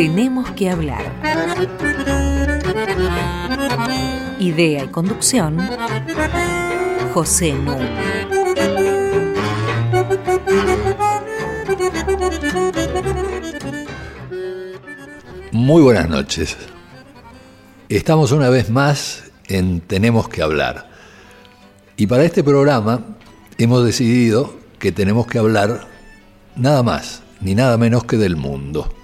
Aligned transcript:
Tenemos 0.00 0.50
que 0.52 0.70
hablar. 0.70 1.04
Idea 4.38 4.84
y 4.84 4.88
conducción, 4.88 5.58
José 7.12 7.52
Núñez. 7.52 7.90
Muy 15.52 15.82
buenas 15.82 16.08
noches. 16.08 16.56
Estamos 17.90 18.32
una 18.32 18.48
vez 18.48 18.70
más 18.70 19.24
en 19.48 19.82
Tenemos 19.82 20.30
que 20.30 20.40
hablar. 20.40 20.88
Y 21.98 22.06
para 22.06 22.24
este 22.24 22.42
programa 22.42 23.04
hemos 23.58 23.84
decidido 23.84 24.54
que 24.78 24.92
tenemos 24.92 25.26
que 25.26 25.38
hablar 25.38 25.86
nada 26.56 26.82
más 26.82 27.22
ni 27.42 27.54
nada 27.54 27.76
menos 27.76 28.04
que 28.04 28.16
del 28.16 28.36
mundo. 28.36 28.94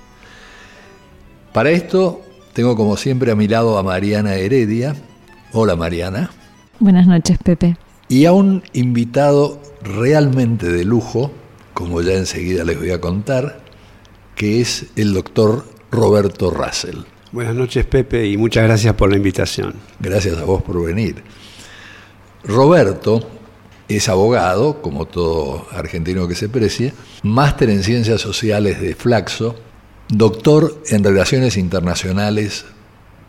Para 1.57 1.71
esto 1.71 2.21
tengo 2.53 2.77
como 2.77 2.99
siempre 2.99 3.33
a 3.33 3.35
mi 3.35 3.49
lado 3.49 3.79
a 3.79 3.83
Mariana 3.83 4.35
Heredia. 4.35 4.95
Hola 5.53 5.75
Mariana. 5.75 6.31
Buenas 6.81 7.07
noches 7.07 7.39
Pepe. 7.43 7.79
Y 8.11 8.27
a 8.27 8.33
un 8.33 8.63
invitado 8.75 9.59
realmente 9.83 10.71
de 10.71 10.85
lujo, 10.85 11.33
como 11.73 12.03
ya 12.03 12.13
enseguida 12.13 12.63
les 12.63 12.79
voy 12.79 12.91
a 12.91 13.01
contar, 13.01 13.61
que 14.35 14.61
es 14.61 14.89
el 14.97 15.15
doctor 15.15 15.65
Roberto 15.91 16.51
Russell. 16.51 17.05
Buenas 17.33 17.55
noches 17.55 17.87
Pepe 17.87 18.27
y 18.27 18.37
muchas 18.37 18.65
gracias 18.65 18.93
por 18.93 19.09
la 19.09 19.17
invitación. 19.17 19.77
Gracias 19.99 20.37
a 20.37 20.45
vos 20.45 20.63
por 20.63 20.85
venir. 20.85 21.23
Roberto 22.45 23.27
es 23.89 24.11
abogado, 24.11 24.83
como 24.83 25.07
todo 25.07 25.67
argentino 25.73 26.29
que 26.29 26.35
se 26.35 26.51
precie, 26.51 26.93
máster 27.23 27.71
en 27.71 27.83
Ciencias 27.83 28.21
Sociales 28.21 28.79
de 28.79 28.95
Flaxo 28.95 29.57
Doctor 30.09 30.83
en 30.91 31.03
Relaciones 31.03 31.57
Internacionales 31.57 32.65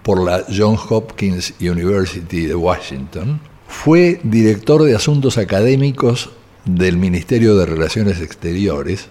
por 0.03 0.23
la 0.23 0.43
Johns 0.55 0.81
Hopkins 0.91 1.55
University 1.59 2.45
de 2.45 2.53
Washington. 2.53 3.39
Fue 3.67 4.19
director 4.21 4.83
de 4.83 4.95
Asuntos 4.95 5.39
Académicos 5.39 6.29
del 6.65 6.97
Ministerio 6.97 7.57
de 7.57 7.65
Relaciones 7.65 8.21
Exteriores 8.21 9.07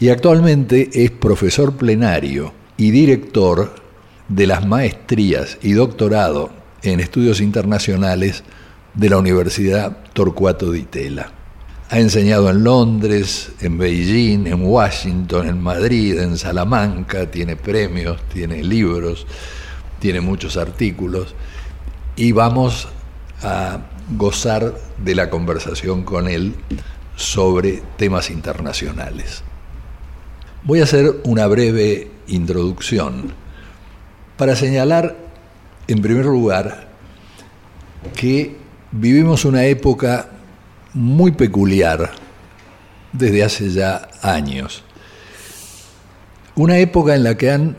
y 0.00 0.08
actualmente 0.08 0.90
es 0.92 1.12
profesor 1.12 1.76
plenario 1.76 2.52
y 2.76 2.90
director 2.90 3.76
de 4.28 4.48
las 4.48 4.66
maestrías 4.66 5.58
y 5.62 5.70
doctorado 5.70 6.50
en 6.82 6.98
estudios 6.98 7.40
internacionales 7.40 8.42
de 8.94 9.08
la 9.08 9.18
Universidad 9.18 9.98
Torcuato 10.14 10.72
Di 10.72 10.82
Tella. 10.82 11.30
Ha 11.94 12.00
enseñado 12.00 12.50
en 12.50 12.64
Londres, 12.64 13.52
en 13.60 13.78
Beijing, 13.78 14.48
en 14.48 14.66
Washington, 14.66 15.46
en 15.46 15.62
Madrid, 15.62 16.18
en 16.18 16.36
Salamanca, 16.36 17.30
tiene 17.30 17.54
premios, 17.54 18.20
tiene 18.32 18.64
libros, 18.64 19.28
tiene 20.00 20.20
muchos 20.20 20.56
artículos 20.56 21.36
y 22.16 22.32
vamos 22.32 22.88
a 23.44 23.78
gozar 24.10 24.74
de 24.98 25.14
la 25.14 25.30
conversación 25.30 26.02
con 26.02 26.26
él 26.26 26.56
sobre 27.14 27.80
temas 27.96 28.28
internacionales. 28.28 29.44
Voy 30.64 30.80
a 30.80 30.84
hacer 30.84 31.20
una 31.22 31.46
breve 31.46 32.10
introducción 32.26 33.32
para 34.36 34.56
señalar, 34.56 35.16
en 35.86 36.02
primer 36.02 36.24
lugar, 36.24 36.88
que 38.16 38.56
vivimos 38.90 39.44
una 39.44 39.66
época 39.66 40.33
muy 40.94 41.32
peculiar 41.32 42.12
desde 43.12 43.44
hace 43.44 43.70
ya 43.70 44.08
años. 44.22 44.82
Una 46.54 46.78
época 46.78 47.14
en 47.14 47.24
la 47.24 47.36
que 47.36 47.50
han 47.50 47.76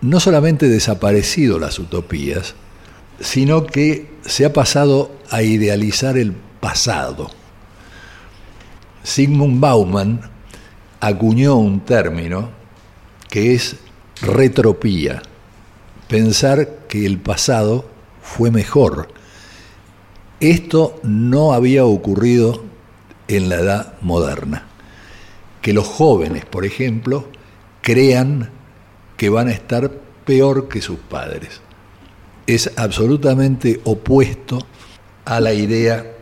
no 0.00 0.20
solamente 0.20 0.68
desaparecido 0.68 1.58
las 1.58 1.78
utopías, 1.78 2.54
sino 3.20 3.66
que 3.66 4.10
se 4.24 4.44
ha 4.44 4.52
pasado 4.52 5.10
a 5.30 5.42
idealizar 5.42 6.16
el 6.16 6.32
pasado. 6.60 7.30
Sigmund 9.02 9.60
Bauman 9.60 10.20
acuñó 11.00 11.56
un 11.56 11.80
término 11.80 12.50
que 13.28 13.54
es 13.54 13.76
retropía, 14.22 15.22
pensar 16.08 16.68
que 16.88 17.06
el 17.06 17.18
pasado 17.18 17.88
fue 18.22 18.50
mejor 18.50 19.08
esto 20.50 20.98
no 21.02 21.52
había 21.52 21.84
ocurrido 21.84 22.64
en 23.28 23.48
la 23.48 23.56
edad 23.56 23.94
moderna. 24.00 24.66
Que 25.62 25.72
los 25.72 25.86
jóvenes, 25.86 26.44
por 26.44 26.64
ejemplo, 26.64 27.28
crean 27.80 28.50
que 29.16 29.28
van 29.28 29.48
a 29.48 29.52
estar 29.52 29.90
peor 30.24 30.68
que 30.68 30.82
sus 30.82 30.98
padres. 30.98 31.60
Es 32.46 32.72
absolutamente 32.76 33.80
opuesto 33.84 34.58
a 35.24 35.40
la 35.40 35.54
idea 35.54 36.12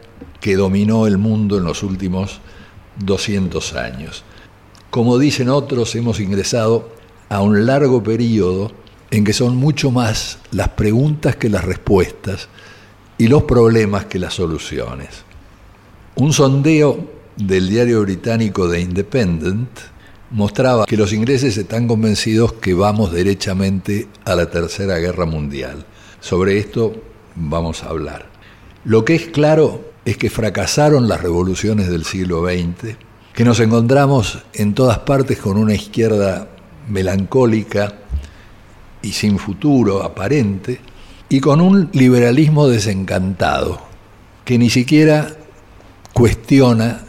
que 0.40 0.56
dominó 0.56 1.06
el 1.06 1.18
mundo 1.18 1.58
en 1.58 1.64
los 1.64 1.82
últimos 1.82 2.40
200 3.04 3.74
años. 3.74 4.24
Como 4.90 5.18
dicen 5.18 5.48
otros, 5.48 5.94
hemos 5.94 6.20
ingresado 6.20 6.90
a 7.28 7.40
un 7.40 7.66
largo 7.66 8.02
periodo 8.02 8.70
en 9.10 9.24
que 9.24 9.32
son 9.32 9.56
mucho 9.56 9.90
más 9.90 10.38
las 10.50 10.70
preguntas 10.70 11.36
que 11.36 11.48
las 11.48 11.64
respuestas 11.64 12.48
y 13.22 13.28
los 13.28 13.44
problemas 13.44 14.06
que 14.06 14.18
las 14.18 14.34
soluciones. 14.34 15.22
Un 16.16 16.32
sondeo 16.32 17.08
del 17.36 17.68
diario 17.68 18.02
británico 18.02 18.68
The 18.68 18.80
Independent 18.80 19.68
mostraba 20.32 20.86
que 20.86 20.96
los 20.96 21.12
ingleses 21.12 21.56
están 21.56 21.86
convencidos 21.86 22.54
que 22.54 22.74
vamos 22.74 23.12
derechamente 23.12 24.08
a 24.24 24.34
la 24.34 24.50
Tercera 24.50 24.98
Guerra 24.98 25.24
Mundial. 25.24 25.86
Sobre 26.18 26.58
esto 26.58 26.96
vamos 27.36 27.84
a 27.84 27.90
hablar. 27.90 28.26
Lo 28.84 29.04
que 29.04 29.14
es 29.14 29.28
claro 29.28 29.92
es 30.04 30.16
que 30.16 30.28
fracasaron 30.28 31.06
las 31.06 31.20
revoluciones 31.20 31.88
del 31.88 32.04
siglo 32.04 32.44
XX, 32.44 32.96
que 33.34 33.44
nos 33.44 33.60
encontramos 33.60 34.40
en 34.52 34.74
todas 34.74 34.98
partes 34.98 35.38
con 35.38 35.58
una 35.58 35.74
izquierda 35.74 36.48
melancólica 36.88 38.00
y 39.00 39.12
sin 39.12 39.38
futuro 39.38 40.02
aparente, 40.02 40.80
y 41.32 41.40
con 41.40 41.62
un 41.62 41.88
liberalismo 41.94 42.68
desencantado, 42.68 43.80
que 44.44 44.58
ni 44.58 44.68
siquiera 44.68 45.34
cuestiona 46.12 47.06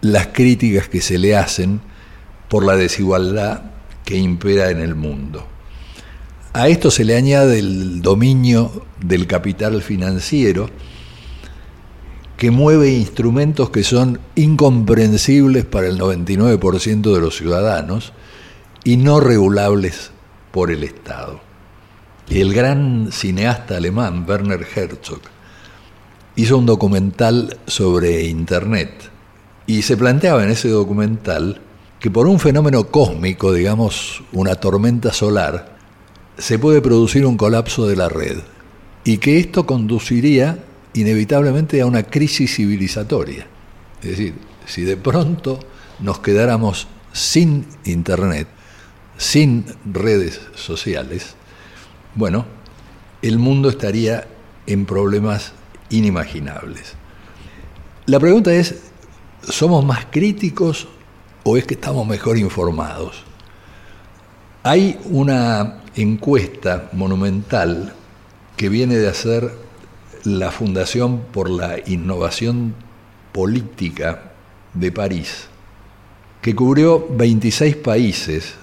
las 0.00 0.28
críticas 0.28 0.88
que 0.88 1.00
se 1.00 1.18
le 1.18 1.34
hacen 1.34 1.80
por 2.48 2.64
la 2.64 2.76
desigualdad 2.76 3.62
que 4.04 4.16
impera 4.16 4.70
en 4.70 4.80
el 4.80 4.94
mundo. 4.94 5.44
A 6.52 6.68
esto 6.68 6.92
se 6.92 7.04
le 7.04 7.16
añade 7.16 7.58
el 7.58 8.00
dominio 8.00 8.86
del 9.00 9.26
capital 9.26 9.82
financiero, 9.82 10.70
que 12.36 12.52
mueve 12.52 12.92
instrumentos 12.92 13.70
que 13.70 13.82
son 13.82 14.20
incomprensibles 14.36 15.64
para 15.64 15.88
el 15.88 15.98
99% 15.98 17.12
de 17.12 17.20
los 17.20 17.36
ciudadanos 17.36 18.12
y 18.84 18.98
no 18.98 19.18
regulables 19.18 20.12
por 20.52 20.70
el 20.70 20.84
Estado 20.84 21.53
el 22.30 22.54
gran 22.54 23.10
cineasta 23.12 23.76
alemán 23.76 24.24
Werner 24.26 24.66
Herzog 24.74 25.20
hizo 26.36 26.58
un 26.58 26.66
documental 26.66 27.58
sobre 27.66 28.24
Internet 28.24 29.10
y 29.66 29.82
se 29.82 29.96
planteaba 29.96 30.42
en 30.44 30.50
ese 30.50 30.68
documental 30.68 31.60
que 32.00 32.10
por 32.10 32.26
un 32.26 32.38
fenómeno 32.38 32.88
cósmico, 32.88 33.52
digamos 33.52 34.22
una 34.32 34.56
tormenta 34.56 35.12
solar, 35.12 35.76
se 36.36 36.58
puede 36.58 36.82
producir 36.82 37.24
un 37.24 37.36
colapso 37.36 37.86
de 37.86 37.96
la 37.96 38.08
red 38.08 38.38
y 39.04 39.18
que 39.18 39.38
esto 39.38 39.66
conduciría 39.66 40.58
inevitablemente 40.94 41.80
a 41.80 41.86
una 41.86 42.02
crisis 42.02 42.56
civilizatoria. 42.56 43.46
Es 44.02 44.10
decir, 44.10 44.34
si 44.66 44.82
de 44.82 44.96
pronto 44.96 45.60
nos 46.00 46.18
quedáramos 46.18 46.88
sin 47.12 47.66
Internet, 47.84 48.48
sin 49.16 49.64
redes 49.84 50.40
sociales, 50.54 51.36
bueno, 52.14 52.46
el 53.22 53.38
mundo 53.38 53.68
estaría 53.68 54.26
en 54.66 54.86
problemas 54.86 55.52
inimaginables. 55.90 56.94
La 58.06 58.20
pregunta 58.20 58.52
es, 58.52 58.82
¿somos 59.42 59.84
más 59.84 60.06
críticos 60.10 60.88
o 61.42 61.56
es 61.56 61.66
que 61.66 61.74
estamos 61.74 62.06
mejor 62.06 62.38
informados? 62.38 63.24
Hay 64.62 64.98
una 65.06 65.80
encuesta 65.94 66.88
monumental 66.92 67.92
que 68.56 68.68
viene 68.68 68.96
de 68.96 69.08
hacer 69.08 69.52
la 70.24 70.50
Fundación 70.50 71.20
por 71.32 71.50
la 71.50 71.76
Innovación 71.86 72.74
Política 73.32 74.32
de 74.72 74.90
París, 74.90 75.48
que 76.40 76.54
cubrió 76.54 77.06
26 77.10 77.76
países 77.76 78.54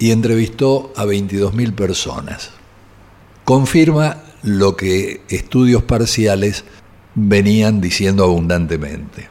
y 0.00 0.10
entrevistó 0.10 0.92
a 0.96 1.04
22.000 1.04 1.74
personas. 1.74 2.50
Confirma 3.44 4.16
lo 4.42 4.74
que 4.74 5.20
estudios 5.28 5.82
parciales 5.84 6.64
venían 7.14 7.80
diciendo 7.80 8.24
abundantemente. 8.24 9.28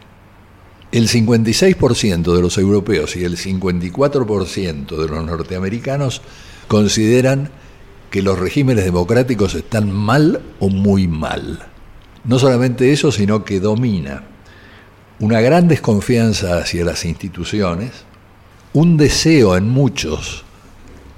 el 0.92 1.08
56% 1.08 2.36
de 2.36 2.42
los 2.42 2.58
europeos 2.58 3.16
y 3.16 3.24
el 3.24 3.38
54% 3.38 4.98
de 4.98 5.08
los 5.08 5.24
norteamericanos 5.24 6.24
consideran 6.68 7.52
que 8.10 8.24
los 8.24 8.40
regímenes 8.40 8.86
democráticos 8.86 9.54
están 9.54 9.92
mal 9.92 10.42
o 10.60 10.70
muy 10.70 11.08
mal. 11.08 11.68
No 12.24 12.40
solamente 12.40 12.92
eso, 12.92 13.12
sino 13.12 13.46
que 13.46 13.60
domina 13.60 14.24
una 15.20 15.42
gran 15.42 15.68
desconfianza 15.68 16.58
hacia 16.58 16.86
las 16.86 17.06
instituciones, 17.06 17.92
un 18.74 18.98
deseo 18.98 19.58
en 19.58 19.70
muchos 19.70 20.44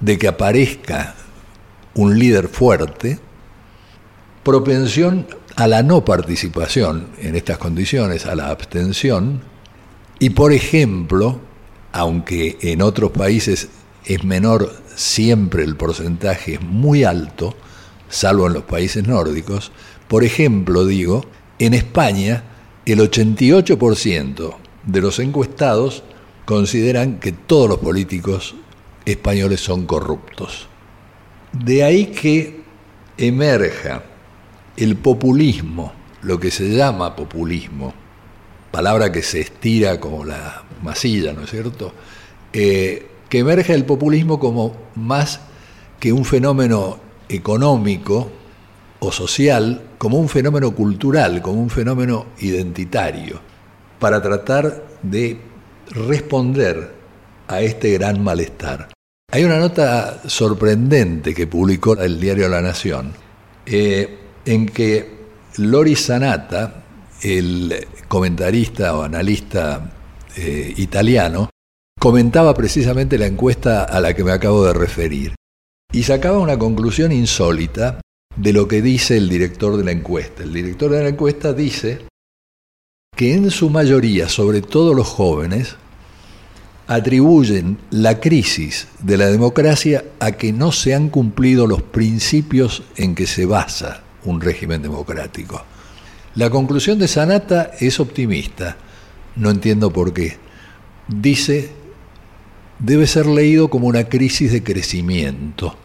de 0.02 0.18
que 0.18 0.28
aparezca 0.28 1.14
un 1.94 2.18
líder 2.18 2.48
fuerte, 2.48 3.18
propensión 4.42 5.26
a 5.56 5.66
la 5.66 5.82
no 5.82 6.04
participación 6.04 7.08
en 7.18 7.36
estas 7.36 7.58
condiciones, 7.58 8.26
a 8.26 8.34
la 8.34 8.48
abstención, 8.48 9.40
y 10.18 10.30
por 10.30 10.52
ejemplo, 10.52 11.40
aunque 11.92 12.58
en 12.60 12.82
otros 12.82 13.12
países 13.12 13.68
es 14.04 14.24
menor 14.24 14.74
siempre 14.94 15.62
el 15.62 15.76
porcentaje 15.76 16.54
es 16.54 16.60
muy 16.60 17.04
alto, 17.04 17.54
salvo 18.08 18.46
en 18.46 18.54
los 18.54 18.64
países 18.64 19.06
nórdicos, 19.06 19.72
por 20.08 20.24
ejemplo, 20.24 20.84
digo, 20.84 21.24
en 21.58 21.74
España 21.74 22.44
el 22.86 22.98
88% 22.98 24.54
de 24.84 25.00
los 25.00 25.18
encuestados 25.20 26.02
consideran 26.44 27.20
que 27.20 27.30
todos 27.30 27.68
los 27.68 27.78
políticos 27.78 28.56
españoles 29.04 29.60
son 29.60 29.86
corruptos. 29.86 30.68
De 31.52 31.84
ahí 31.84 32.06
que 32.06 32.62
emerja 33.16 34.02
el 34.76 34.96
populismo, 34.96 35.92
lo 36.22 36.38
que 36.40 36.50
se 36.50 36.70
llama 36.70 37.14
populismo, 37.14 37.92
palabra 38.70 39.12
que 39.12 39.22
se 39.22 39.40
estira 39.40 40.00
como 40.00 40.24
la 40.24 40.64
masilla, 40.82 41.32
¿no 41.32 41.42
es 41.42 41.50
cierto? 41.50 41.92
Eh, 42.52 43.06
que 43.28 43.38
emerja 43.40 43.74
el 43.74 43.84
populismo 43.84 44.38
como 44.38 44.74
más 44.94 45.40
que 46.00 46.12
un 46.12 46.24
fenómeno 46.24 46.98
económico 47.28 48.30
o 48.98 49.12
social, 49.12 49.82
como 49.98 50.18
un 50.18 50.28
fenómeno 50.28 50.74
cultural, 50.74 51.42
como 51.42 51.60
un 51.60 51.70
fenómeno 51.70 52.26
identitario, 52.38 53.40
para 53.98 54.22
tratar 54.22 54.84
de 55.02 55.38
responder 55.90 57.01
a 57.48 57.60
este 57.60 57.92
gran 57.92 58.22
malestar. 58.22 58.88
Hay 59.30 59.44
una 59.44 59.58
nota 59.58 60.20
sorprendente 60.28 61.34
que 61.34 61.46
publicó 61.46 61.96
el 61.96 62.20
diario 62.20 62.48
La 62.48 62.60
Nación, 62.60 63.12
eh, 63.64 64.18
en 64.44 64.66
que 64.66 65.22
Lori 65.58 65.96
Sanata, 65.96 66.84
el 67.22 67.86
comentarista 68.08 68.94
o 68.96 69.02
analista 69.02 69.90
eh, 70.36 70.74
italiano, 70.76 71.48
comentaba 71.98 72.52
precisamente 72.52 73.16
la 73.16 73.26
encuesta 73.26 73.84
a 73.84 74.00
la 74.00 74.14
que 74.14 74.24
me 74.24 74.32
acabo 74.32 74.64
de 74.66 74.72
referir 74.72 75.34
y 75.92 76.02
sacaba 76.02 76.38
una 76.38 76.58
conclusión 76.58 77.12
insólita 77.12 78.00
de 78.34 78.52
lo 78.52 78.66
que 78.66 78.80
dice 78.80 79.16
el 79.16 79.28
director 79.28 79.76
de 79.76 79.84
la 79.84 79.92
encuesta. 79.92 80.42
El 80.42 80.52
director 80.52 80.90
de 80.90 81.02
la 81.02 81.08
encuesta 81.10 81.52
dice 81.52 82.00
que 83.14 83.34
en 83.34 83.50
su 83.50 83.68
mayoría, 83.68 84.28
sobre 84.28 84.62
todo 84.62 84.94
los 84.94 85.06
jóvenes, 85.06 85.76
atribuyen 86.86 87.78
la 87.90 88.20
crisis 88.20 88.88
de 89.00 89.16
la 89.16 89.26
democracia 89.26 90.04
a 90.20 90.32
que 90.32 90.52
no 90.52 90.72
se 90.72 90.94
han 90.94 91.08
cumplido 91.08 91.66
los 91.66 91.82
principios 91.82 92.82
en 92.96 93.14
que 93.14 93.26
se 93.26 93.46
basa 93.46 94.02
un 94.24 94.40
régimen 94.40 94.82
democrático. 94.82 95.64
La 96.34 96.50
conclusión 96.50 96.98
de 96.98 97.08
Sanata 97.08 97.72
es 97.78 98.00
optimista, 98.00 98.76
no 99.36 99.50
entiendo 99.50 99.92
por 99.92 100.12
qué. 100.12 100.38
Dice, 101.08 101.70
debe 102.78 103.06
ser 103.06 103.26
leído 103.26 103.68
como 103.68 103.86
una 103.86 104.04
crisis 104.04 104.52
de 104.52 104.62
crecimiento. 104.62 105.76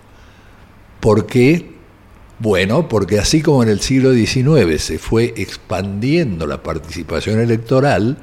¿Por 1.00 1.26
qué? 1.26 1.78
Bueno, 2.40 2.88
porque 2.88 3.20
así 3.20 3.42
como 3.42 3.64
en 3.64 3.70
el 3.70 3.82
siglo 3.82 4.14
XIX 4.14 4.82
se 4.82 5.00
fue 5.00 5.34
expandiendo 5.38 6.46
la 6.46 6.62
participación 6.62 7.40
electoral, 7.40 8.18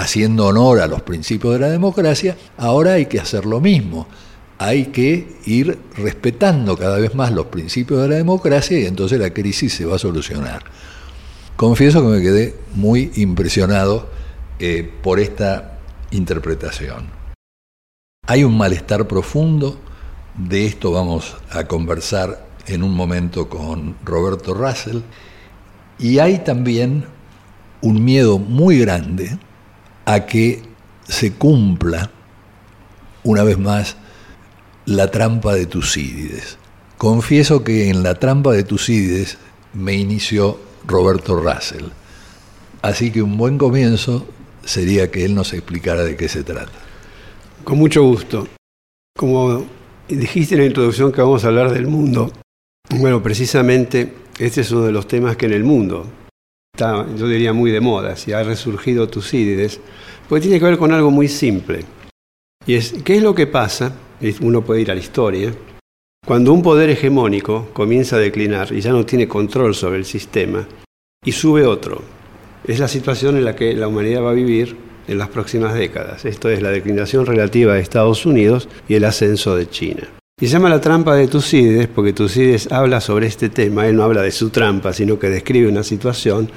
haciendo 0.00 0.46
honor 0.46 0.80
a 0.80 0.86
los 0.86 1.02
principios 1.02 1.54
de 1.54 1.60
la 1.60 1.70
democracia, 1.70 2.36
ahora 2.56 2.94
hay 2.94 3.06
que 3.06 3.20
hacer 3.20 3.46
lo 3.46 3.60
mismo. 3.60 4.06
Hay 4.58 4.86
que 4.86 5.36
ir 5.44 5.78
respetando 5.96 6.76
cada 6.76 6.98
vez 6.98 7.14
más 7.14 7.32
los 7.32 7.46
principios 7.46 8.02
de 8.02 8.08
la 8.08 8.16
democracia 8.16 8.78
y 8.78 8.86
entonces 8.86 9.18
la 9.20 9.32
crisis 9.32 9.72
se 9.74 9.84
va 9.84 9.96
a 9.96 9.98
solucionar. 9.98 10.64
Confieso 11.56 12.02
que 12.02 12.08
me 12.08 12.22
quedé 12.22 12.54
muy 12.74 13.10
impresionado 13.16 14.08
eh, 14.58 14.88
por 15.02 15.20
esta 15.20 15.78
interpretación. 16.10 17.10
Hay 18.26 18.44
un 18.44 18.56
malestar 18.56 19.06
profundo, 19.08 19.78
de 20.36 20.66
esto 20.66 20.92
vamos 20.92 21.36
a 21.50 21.64
conversar 21.64 22.46
en 22.66 22.82
un 22.82 22.94
momento 22.94 23.48
con 23.48 23.96
Roberto 24.04 24.54
Russell, 24.54 24.98
y 25.98 26.18
hay 26.18 26.38
también 26.38 27.06
un 27.80 28.04
miedo 28.04 28.38
muy 28.38 28.78
grande 28.78 29.38
a 30.08 30.24
que 30.24 30.62
se 31.06 31.34
cumpla, 31.34 32.10
una 33.24 33.42
vez 33.42 33.58
más, 33.58 33.98
la 34.86 35.10
trampa 35.10 35.52
de 35.52 35.66
Tucídides. 35.66 36.56
Confieso 36.96 37.62
que 37.62 37.90
en 37.90 38.02
la 38.02 38.14
trampa 38.14 38.52
de 38.52 38.64
Tucídides 38.64 39.36
me 39.74 39.96
inició 39.96 40.58
Roberto 40.86 41.38
Russell. 41.38 41.84
Así 42.80 43.10
que 43.10 43.20
un 43.20 43.36
buen 43.36 43.58
comienzo 43.58 44.26
sería 44.64 45.10
que 45.10 45.26
él 45.26 45.34
nos 45.34 45.52
explicara 45.52 46.02
de 46.04 46.16
qué 46.16 46.26
se 46.30 46.42
trata. 46.42 46.72
Con 47.62 47.76
mucho 47.76 48.02
gusto. 48.02 48.48
Como 49.14 49.66
dijiste 50.08 50.54
en 50.54 50.62
la 50.62 50.66
introducción 50.68 51.12
que 51.12 51.20
vamos 51.20 51.44
a 51.44 51.48
hablar 51.48 51.70
del 51.70 51.86
mundo, 51.86 52.32
bueno, 52.96 53.22
precisamente 53.22 54.14
este 54.38 54.62
es 54.62 54.70
uno 54.70 54.86
de 54.86 54.92
los 54.92 55.06
temas 55.06 55.36
que 55.36 55.44
en 55.44 55.52
el 55.52 55.64
mundo 55.64 56.06
yo 56.78 57.28
diría, 57.28 57.52
muy 57.52 57.70
de 57.70 57.80
moda, 57.80 58.16
si 58.16 58.32
ha 58.32 58.42
resurgido 58.42 59.08
Tucídides, 59.08 59.80
porque 60.28 60.42
tiene 60.42 60.58
que 60.58 60.64
ver 60.64 60.78
con 60.78 60.92
algo 60.92 61.10
muy 61.10 61.28
simple. 61.28 61.84
Y 62.66 62.74
es, 62.74 62.94
¿qué 63.04 63.16
es 63.16 63.22
lo 63.22 63.34
que 63.34 63.46
pasa? 63.46 63.94
Uno 64.40 64.62
puede 64.62 64.82
ir 64.82 64.90
a 64.90 64.94
la 64.94 65.00
historia. 65.00 65.52
Cuando 66.26 66.52
un 66.52 66.62
poder 66.62 66.90
hegemónico 66.90 67.68
comienza 67.72 68.16
a 68.16 68.20
declinar 68.20 68.72
y 68.72 68.80
ya 68.80 68.92
no 68.92 69.06
tiene 69.06 69.26
control 69.26 69.74
sobre 69.74 69.98
el 69.98 70.04
sistema, 70.04 70.66
y 71.24 71.32
sube 71.32 71.64
otro, 71.64 72.02
es 72.64 72.78
la 72.78 72.88
situación 72.88 73.36
en 73.36 73.44
la 73.44 73.56
que 73.56 73.74
la 73.74 73.88
humanidad 73.88 74.22
va 74.22 74.30
a 74.30 74.34
vivir 74.34 74.76
en 75.08 75.18
las 75.18 75.28
próximas 75.28 75.74
décadas. 75.74 76.24
Esto 76.24 76.50
es 76.50 76.62
la 76.62 76.70
declinación 76.70 77.26
relativa 77.26 77.74
de 77.74 77.80
Estados 77.80 78.26
Unidos 78.26 78.68
y 78.88 78.94
el 78.94 79.04
ascenso 79.04 79.56
de 79.56 79.68
China. 79.68 80.08
Y 80.40 80.46
se 80.46 80.52
llama 80.52 80.68
la 80.68 80.80
trampa 80.80 81.16
de 81.16 81.26
Tucídides 81.26 81.88
porque 81.88 82.12
Tucídides 82.12 82.70
habla 82.70 83.00
sobre 83.00 83.26
este 83.26 83.48
tema, 83.48 83.88
él 83.88 83.96
no 83.96 84.04
habla 84.04 84.22
de 84.22 84.30
su 84.30 84.50
trampa, 84.50 84.92
sino 84.92 85.18
que 85.18 85.30
describe 85.30 85.68
una 85.68 85.82
situación 85.82 86.52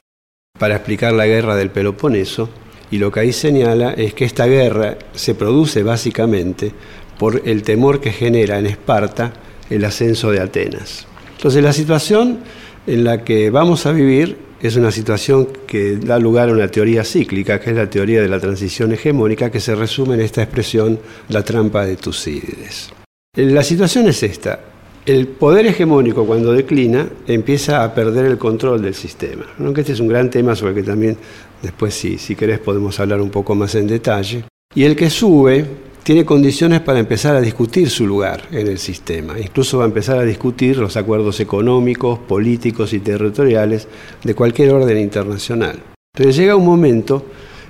para 0.61 0.75
explicar 0.75 1.11
la 1.13 1.25
guerra 1.25 1.55
del 1.55 1.71
Peloponeso, 1.71 2.47
y 2.91 2.99
lo 2.99 3.11
que 3.11 3.21
ahí 3.21 3.33
señala 3.33 3.93
es 3.93 4.13
que 4.13 4.25
esta 4.25 4.45
guerra 4.45 4.95
se 5.11 5.33
produce 5.33 5.81
básicamente 5.81 6.71
por 7.17 7.41
el 7.45 7.63
temor 7.63 7.99
que 7.99 8.11
genera 8.11 8.59
en 8.59 8.67
Esparta 8.67 9.33
el 9.71 9.83
ascenso 9.83 10.29
de 10.29 10.39
Atenas. 10.39 11.07
Entonces 11.35 11.63
la 11.63 11.73
situación 11.73 12.41
en 12.85 13.03
la 13.03 13.23
que 13.23 13.49
vamos 13.49 13.87
a 13.87 13.91
vivir 13.91 14.37
es 14.61 14.75
una 14.75 14.91
situación 14.91 15.47
que 15.65 15.97
da 15.97 16.19
lugar 16.19 16.49
a 16.49 16.51
una 16.51 16.67
teoría 16.67 17.03
cíclica, 17.03 17.59
que 17.59 17.71
es 17.71 17.75
la 17.75 17.89
teoría 17.89 18.21
de 18.21 18.29
la 18.29 18.39
transición 18.39 18.91
hegemónica, 18.91 19.49
que 19.49 19.59
se 19.59 19.73
resume 19.73 20.13
en 20.13 20.21
esta 20.21 20.43
expresión, 20.43 20.99
la 21.29 21.43
trampa 21.43 21.87
de 21.87 21.95
Tucídides. 21.95 22.91
La 23.33 23.63
situación 23.63 24.09
es 24.09 24.21
esta 24.21 24.59
el 25.05 25.27
poder 25.27 25.65
hegemónico 25.65 26.25
cuando 26.25 26.53
declina 26.53 27.07
empieza 27.27 27.83
a 27.83 27.93
perder 27.93 28.25
el 28.25 28.37
control 28.37 28.81
del 28.81 28.93
sistema. 28.93 29.45
Este 29.75 29.93
es 29.93 29.99
un 29.99 30.07
gran 30.07 30.29
tema 30.29 30.55
sobre 30.55 30.71
el 30.71 30.77
que 30.77 30.83
también 30.83 31.17
después 31.61 31.93
si 31.93 32.35
querés 32.35 32.59
podemos 32.59 32.99
hablar 32.99 33.21
un 33.21 33.29
poco 33.29 33.55
más 33.55 33.73
en 33.75 33.87
detalle. 33.87 34.43
Y 34.75 34.83
el 34.83 34.95
que 34.95 35.09
sube 35.09 35.65
tiene 36.03 36.25
condiciones 36.25 36.81
para 36.81 36.99
empezar 36.99 37.35
a 37.35 37.41
discutir 37.41 37.89
su 37.89 38.07
lugar 38.07 38.43
en 38.51 38.67
el 38.67 38.77
sistema. 38.77 39.39
Incluso 39.39 39.77
va 39.77 39.83
a 39.83 39.87
empezar 39.87 40.17
a 40.17 40.23
discutir 40.23 40.77
los 40.77 40.97
acuerdos 40.97 41.39
económicos, 41.39 42.19
políticos 42.19 42.93
y 42.93 42.99
territoriales 42.99 43.87
de 44.23 44.35
cualquier 44.35 44.71
orden 44.71 44.97
internacional. 44.97 45.79
Entonces 46.15 46.35
llega 46.35 46.55
un 46.55 46.65
momento 46.65 47.25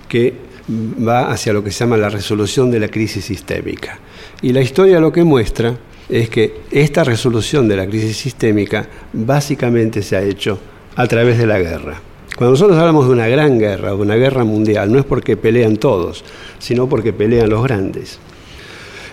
que 0.07 0.33
va 1.05 1.31
hacia 1.31 1.53
lo 1.53 1.63
que 1.63 1.71
se 1.71 1.79
llama 1.79 1.97
la 1.97 2.09
resolución 2.09 2.71
de 2.71 2.79
la 2.79 2.87
crisis 2.87 3.25
sistémica. 3.25 3.99
Y 4.41 4.53
la 4.53 4.61
historia 4.61 4.99
lo 4.99 5.11
que 5.11 5.23
muestra 5.23 5.77
es 6.11 6.29
que 6.29 6.61
esta 6.71 7.03
resolución 7.03 7.67
de 7.67 7.77
la 7.77 7.87
crisis 7.87 8.17
sistémica 8.17 8.87
básicamente 9.13 10.03
se 10.03 10.17
ha 10.17 10.21
hecho 10.21 10.59
a 10.95 11.07
través 11.07 11.37
de 11.37 11.47
la 11.47 11.57
guerra. 11.57 12.01
Cuando 12.35 12.51
nosotros 12.51 12.77
hablamos 12.77 13.07
de 13.07 13.13
una 13.13 13.27
gran 13.27 13.57
guerra, 13.57 13.91
de 13.91 13.95
una 13.95 14.15
guerra 14.15 14.43
mundial, 14.43 14.91
no 14.91 14.99
es 14.99 15.05
porque 15.05 15.37
pelean 15.37 15.77
todos, 15.77 16.23
sino 16.59 16.87
porque 16.89 17.13
pelean 17.13 17.49
los 17.49 17.63
grandes. 17.63 18.19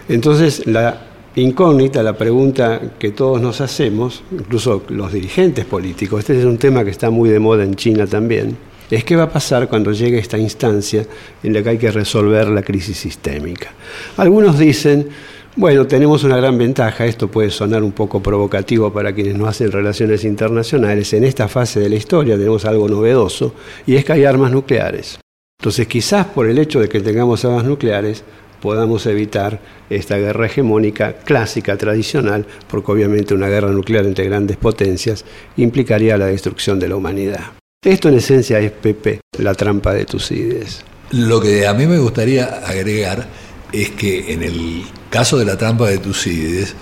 Entonces, 0.09 0.67
la 0.67 1.07
incógnita 1.37 2.02
la 2.02 2.17
pregunta 2.17 2.81
que 2.99 3.12
todos 3.12 3.40
nos 3.40 3.61
hacemos, 3.61 4.25
incluso 4.33 4.83
los 4.88 5.12
dirigentes 5.12 5.64
políticos, 5.67 6.21
este 6.21 6.38
es 6.38 6.45
un 6.45 6.59
tema 6.59 6.85
que 6.85 6.90
está 6.90 7.11
muy 7.11 7.28
de 7.28 7.38
moda 7.38 7.62
en 7.62 7.76
China 7.76 8.07
también, 8.07 8.57
es 8.90 9.05
qué 9.05 9.14
va 9.17 9.25
a 9.25 9.31
pasar 9.31 9.69
cuando 9.69 9.93
llegue 9.93 10.19
esta 10.19 10.38
instancia 10.38 11.05
en 11.43 11.52
la 11.52 11.62
que 11.62 11.69
hay 11.69 11.78
que 11.78 11.90
resolver 11.90 12.49
la 12.49 12.62
crisis 12.62 12.97
sistémica. 12.97 13.71
Algunos 14.17 14.59
dicen, 14.59 15.09
bueno, 15.57 15.87
tenemos 15.87 16.25
una 16.25 16.37
gran 16.37 16.57
ventaja, 16.57 17.07
esto 17.07 17.28
puede 17.28 17.50
sonar 17.50 17.83
un 17.83 17.93
poco 17.93 18.23
provocativo 18.23 18.93
para 18.93 19.12
quienes 19.12 19.37
no 19.37 19.47
hacen 19.47 19.73
relaciones 19.73 20.25
internacionales, 20.25 21.12
en 21.12 21.25
esta 21.25 21.49
fase 21.49 21.81
de 21.81 21.88
la 21.88 21.97
historia 21.97 22.37
tenemos 22.37 22.64
algo 22.64 22.88
novedoso 22.88 23.55
y 23.87 23.97
es 23.97 24.05
que 24.05 24.12
hay 24.12 24.25
armas 24.25 24.52
nucleares. 24.52 25.19
Entonces 25.61 25.88
quizás 25.88 26.26
por 26.26 26.47
el 26.47 26.59
hecho 26.59 26.81
de 26.81 26.88
que 26.88 27.00
tengamos 27.00 27.45
armas 27.45 27.64
nucleares 27.64 28.23
podamos 28.61 29.07
evitar 29.07 29.61
esta 29.90 30.17
guerra 30.17 30.47
hegemónica 30.47 31.14
clásica, 31.14 31.76
tradicional, 31.76 32.47
porque 32.69 32.93
obviamente 32.93 33.35
una 33.35 33.49
guerra 33.49 33.71
nuclear 33.71 34.07
entre 34.07 34.25
grandes 34.25 34.57
potencias 34.57 35.25
implicaría 35.57 36.19
la 36.19 36.26
destrucción 36.26 36.78
de 36.78 36.88
la 36.88 36.97
humanidad. 36.97 37.52
Esto 37.85 38.09
en 38.09 38.17
esencia 38.17 38.59
es, 38.59 38.73
Pepe, 38.73 39.21
la 39.38 39.55
trampa 39.55 39.95
de 39.95 40.05
Tucídides. 40.05 40.85
Lo 41.12 41.40
que 41.40 41.67
a 41.67 41.75
mí 41.75 41.87
me 41.87 41.99
gustaría 41.99 42.45
agregar 42.67 43.26
es 43.72 43.90
que 43.90 44.32
en 44.32 44.42
el 44.42 44.84
caso 45.10 45.38
de 45.38 45.44
la 45.44 45.56
trampa 45.56 45.88
de 45.88 45.98
Tucídides, 45.98 46.75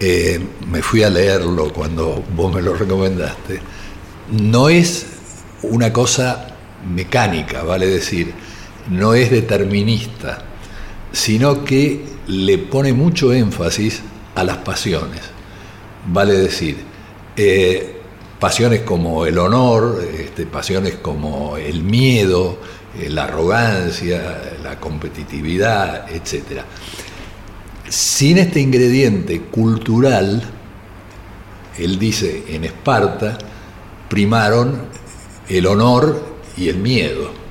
eh, 0.00 0.40
me 0.68 0.82
fui 0.82 1.02
a 1.02 1.10
leerlo 1.10 1.72
cuando 1.72 2.24
vos 2.34 2.52
me 2.52 2.60
lo 2.60 2.74
recomendaste, 2.74 3.60
no 4.30 4.68
es 4.68 5.06
una 5.62 5.92
cosa 5.92 6.56
mecánica, 6.92 7.62
vale 7.62 7.86
decir, 7.86 8.32
no 8.90 9.14
es 9.14 9.30
determinista, 9.30 10.44
sino 11.12 11.64
que 11.64 12.04
le 12.26 12.58
pone 12.58 12.92
mucho 12.92 13.32
énfasis 13.32 14.02
a 14.34 14.44
las 14.44 14.58
pasiones, 14.58 15.20
vale 16.06 16.32
decir, 16.32 16.78
eh, 17.36 18.00
pasiones 18.40 18.80
como 18.80 19.24
el 19.24 19.38
honor, 19.38 20.02
este, 20.18 20.46
pasiones 20.46 20.96
como 20.96 21.56
el 21.56 21.84
miedo, 21.84 22.58
la 23.08 23.24
arrogancia, 23.24 24.54
la 24.62 24.78
competitividad, 24.78 26.10
etc. 26.10 26.62
Sin 27.88 28.38
este 28.38 28.60
ingrediente 28.60 29.40
cultural, 29.42 30.42
él 31.78 31.98
dice, 31.98 32.44
en 32.48 32.64
Esparta 32.64 33.38
primaron 34.08 34.82
el 35.48 35.66
honor 35.66 36.22
y 36.56 36.68
el 36.68 36.78
miedo. 36.78 37.41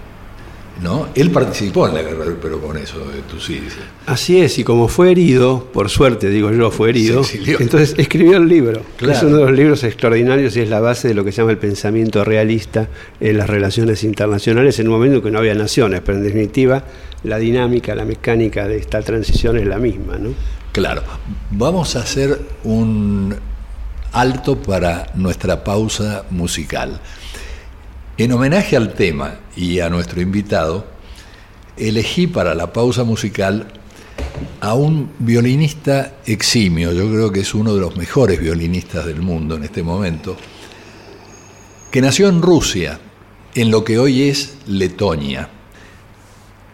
¿No? 0.81 1.09
Él 1.15 1.29
participó 1.31 1.88
en 1.88 1.93
la 1.93 2.01
guerra 2.01 2.25
del 2.25 2.35
Peloponeso 2.35 3.00
de 3.00 3.21
Tucídides. 3.21 3.75
Así 4.07 4.41
es, 4.41 4.57
y 4.57 4.63
como 4.63 4.88
fue 4.88 5.11
herido, 5.11 5.69
por 5.71 5.89
suerte 5.89 6.29
digo 6.29 6.51
yo, 6.51 6.71
fue 6.71 6.89
herido, 6.89 7.21
entonces 7.59 7.93
escribió 7.97 8.38
el 8.38 8.47
libro. 8.47 8.81
Es 9.00 9.21
uno 9.23 9.38
de 9.38 9.45
los 9.45 9.51
libros 9.51 9.83
extraordinarios 9.83 10.55
y 10.57 10.61
es 10.61 10.69
la 10.69 10.79
base 10.79 11.07
de 11.07 11.13
lo 11.13 11.23
que 11.23 11.31
se 11.31 11.38
llama 11.38 11.51
el 11.51 11.57
pensamiento 11.57 12.23
realista 12.23 12.89
en 13.19 13.38
las 13.38 13.50
relaciones 13.50 14.03
internacionales 14.03 14.79
en 14.79 14.88
un 14.88 14.93
momento 14.93 15.17
en 15.17 15.23
que 15.23 15.31
no 15.31 15.39
había 15.39 15.53
naciones, 15.53 16.01
pero 16.03 16.17
en 16.17 16.23
definitiva 16.23 16.83
la 17.23 17.38
dinámica, 17.38 17.93
la 17.93 18.05
mecánica 18.05 18.67
de 18.67 18.77
esta 18.77 19.01
transición 19.01 19.57
es 19.57 19.67
la 19.67 19.77
misma. 19.77 20.17
¿no? 20.17 20.33
Claro, 20.71 21.03
vamos 21.51 21.95
a 21.95 22.00
hacer 22.00 22.39
un 22.63 23.35
alto 24.13 24.57
para 24.57 25.07
nuestra 25.15 25.63
pausa 25.63 26.23
musical. 26.31 27.00
En 28.18 28.32
homenaje 28.34 28.75
al 28.75 28.94
tema 28.94 29.36
y 29.56 29.80
a 29.80 29.89
nuestro 29.89 30.22
invitado, 30.22 30.86
elegí 31.77 32.27
para 32.27 32.53
la 32.53 32.72
pausa 32.74 33.03
musical 33.03 33.68
a 34.60 34.74
un 34.74 35.12
violinista 35.20 36.13
eximio, 36.25 36.91
yo 36.91 37.10
creo 37.10 37.32
que 37.32 37.39
es 37.39 37.53
uno 37.53 37.74
de 37.74 37.82
los 37.82 37.98
mejores 37.98 38.39
violinistas 38.39 39.06
del 39.06 39.22
mundo 39.22 39.56
en 39.56 39.63
este 39.63 39.82
momento, 39.82 40.38
que 41.89 42.01
nació 42.01 42.30
en 42.30 42.41
Rusia, 42.41 43.00
en 43.56 43.72
lo 43.72 43.84
que 43.84 43.98
hoy 43.98 44.30
es 44.30 44.58
Letonia, 44.68 45.50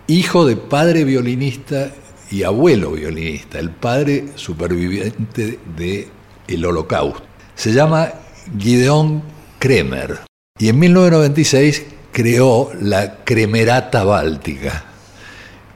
hijo 0.08 0.46
de 0.46 0.58
padre 0.58 1.04
violinista 1.04 1.92
y 2.30 2.44
abuelo 2.44 2.92
violinista, 2.92 3.60
el 3.60 3.72
padre 3.72 4.26
superviviente 4.36 5.60
del 5.76 6.08
el 6.48 6.66
Holocausto. 6.66 7.24
Se 7.56 7.74
llama 7.74 8.12
Gideon 8.58 9.24
Kremer. 9.60 10.27
Y 10.60 10.70
en 10.70 10.80
1996 10.80 11.86
creó 12.12 12.72
la 12.82 13.24
Cremerata 13.24 14.04
Báltica. 14.04 14.86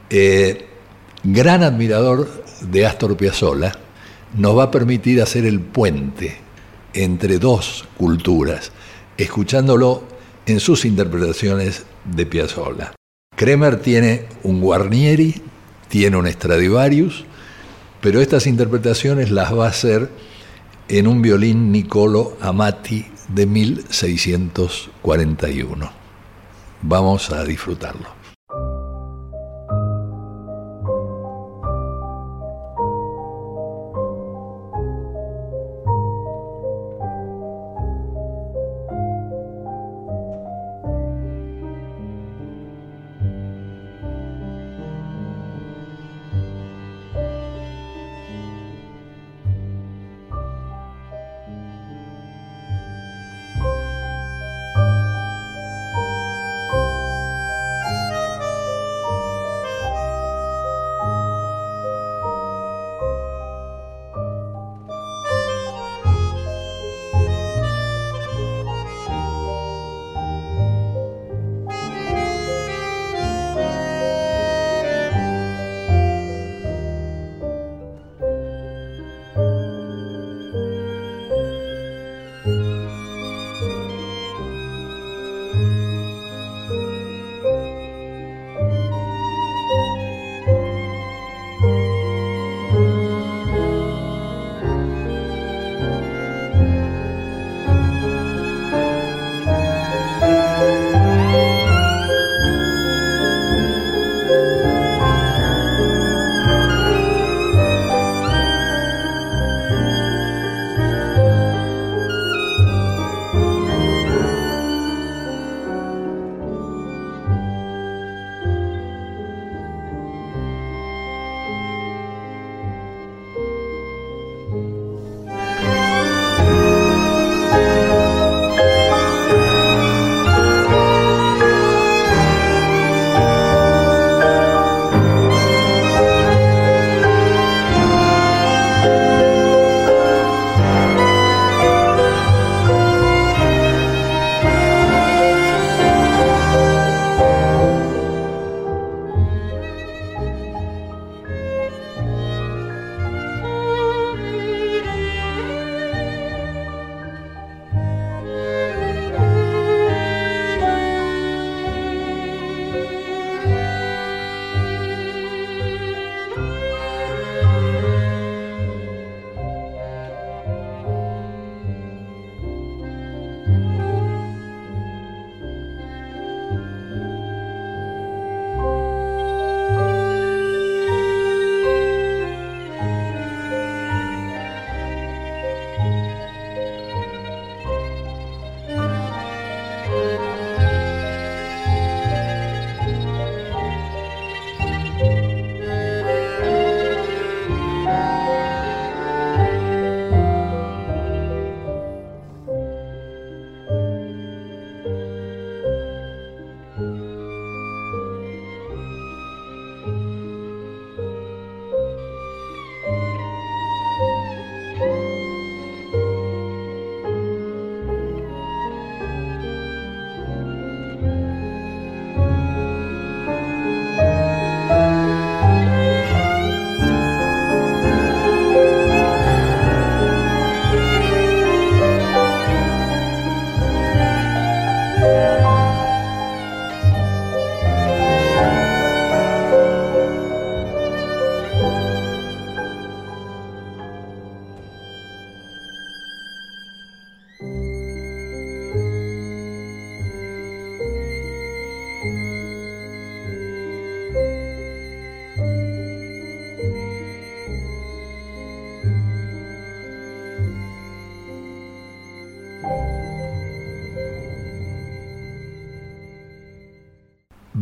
Eh, 0.09 0.65
gran 1.23 1.61
admirador 1.63 2.43
de 2.61 2.85
Astor 2.85 3.15
Piazzolla, 3.15 3.73
nos 4.37 4.57
va 4.57 4.63
a 4.63 4.71
permitir 4.71 5.21
hacer 5.21 5.45
el 5.45 5.59
puente 5.59 6.37
entre 6.93 7.37
dos 7.37 7.85
culturas, 7.97 8.71
escuchándolo 9.17 10.03
en 10.45 10.59
sus 10.59 10.85
interpretaciones 10.85 11.85
de 12.05 12.25
Piazzolla. 12.25 12.93
Kremer 13.35 13.79
tiene 13.79 14.25
un 14.43 14.61
Guarnieri, 14.61 15.41
tiene 15.89 16.17
un 16.17 16.27
Stradivarius, 16.27 17.25
pero 18.01 18.19
estas 18.19 18.47
interpretaciones 18.47 19.31
las 19.31 19.55
va 19.55 19.65
a 19.65 19.69
hacer 19.69 20.09
en 20.87 21.07
un 21.07 21.21
violín 21.21 21.71
Niccolo 21.71 22.37
Amati 22.41 23.10
de 23.33 23.45
1641. 23.45 25.91
Vamos 26.81 27.31
a 27.31 27.43
disfrutarlo. 27.43 28.20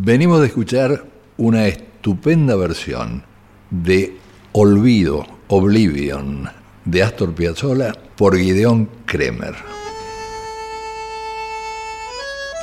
Venimos 0.10 0.42
de 0.42 0.48
escuchar 0.48 1.06
una 1.38 1.68
estupenda 1.68 2.56
versión 2.56 3.24
de 3.70 4.18
Olvido, 4.54 5.24
Oblivion, 5.50 6.50
de 6.84 7.04
Astor 7.04 7.36
Piazzolla 7.36 7.94
por 8.16 8.36
Gideon 8.36 8.90
Kremer. 9.06 9.54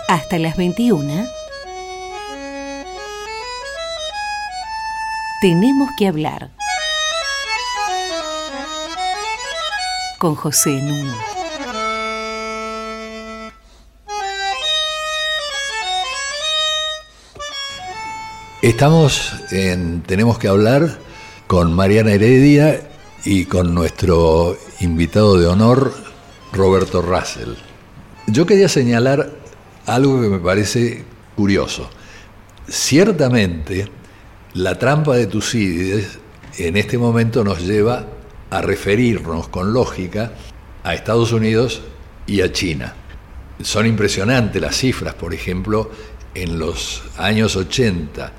Hasta 0.08 0.40
las 0.40 0.56
21. 0.56 1.24
Tenemos 5.40 5.88
que 5.96 6.08
hablar. 6.08 6.50
Con 10.18 10.34
José 10.34 10.82
Nuno. 10.82 11.35
Estamos 18.66 19.32
en 19.52 20.02
Tenemos 20.02 20.40
que 20.40 20.48
hablar 20.48 20.98
con 21.46 21.72
Mariana 21.72 22.10
Heredia 22.10 22.90
y 23.24 23.44
con 23.44 23.72
nuestro 23.72 24.58
invitado 24.80 25.38
de 25.38 25.46
honor, 25.46 25.94
Roberto 26.52 27.00
Russell. 27.00 27.54
Yo 28.26 28.44
quería 28.44 28.68
señalar 28.68 29.30
algo 29.86 30.20
que 30.20 30.26
me 30.26 30.40
parece 30.40 31.04
curioso. 31.36 31.88
Ciertamente, 32.66 33.88
la 34.54 34.76
trampa 34.76 35.14
de 35.14 35.28
Tucídides 35.28 36.18
en 36.58 36.76
este 36.76 36.98
momento 36.98 37.44
nos 37.44 37.64
lleva 37.64 38.04
a 38.50 38.62
referirnos 38.62 39.46
con 39.46 39.72
lógica 39.72 40.32
a 40.82 40.92
Estados 40.92 41.30
Unidos 41.30 41.82
y 42.26 42.40
a 42.40 42.50
China. 42.50 42.96
Son 43.62 43.86
impresionantes 43.86 44.60
las 44.60 44.74
cifras, 44.74 45.14
por 45.14 45.32
ejemplo, 45.32 45.88
en 46.34 46.58
los 46.58 47.04
años 47.16 47.54
80, 47.54 48.32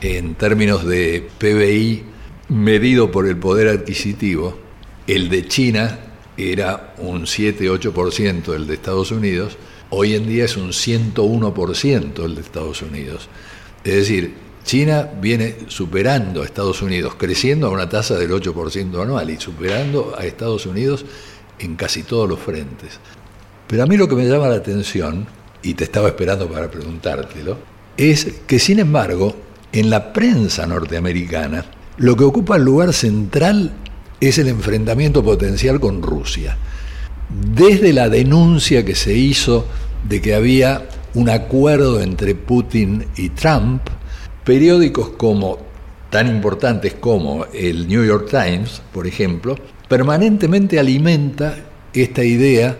en 0.00 0.34
términos 0.34 0.86
de 0.86 1.28
PBI 1.38 2.04
medido 2.48 3.10
por 3.10 3.26
el 3.26 3.36
poder 3.36 3.68
adquisitivo, 3.68 4.58
el 5.06 5.28
de 5.28 5.46
China 5.46 5.98
era 6.36 6.94
un 6.98 7.22
7-8% 7.22 8.54
el 8.54 8.66
de 8.66 8.74
Estados 8.74 9.10
Unidos, 9.10 9.56
hoy 9.90 10.14
en 10.14 10.26
día 10.26 10.44
es 10.44 10.56
un 10.56 10.68
101% 10.68 12.24
el 12.24 12.34
de 12.34 12.40
Estados 12.40 12.82
Unidos. 12.82 13.28
Es 13.84 13.94
decir, 13.94 14.34
China 14.64 15.08
viene 15.20 15.56
superando 15.68 16.42
a 16.42 16.44
Estados 16.44 16.82
Unidos, 16.82 17.14
creciendo 17.16 17.66
a 17.66 17.70
una 17.70 17.88
tasa 17.88 18.16
del 18.18 18.30
8% 18.30 19.02
anual 19.02 19.30
y 19.30 19.40
superando 19.40 20.14
a 20.16 20.24
Estados 20.24 20.66
Unidos 20.66 21.04
en 21.58 21.74
casi 21.74 22.02
todos 22.02 22.28
los 22.28 22.38
frentes. 22.38 23.00
Pero 23.66 23.82
a 23.82 23.86
mí 23.86 23.96
lo 23.96 24.08
que 24.08 24.14
me 24.14 24.28
llama 24.28 24.48
la 24.48 24.56
atención, 24.56 25.26
y 25.62 25.74
te 25.74 25.84
estaba 25.84 26.08
esperando 26.08 26.48
para 26.48 26.70
preguntártelo, 26.70 27.58
es 27.96 28.26
que 28.46 28.58
sin 28.58 28.78
embargo, 28.78 29.34
en 29.72 29.90
la 29.90 30.12
prensa 30.12 30.66
norteamericana, 30.66 31.64
lo 31.98 32.16
que 32.16 32.24
ocupa 32.24 32.56
el 32.56 32.64
lugar 32.64 32.92
central 32.92 33.72
es 34.20 34.38
el 34.38 34.48
enfrentamiento 34.48 35.22
potencial 35.22 35.80
con 35.80 36.02
Rusia. 36.02 36.56
Desde 37.28 37.92
la 37.92 38.08
denuncia 38.08 38.84
que 38.84 38.94
se 38.94 39.14
hizo 39.14 39.66
de 40.08 40.20
que 40.20 40.34
había 40.34 40.88
un 41.14 41.28
acuerdo 41.28 42.00
entre 42.00 42.34
Putin 42.34 43.04
y 43.16 43.30
Trump, 43.30 43.82
periódicos 44.44 45.10
como 45.10 45.58
tan 46.10 46.28
importantes 46.28 46.94
como 46.94 47.44
el 47.52 47.86
New 47.86 48.04
York 48.04 48.28
Times, 48.30 48.80
por 48.92 49.06
ejemplo, 49.06 49.56
permanentemente 49.88 50.78
alimenta 50.78 51.56
esta 51.92 52.24
idea 52.24 52.78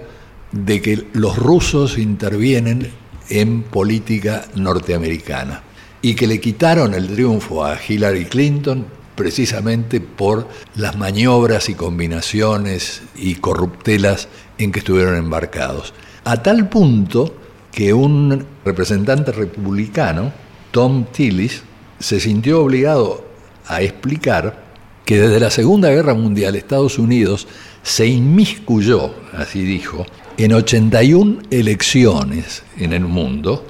de 0.53 0.81
que 0.81 1.07
los 1.13 1.37
rusos 1.37 1.99
intervienen 1.99 2.91
en 3.29 3.63
política 3.63 4.47
norteamericana 4.55 5.63
y 6.03 6.15
que 6.15 6.27
le 6.27 6.41
quitaron 6.41 6.95
el 6.95 7.09
triunfo 7.09 7.65
a 7.65 7.79
Hillary 7.81 8.27
Clinton 8.27 8.87
precisamente 9.15 10.01
por 10.01 10.49
las 10.77 10.97
maniobras 10.97 11.69
y 11.69 11.75
combinaciones 11.75 13.03
y 13.17 13.35
corruptelas 13.35 14.29
en 14.59 14.71
que 14.71 14.79
estuvieron 14.79 15.17
embarcados. 15.17 15.93
A 16.25 16.41
tal 16.41 16.69
punto 16.69 17.35
que 17.73 17.93
un 17.93 18.47
representante 18.65 19.33
republicano, 19.33 20.33
Tom 20.71 21.07
Tillis, 21.13 21.63
se 21.99 22.21
sintió 22.21 22.63
obligado 22.63 23.25
a 23.67 23.83
explicar 23.83 24.69
que 25.05 25.19
desde 25.19 25.41
la 25.41 25.51
Segunda 25.51 25.91
Guerra 25.91 26.15
Mundial 26.15 26.55
Estados 26.55 26.99
Unidos 26.99 27.49
se 27.83 28.07
inmiscuyó, 28.07 29.15
así 29.33 29.63
dijo, 29.63 30.07
en 30.37 30.53
81 30.53 31.43
elecciones 31.51 32.63
en 32.77 32.93
el 32.93 33.01
mundo, 33.01 33.67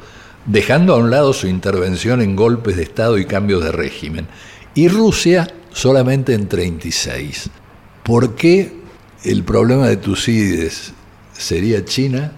dejando 0.49 0.95
a 0.95 0.97
un 0.97 1.11
lado 1.11 1.33
su 1.33 1.47
intervención 1.47 2.23
en 2.23 2.35
golpes 2.35 2.77
de 2.77 2.83
Estado 2.83 3.19
y 3.19 3.27
cambios 3.27 3.63
de 3.63 3.71
régimen 3.71 4.27
y 4.75 4.89
Rusia 4.89 5.47
solamente 5.73 6.33
en 6.33 6.49
36. 6.49 7.51
¿Por 8.03 8.35
qué 8.35 8.73
el 9.25 9.45
problema 9.45 9.87
de 9.89 9.99
Tucídides 9.99 10.95
sería 11.33 11.85
China 11.85 12.33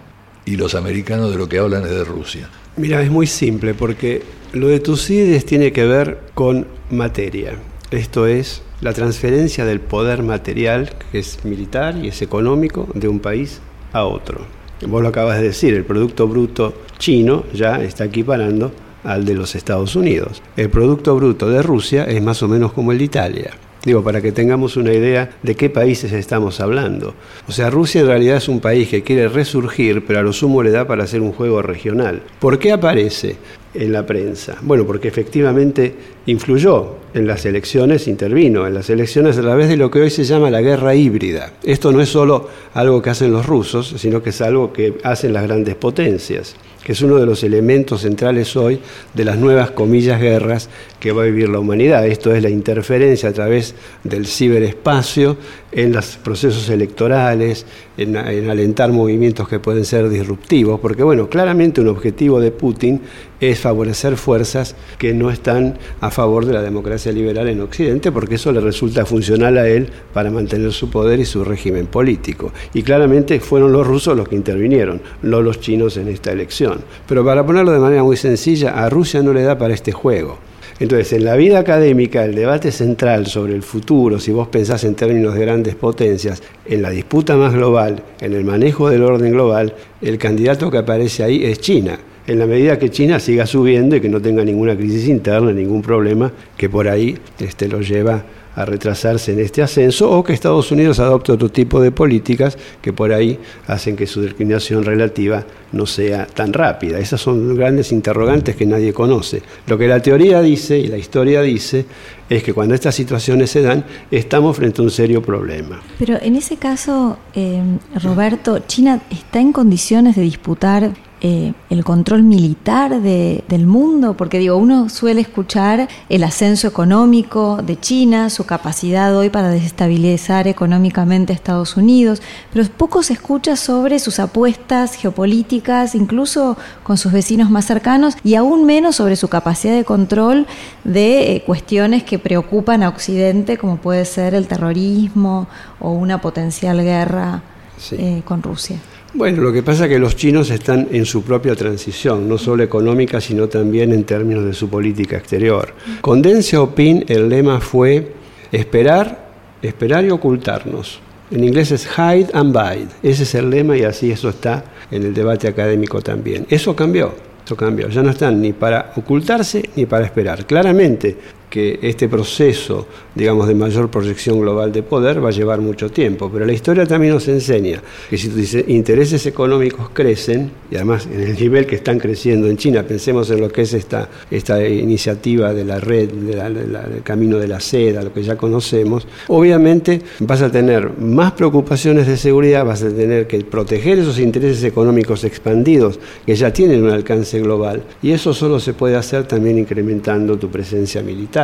y 0.45 0.57
los 0.57 0.75
americanos 0.75 1.31
de 1.31 1.37
lo 1.37 1.47
que 1.47 1.59
hablan 1.59 1.83
es 1.83 1.91
de 1.91 2.03
Rusia? 2.03 2.49
Mira, 2.75 3.01
es 3.01 3.09
muy 3.09 3.27
simple 3.27 3.73
porque 3.73 4.23
lo 4.51 4.67
de 4.67 4.79
Tucídides 4.81 5.45
tiene 5.45 5.71
que 5.71 5.85
ver 5.85 6.19
con 6.33 6.67
materia. 6.89 7.53
Esto 7.91 8.27
es 8.27 8.61
la 8.81 8.93
transferencia 8.93 9.63
del 9.65 9.79
poder 9.79 10.23
material, 10.23 10.91
que 11.11 11.19
es 11.19 11.45
militar 11.45 11.95
y 11.97 12.09
es 12.09 12.21
económico, 12.21 12.89
de 12.93 13.07
un 13.07 13.19
país 13.19 13.61
a 13.93 14.03
otro. 14.03 14.60
Vos 14.87 15.01
lo 15.01 15.09
acabas 15.09 15.37
de 15.37 15.43
decir, 15.43 15.73
el 15.73 15.85
Producto 15.85 16.27
Bruto 16.27 16.73
chino 16.97 17.43
ya 17.53 17.81
está 17.81 18.05
equiparando 18.05 18.71
al 19.03 19.25
de 19.25 19.35
los 19.35 19.55
Estados 19.55 19.95
Unidos. 19.95 20.41
El 20.57 20.69
Producto 20.69 21.15
Bruto 21.15 21.49
de 21.49 21.61
Rusia 21.61 22.05
es 22.05 22.21
más 22.21 22.41
o 22.41 22.47
menos 22.47 22.73
como 22.73 22.91
el 22.91 22.97
de 22.97 23.03
Italia. 23.03 23.51
Digo, 23.83 24.03
para 24.03 24.21
que 24.21 24.31
tengamos 24.31 24.77
una 24.77 24.93
idea 24.93 25.31
de 25.41 25.55
qué 25.55 25.69
países 25.69 26.11
estamos 26.13 26.59
hablando. 26.59 27.15
O 27.47 27.51
sea, 27.51 27.71
Rusia 27.71 28.01
en 28.01 28.07
realidad 28.07 28.37
es 28.37 28.47
un 28.47 28.59
país 28.59 28.89
que 28.89 29.01
quiere 29.01 29.27
resurgir, 29.27 30.05
pero 30.05 30.19
a 30.19 30.23
lo 30.23 30.33
sumo 30.33 30.61
le 30.61 30.69
da 30.69 30.85
para 30.85 31.03
hacer 31.03 31.21
un 31.21 31.31
juego 31.31 31.63
regional. 31.63 32.21
¿Por 32.39 32.59
qué 32.59 32.71
aparece 32.71 33.37
en 33.73 33.91
la 33.91 34.05
prensa? 34.05 34.57
Bueno, 34.61 34.85
porque 34.85 35.07
efectivamente 35.07 35.95
influyó 36.25 36.95
en 37.13 37.27
las 37.27 37.45
elecciones, 37.45 38.07
intervino 38.07 38.67
en 38.67 38.73
las 38.73 38.89
elecciones 38.89 39.37
a 39.37 39.41
través 39.41 39.69
de 39.69 39.77
lo 39.77 39.91
que 39.91 40.01
hoy 40.01 40.09
se 40.09 40.23
llama 40.23 40.49
la 40.49 40.61
guerra 40.61 40.95
híbrida. 40.95 41.53
Esto 41.63 41.91
no 41.91 42.01
es 42.01 42.09
solo 42.09 42.47
algo 42.73 43.01
que 43.01 43.09
hacen 43.09 43.31
los 43.31 43.45
rusos, 43.45 43.95
sino 43.97 44.21
que 44.21 44.31
es 44.31 44.41
algo 44.41 44.71
que 44.71 44.97
hacen 45.03 45.33
las 45.33 45.43
grandes 45.43 45.75
potencias 45.75 46.55
que 46.83 46.93
es 46.93 47.01
uno 47.01 47.17
de 47.17 47.25
los 47.25 47.43
elementos 47.43 48.01
centrales 48.01 48.55
hoy 48.55 48.79
de 49.13 49.25
las 49.25 49.37
nuevas 49.37 49.71
comillas 49.71 50.19
guerras 50.19 50.69
que 50.99 51.11
va 51.11 51.23
a 51.23 51.25
vivir 51.25 51.49
la 51.49 51.59
humanidad. 51.59 52.05
Esto 52.07 52.33
es 52.33 52.41
la 52.41 52.49
interferencia 52.49 53.29
a 53.29 53.33
través 53.33 53.75
del 54.03 54.25
ciberespacio 54.25 55.37
en 55.71 55.93
los 55.93 56.17
procesos 56.17 56.69
electorales, 56.69 57.65
en, 57.97 58.17
alentar 58.17 58.91
movimientos 58.91 59.47
que 59.47 59.59
pueden 59.59 59.85
ser 59.85 60.09
disruptivos, 60.09 60.79
porque 60.79 61.03
bueno, 61.03 61.29
claramente 61.29 61.81
un 61.81 61.87
objetivo 61.87 62.39
de 62.39 62.51
Putin 62.51 63.01
es 63.41 63.59
favorecer 63.59 64.15
fuerzas 64.17 64.75
que 64.97 65.13
no 65.13 65.31
están 65.31 65.77
a 65.99 66.11
favor 66.11 66.45
de 66.45 66.53
la 66.53 66.61
democracia 66.61 67.11
liberal 67.11 67.49
en 67.49 67.59
Occidente, 67.59 68.11
porque 68.11 68.35
eso 68.35 68.51
le 68.51 68.61
resulta 68.61 69.05
funcional 69.05 69.57
a 69.57 69.67
él 69.67 69.89
para 70.13 70.29
mantener 70.29 70.71
su 70.71 70.89
poder 70.89 71.19
y 71.19 71.25
su 71.25 71.43
régimen 71.43 71.87
político. 71.87 72.53
Y 72.73 72.83
claramente 72.83 73.39
fueron 73.39 73.73
los 73.73 73.85
rusos 73.85 74.15
los 74.15 74.29
que 74.29 74.35
intervinieron, 74.35 75.01
no 75.23 75.41
los 75.41 75.59
chinos 75.59 75.97
en 75.97 76.07
esta 76.07 76.31
elección. 76.31 76.81
Pero 77.07 77.25
para 77.25 77.45
ponerlo 77.45 77.71
de 77.71 77.79
manera 77.79 78.03
muy 78.03 78.15
sencilla, 78.15 78.71
a 78.71 78.89
Rusia 78.89 79.23
no 79.23 79.33
le 79.33 79.41
da 79.41 79.57
para 79.57 79.73
este 79.73 79.91
juego. 79.91 80.37
Entonces, 80.79 81.13
en 81.13 81.25
la 81.25 81.35
vida 81.35 81.59
académica, 81.59 82.25
el 82.25 82.33
debate 82.33 82.71
central 82.71 83.27
sobre 83.27 83.53
el 83.53 83.61
futuro, 83.61 84.19
si 84.19 84.31
vos 84.31 84.47
pensás 84.47 84.83
en 84.83 84.95
términos 84.95 85.35
de 85.35 85.41
grandes 85.41 85.75
potencias, 85.75 86.41
en 86.65 86.81
la 86.81 86.89
disputa 86.89 87.37
más 87.37 87.53
global, 87.53 88.01
en 88.19 88.33
el 88.33 88.43
manejo 88.43 88.89
del 88.89 89.03
orden 89.03 89.31
global, 89.31 89.75
el 90.01 90.17
candidato 90.17 90.71
que 90.71 90.79
aparece 90.79 91.23
ahí 91.23 91.45
es 91.45 91.59
China. 91.59 91.99
En 92.27 92.37
la 92.37 92.45
medida 92.45 92.77
que 92.77 92.89
China 92.89 93.19
siga 93.19 93.45
subiendo 93.45 93.95
y 93.95 94.01
que 94.01 94.09
no 94.09 94.21
tenga 94.21 94.43
ninguna 94.43 94.75
crisis 94.75 95.07
interna, 95.07 95.51
ningún 95.51 95.81
problema 95.81 96.31
que 96.55 96.69
por 96.69 96.87
ahí 96.87 97.17
este, 97.39 97.67
lo 97.67 97.81
lleva 97.81 98.23
a 98.55 98.65
retrasarse 98.65 99.31
en 99.31 99.39
este 99.39 99.61
ascenso 99.61 100.11
o 100.11 100.23
que 100.23 100.33
Estados 100.33 100.71
Unidos 100.71 100.99
adopte 100.99 101.31
otro 101.31 101.49
tipo 101.49 101.79
de 101.81 101.91
políticas 101.91 102.57
que 102.81 102.91
por 102.91 103.13
ahí 103.13 103.39
hacen 103.67 103.95
que 103.95 104.07
su 104.07 104.21
declinación 104.21 104.83
relativa 104.83 105.45
no 105.71 105.85
sea 105.85 106.25
tan 106.25 106.51
rápida. 106.51 106.99
Esas 106.99 107.21
son 107.21 107.55
grandes 107.55 107.91
interrogantes 107.91 108.55
que 108.55 108.65
nadie 108.65 108.93
conoce. 108.93 109.41
Lo 109.67 109.77
que 109.77 109.87
la 109.87 110.01
teoría 110.01 110.41
dice 110.41 110.77
y 110.77 110.87
la 110.87 110.97
historia 110.97 111.41
dice 111.41 111.85
es 112.29 112.43
que 112.43 112.53
cuando 112.53 112.75
estas 112.75 112.95
situaciones 112.95 113.49
se 113.49 113.61
dan, 113.61 113.85
estamos 114.09 114.57
frente 114.57 114.81
a 114.81 114.83
un 114.83 114.91
serio 114.91 115.21
problema. 115.21 115.81
Pero 115.97 116.17
en 116.21 116.35
ese 116.35 116.57
caso, 116.57 117.17
eh, 117.33 117.61
Roberto, 118.01 118.59
¿China 118.59 119.01
está 119.09 119.39
en 119.39 119.53
condiciones 119.53 120.15
de 120.15 120.23
disputar 120.23 120.91
eh, 121.21 121.53
el 121.69 121.83
control 121.83 122.23
militar 122.23 122.99
del 123.01 123.67
mundo? 123.67 124.17
Porque 124.17 124.39
digo, 124.39 124.57
uno 124.57 124.89
suele 124.89 125.21
escuchar 125.21 125.87
el 126.09 126.23
ascenso 126.23 126.67
económico 126.67 127.61
de 127.61 127.79
China, 127.79 128.29
su 128.29 128.45
capacidad 128.45 129.15
hoy 129.15 129.29
para 129.29 129.49
desestabilizar 129.49 130.47
económicamente 130.47 131.31
a 131.31 131.35
Estados 131.35 131.77
Unidos, 131.77 132.21
pero 132.51 132.65
poco 132.69 133.03
se 133.03 133.13
escucha 133.13 133.55
sobre 133.55 133.99
sus 133.99 134.19
apuestas 134.19 134.95
geopolíticas, 134.95 135.93
incluso 135.95 136.57
con 136.83 136.97
sus 136.97 137.11
vecinos 137.11 137.49
más 137.49 137.65
cercanos, 137.65 138.17
y 138.23 138.35
aún 138.35 138.65
menos 138.65 138.95
sobre 138.95 139.15
su 139.15 139.27
capacidad 139.27 139.75
de 139.75 139.85
control 139.85 140.47
de 140.83 141.35
eh, 141.35 141.43
cuestiones 141.45 142.03
que 142.03 142.19
preocupan 142.19 142.83
a 142.83 142.89
Occidente, 142.89 143.57
como 143.57 143.77
puede 143.77 144.05
ser 144.05 144.33
el 144.33 144.47
terrorismo 144.47 145.47
o 145.79 145.91
una 145.91 146.19
potencial 146.19 146.81
guerra 146.81 147.43
eh, 147.91 148.21
con 148.25 148.41
Rusia. 148.41 148.77
Bueno, 149.13 149.41
lo 149.41 149.51
que 149.51 149.61
pasa 149.61 149.83
es 149.83 149.89
que 149.89 149.99
los 149.99 150.15
chinos 150.15 150.49
están 150.51 150.87
en 150.89 151.05
su 151.05 151.23
propia 151.23 151.53
transición, 151.53 152.29
no 152.29 152.37
solo 152.37 152.63
económica, 152.63 153.19
sino 153.19 153.49
también 153.49 153.91
en 153.91 154.05
términos 154.05 154.45
de 154.45 154.53
su 154.53 154.69
política 154.69 155.17
exterior. 155.17 155.73
Con 155.99 156.21
Deng 156.21 156.41
Xiaoping 156.41 157.05
el 157.09 157.27
lema 157.27 157.59
fue 157.59 158.13
esperar, 158.53 159.27
esperar 159.61 160.05
y 160.05 160.11
ocultarnos. 160.11 161.01
En 161.29 161.43
inglés 161.43 161.71
es 161.71 161.89
hide 161.97 162.29
and 162.33 162.53
bide. 162.53 162.87
Ese 163.03 163.23
es 163.23 163.35
el 163.35 163.49
lema 163.49 163.75
y 163.75 163.83
así 163.83 164.11
eso 164.11 164.29
está 164.29 164.63
en 164.89 165.03
el 165.03 165.13
debate 165.13 165.49
académico 165.49 166.01
también. 166.01 166.45
Eso 166.49 166.73
cambió, 166.73 167.13
eso 167.43 167.57
cambió. 167.57 167.89
Ya 167.89 168.03
no 168.03 168.11
están 168.11 168.41
ni 168.41 168.53
para 168.53 168.93
ocultarse 168.95 169.69
ni 169.75 169.85
para 169.87 170.05
esperar. 170.05 170.45
Claramente 170.45 171.17
que 171.51 171.79
este 171.81 172.07
proceso, 172.07 172.87
digamos, 173.13 173.45
de 173.45 173.53
mayor 173.53 173.91
proyección 173.91 174.39
global 174.39 174.71
de 174.71 174.83
poder 174.83 175.23
va 175.23 175.29
a 175.29 175.31
llevar 175.33 175.59
mucho 175.59 175.91
tiempo. 175.91 176.31
Pero 176.31 176.45
la 176.45 176.53
historia 176.53 176.85
también 176.85 177.13
nos 177.13 177.27
enseña 177.27 177.83
que 178.09 178.17
si 178.17 178.29
tus 178.29 178.53
intereses 178.69 179.25
económicos 179.25 179.89
crecen, 179.91 180.49
y 180.71 180.75
además 180.77 181.07
en 181.11 181.19
el 181.19 181.35
nivel 181.35 181.65
que 181.65 181.75
están 181.75 181.99
creciendo 181.99 182.47
en 182.47 182.55
China, 182.55 182.83
pensemos 182.83 183.29
en 183.31 183.41
lo 183.41 183.49
que 183.49 183.63
es 183.63 183.73
esta, 183.73 184.07
esta 184.31 184.65
iniciativa 184.65 185.53
de 185.53 185.65
la 185.65 185.81
red, 185.81 186.09
del 186.09 187.03
camino 187.03 187.37
de 187.37 187.49
la 187.49 187.59
seda, 187.59 188.01
lo 188.01 188.13
que 188.13 188.23
ya 188.23 188.37
conocemos, 188.37 189.05
obviamente 189.27 190.01
vas 190.19 190.41
a 190.41 190.49
tener 190.49 190.97
más 190.99 191.33
preocupaciones 191.33 192.07
de 192.07 192.15
seguridad, 192.15 192.65
vas 192.65 192.81
a 192.81 192.89
tener 192.89 193.27
que 193.27 193.43
proteger 193.43 193.99
esos 193.99 194.19
intereses 194.19 194.63
económicos 194.63 195.25
expandidos 195.25 195.99
que 196.25 196.33
ya 196.33 196.53
tienen 196.53 196.81
un 196.81 196.91
alcance 196.91 197.41
global. 197.41 197.83
Y 198.01 198.11
eso 198.11 198.33
solo 198.33 198.57
se 198.61 198.73
puede 198.73 198.95
hacer 198.95 199.25
también 199.25 199.57
incrementando 199.57 200.37
tu 200.37 200.49
presencia 200.49 201.01
militar. 201.01 201.40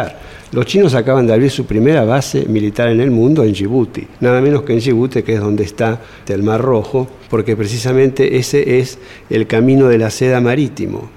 Los 0.52 0.66
chinos 0.66 0.96
acaban 0.96 1.28
de 1.28 1.34
abrir 1.34 1.52
su 1.52 1.66
primera 1.66 2.06
base 2.06 2.46
militar 2.48 2.88
en 2.88 3.02
el 3.02 3.12
mundo 3.12 3.44
en 3.44 3.52
Djibouti, 3.52 4.08
nada 4.22 4.40
menos 4.40 4.64
que 4.64 4.74
en 4.74 4.80
Djibouti, 4.80 5.22
que 5.24 5.34
es 5.34 5.40
donde 5.42 5.64
está 5.64 6.00
el 6.28 6.42
Mar 6.42 6.62
Rojo, 6.62 7.08
porque 7.30 7.58
precisamente 7.58 8.38
ese 8.38 8.80
es 8.80 8.98
el 9.30 9.46
camino 9.46 9.88
de 9.88 9.98
la 9.98 10.10
seda 10.10 10.40
marítimo. 10.40 11.10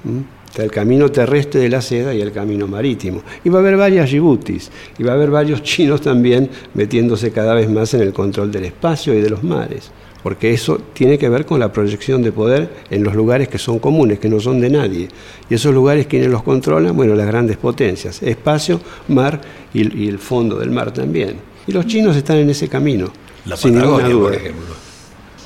el 0.59 0.71
camino 0.71 1.11
terrestre 1.11 1.61
de 1.61 1.69
la 1.69 1.81
seda 1.81 2.13
y 2.13 2.21
el 2.21 2.33
camino 2.33 2.67
marítimo. 2.67 3.23
Y 3.45 3.49
va 3.49 3.59
a 3.59 3.63
haber 3.63 3.77
varias 3.77 4.11
Djiboutis, 4.11 4.71
y 4.99 5.05
va 5.05 5.13
a 5.13 5.15
haber 5.15 5.31
varios 5.31 5.63
chinos 5.71 6.01
también 6.01 6.51
metiéndose 6.75 7.31
cada 7.31 7.55
vez 7.55 7.71
más 7.71 7.95
en 7.95 8.01
el 8.01 8.13
control 8.13 8.51
del 8.51 8.65
espacio 8.65 9.15
y 9.15 9.21
de 9.21 9.31
los 9.31 9.45
mares 9.45 9.93
porque 10.23 10.53
eso 10.53 10.79
tiene 10.93 11.19
que 11.19 11.29
ver 11.29 11.47
con 11.47 11.61
la 11.61 11.73
proyección 11.73 12.23
de 12.23 12.33
poder 12.33 12.71
en 12.91 13.03
los 13.03 13.15
lugares 13.15 13.49
que 13.49 13.59
son 13.59 13.79
comunes, 13.79 14.19
que 14.19 14.29
no 14.29 14.41
son 14.41 14.61
de 14.61 14.71
nadie. 14.71 15.09
Y 15.49 15.55
esos 15.55 15.75
lugares, 15.75 16.07
¿quiénes 16.07 16.29
los 16.29 16.43
controlan? 16.43 16.97
Bueno, 16.97 17.15
las 17.15 17.27
grandes 17.27 17.57
potencias, 17.57 18.23
espacio, 18.23 18.81
mar 19.09 19.41
y, 19.73 20.09
el 20.09 20.19
fondo 20.19 20.59
del 20.59 20.71
mar 20.71 20.93
también. 20.93 21.37
Y 21.67 21.73
los 21.73 21.87
chinos 21.87 22.17
están 22.17 22.39
en 22.39 22.51
ese 22.51 22.69
camino. 22.69 23.13
La 23.47 23.57
Patagonia, 23.57 24.17
por 24.17 24.35
ejemplo. 24.35 24.75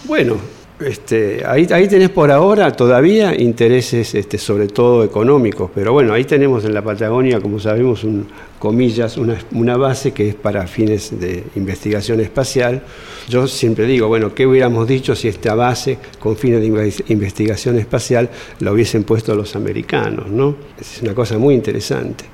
Bueno, 0.04 0.36
este, 0.80 1.42
ahí, 1.46 1.66
ahí 1.70 1.86
tenés 1.86 2.10
por 2.10 2.30
ahora 2.30 2.72
todavía 2.72 3.40
intereses, 3.40 4.14
este, 4.14 4.38
sobre 4.38 4.66
todo 4.66 5.04
económicos, 5.04 5.70
pero 5.74 5.92
bueno, 5.92 6.12
ahí 6.12 6.24
tenemos 6.24 6.64
en 6.64 6.74
la 6.74 6.82
Patagonia, 6.82 7.40
como 7.40 7.60
sabemos, 7.60 8.02
un, 8.02 8.26
comillas, 8.64 9.18
una, 9.18 9.76
base 9.76 10.12
que 10.12 10.30
es 10.30 10.34
para 10.34 10.66
fines 10.66 11.20
de 11.20 11.44
investigación 11.54 12.20
espacial. 12.20 12.82
Yo 13.28 13.46
siempre 13.46 13.84
digo, 13.86 14.08
bueno, 14.08 14.34
¿qué 14.34 14.46
hubiéramos 14.46 14.88
dicho 14.88 15.14
si 15.14 15.28
esta 15.28 15.54
base 15.54 15.98
con 16.18 16.34
fines 16.34 16.62
de 16.62 16.94
investigación 17.08 17.78
espacial 17.78 18.30
la 18.60 18.72
hubiesen 18.72 19.04
puesto 19.04 19.34
los 19.34 19.54
americanos? 19.54 20.30
¿no? 20.30 20.56
Es 20.80 21.02
una 21.02 21.14
cosa 21.14 21.36
muy 21.36 21.54
interesante. 21.54 22.24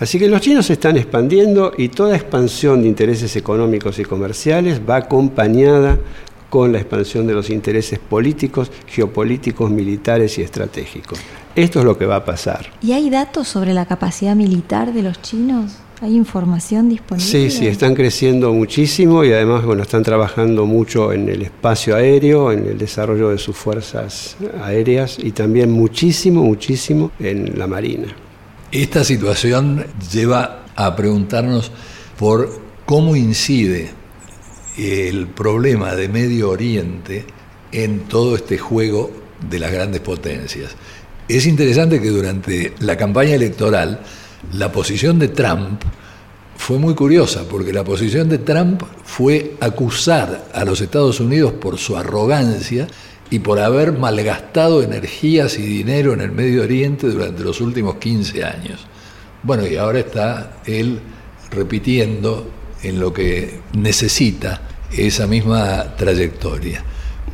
Así 0.00 0.18
que 0.18 0.28
los 0.28 0.40
chinos 0.40 0.66
se 0.66 0.74
están 0.74 0.96
expandiendo 0.96 1.72
y 1.76 1.88
toda 1.88 2.16
expansión 2.16 2.80
de 2.80 2.88
intereses 2.88 3.36
económicos 3.36 3.98
y 3.98 4.04
comerciales 4.04 4.80
va 4.88 4.96
acompañada 4.96 5.98
con 6.48 6.72
la 6.72 6.78
expansión 6.78 7.26
de 7.26 7.34
los 7.34 7.50
intereses 7.50 7.98
políticos, 7.98 8.70
geopolíticos, 8.86 9.70
militares 9.70 10.38
y 10.38 10.42
estratégicos. 10.42 11.18
Esto 11.54 11.80
es 11.80 11.84
lo 11.84 11.98
que 11.98 12.06
va 12.06 12.16
a 12.16 12.24
pasar. 12.24 12.70
¿Y 12.82 12.92
hay 12.92 13.10
datos 13.10 13.48
sobre 13.48 13.74
la 13.74 13.86
capacidad 13.86 14.36
militar 14.36 14.92
de 14.92 15.02
los 15.02 15.20
chinos? 15.20 15.72
¿Hay 16.00 16.14
información 16.14 16.88
disponible? 16.88 17.28
Sí, 17.28 17.50
sí, 17.50 17.66
están 17.66 17.96
creciendo 17.96 18.52
muchísimo 18.52 19.24
y 19.24 19.32
además 19.32 19.64
bueno, 19.64 19.82
están 19.82 20.04
trabajando 20.04 20.64
mucho 20.64 21.12
en 21.12 21.28
el 21.28 21.42
espacio 21.42 21.96
aéreo, 21.96 22.52
en 22.52 22.66
el 22.66 22.78
desarrollo 22.78 23.30
de 23.30 23.38
sus 23.38 23.56
fuerzas 23.56 24.36
aéreas 24.62 25.18
y 25.18 25.32
también 25.32 25.72
muchísimo, 25.72 26.44
muchísimo 26.44 27.10
en 27.18 27.58
la 27.58 27.66
marina. 27.66 28.14
Esta 28.70 29.02
situación 29.02 29.84
lleva 30.12 30.66
a 30.76 30.94
preguntarnos 30.94 31.72
por 32.16 32.60
cómo 32.86 33.16
incide 33.16 33.90
el 34.78 35.26
problema 35.26 35.94
de 35.94 36.08
Medio 36.08 36.50
Oriente 36.50 37.24
en 37.72 38.00
todo 38.00 38.36
este 38.36 38.58
juego 38.58 39.10
de 39.50 39.58
las 39.58 39.72
grandes 39.72 40.00
potencias. 40.00 40.70
Es 41.28 41.46
interesante 41.46 42.00
que 42.00 42.08
durante 42.08 42.72
la 42.80 42.96
campaña 42.96 43.34
electoral 43.34 44.00
la 44.52 44.72
posición 44.72 45.18
de 45.18 45.28
Trump 45.28 45.82
fue 46.56 46.78
muy 46.78 46.94
curiosa, 46.94 47.44
porque 47.48 47.72
la 47.72 47.84
posición 47.84 48.28
de 48.28 48.38
Trump 48.38 48.82
fue 49.04 49.54
acusar 49.60 50.48
a 50.52 50.64
los 50.64 50.80
Estados 50.80 51.20
Unidos 51.20 51.52
por 51.52 51.78
su 51.78 51.96
arrogancia 51.96 52.86
y 53.30 53.40
por 53.40 53.58
haber 53.58 53.92
malgastado 53.92 54.82
energías 54.82 55.58
y 55.58 55.62
dinero 55.62 56.12
en 56.14 56.20
el 56.20 56.32
Medio 56.32 56.62
Oriente 56.62 57.08
durante 57.08 57.42
los 57.42 57.60
últimos 57.60 57.96
15 57.96 58.44
años. 58.44 58.86
Bueno, 59.42 59.66
y 59.66 59.76
ahora 59.76 60.00
está 60.00 60.58
él 60.66 61.00
repitiendo 61.50 62.50
en 62.82 63.00
lo 63.00 63.12
que 63.12 63.60
necesita 63.74 64.62
esa 64.92 65.26
misma 65.26 65.96
trayectoria, 65.96 66.82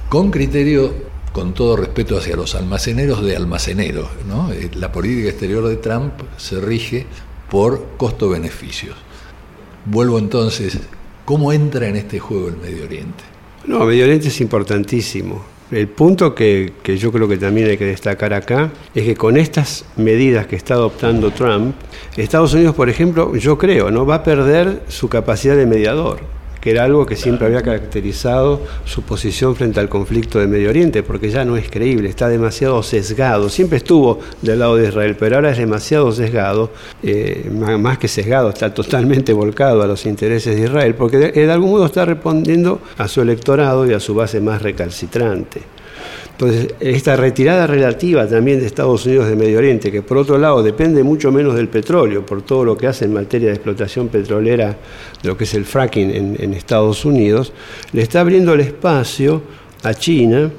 con 0.08 0.30
criterio, 0.30 0.92
con 1.32 1.54
todo 1.54 1.76
respeto 1.76 2.16
hacia 2.16 2.36
los 2.36 2.54
almaceneros 2.54 3.22
de 3.24 3.36
almaceneros. 3.36 4.08
¿no? 4.26 4.52
Eh, 4.52 4.70
la 4.74 4.92
política 4.92 5.30
exterior 5.30 5.66
de 5.66 5.76
Trump 5.76 6.12
se 6.36 6.60
rige 6.60 7.06
por 7.50 7.96
costo-beneficios. 7.96 8.96
Vuelvo 9.84 10.18
entonces, 10.18 10.78
¿cómo 11.24 11.52
entra 11.52 11.88
en 11.88 11.96
este 11.96 12.18
juego 12.18 12.48
el 12.48 12.56
Medio 12.56 12.84
Oriente? 12.84 13.24
No, 13.66 13.84
Medio 13.84 14.04
Oriente 14.04 14.28
es 14.28 14.40
importantísimo. 14.40 15.44
El 15.70 15.88
punto 15.88 16.34
que, 16.34 16.72
yo 16.84 17.10
creo 17.10 17.26
que 17.26 17.38
también 17.38 17.68
hay 17.68 17.76
que 17.76 17.86
destacar 17.86 18.34
acá 18.34 18.70
es 18.94 19.04
que 19.04 19.16
con 19.16 19.36
estas 19.36 19.86
medidas 19.96 20.46
que 20.46 20.56
está 20.56 20.74
adoptando 20.74 21.30
Trump, 21.30 21.74
Estados 22.16 22.52
Unidos, 22.54 22.74
por 22.74 22.90
ejemplo, 22.90 23.34
yo 23.36 23.56
creo, 23.56 23.90
no 23.90 24.04
va 24.04 24.16
a 24.16 24.22
perder 24.22 24.82
su 24.88 25.08
capacidad 25.08 25.56
de 25.56 25.66
mediador 25.66 26.20
que 26.64 26.70
era 26.70 26.84
algo 26.84 27.04
que 27.04 27.14
siempre 27.14 27.46
había 27.46 27.60
caracterizado 27.60 28.62
su 28.86 29.02
posición 29.02 29.54
frente 29.54 29.80
al 29.80 29.90
conflicto 29.90 30.38
de 30.38 30.46
Medio 30.46 30.70
Oriente, 30.70 31.02
porque 31.02 31.28
ya 31.28 31.44
no 31.44 31.58
es 31.58 31.68
creíble, 31.68 32.08
está 32.08 32.26
demasiado 32.30 32.82
sesgado, 32.82 33.50
siempre 33.50 33.76
estuvo 33.76 34.20
del 34.40 34.60
lado 34.60 34.76
de 34.76 34.88
Israel, 34.88 35.14
pero 35.20 35.36
ahora 35.36 35.50
es 35.50 35.58
demasiado 35.58 36.10
sesgado, 36.10 36.70
eh, 37.02 37.50
más 37.78 37.98
que 37.98 38.08
sesgado, 38.08 38.48
está 38.48 38.72
totalmente 38.72 39.34
volcado 39.34 39.82
a 39.82 39.86
los 39.86 40.06
intereses 40.06 40.56
de 40.56 40.62
Israel, 40.62 40.94
porque 40.94 41.32
de 41.32 41.52
algún 41.52 41.72
modo 41.72 41.84
está 41.84 42.06
respondiendo 42.06 42.80
a 42.96 43.08
su 43.08 43.20
electorado 43.20 43.86
y 43.86 43.92
a 43.92 44.00
su 44.00 44.14
base 44.14 44.40
más 44.40 44.62
recalcitrante. 44.62 45.73
Entonces, 46.34 46.74
esta 46.80 47.14
retirada 47.14 47.66
relativa 47.66 48.26
también 48.26 48.58
de 48.58 48.66
Estados 48.66 49.06
Unidos 49.06 49.28
de 49.28 49.36
Medio 49.36 49.58
Oriente, 49.58 49.92
que 49.92 50.02
por 50.02 50.16
otro 50.16 50.36
lado 50.36 50.64
depende 50.64 51.04
mucho 51.04 51.30
menos 51.30 51.54
del 51.54 51.68
petróleo, 51.68 52.26
por 52.26 52.42
todo 52.42 52.64
lo 52.64 52.76
que 52.76 52.88
hace 52.88 53.04
en 53.04 53.12
materia 53.12 53.48
de 53.48 53.54
explotación 53.54 54.08
petrolera, 54.08 54.76
de 55.22 55.28
lo 55.28 55.36
que 55.36 55.44
es 55.44 55.54
el 55.54 55.64
fracking 55.64 56.10
en, 56.10 56.36
en 56.40 56.54
Estados 56.54 57.04
Unidos, 57.04 57.52
le 57.92 58.02
está 58.02 58.20
abriendo 58.20 58.52
el 58.52 58.60
espacio 58.60 59.42
a 59.84 59.94
China 59.94 60.50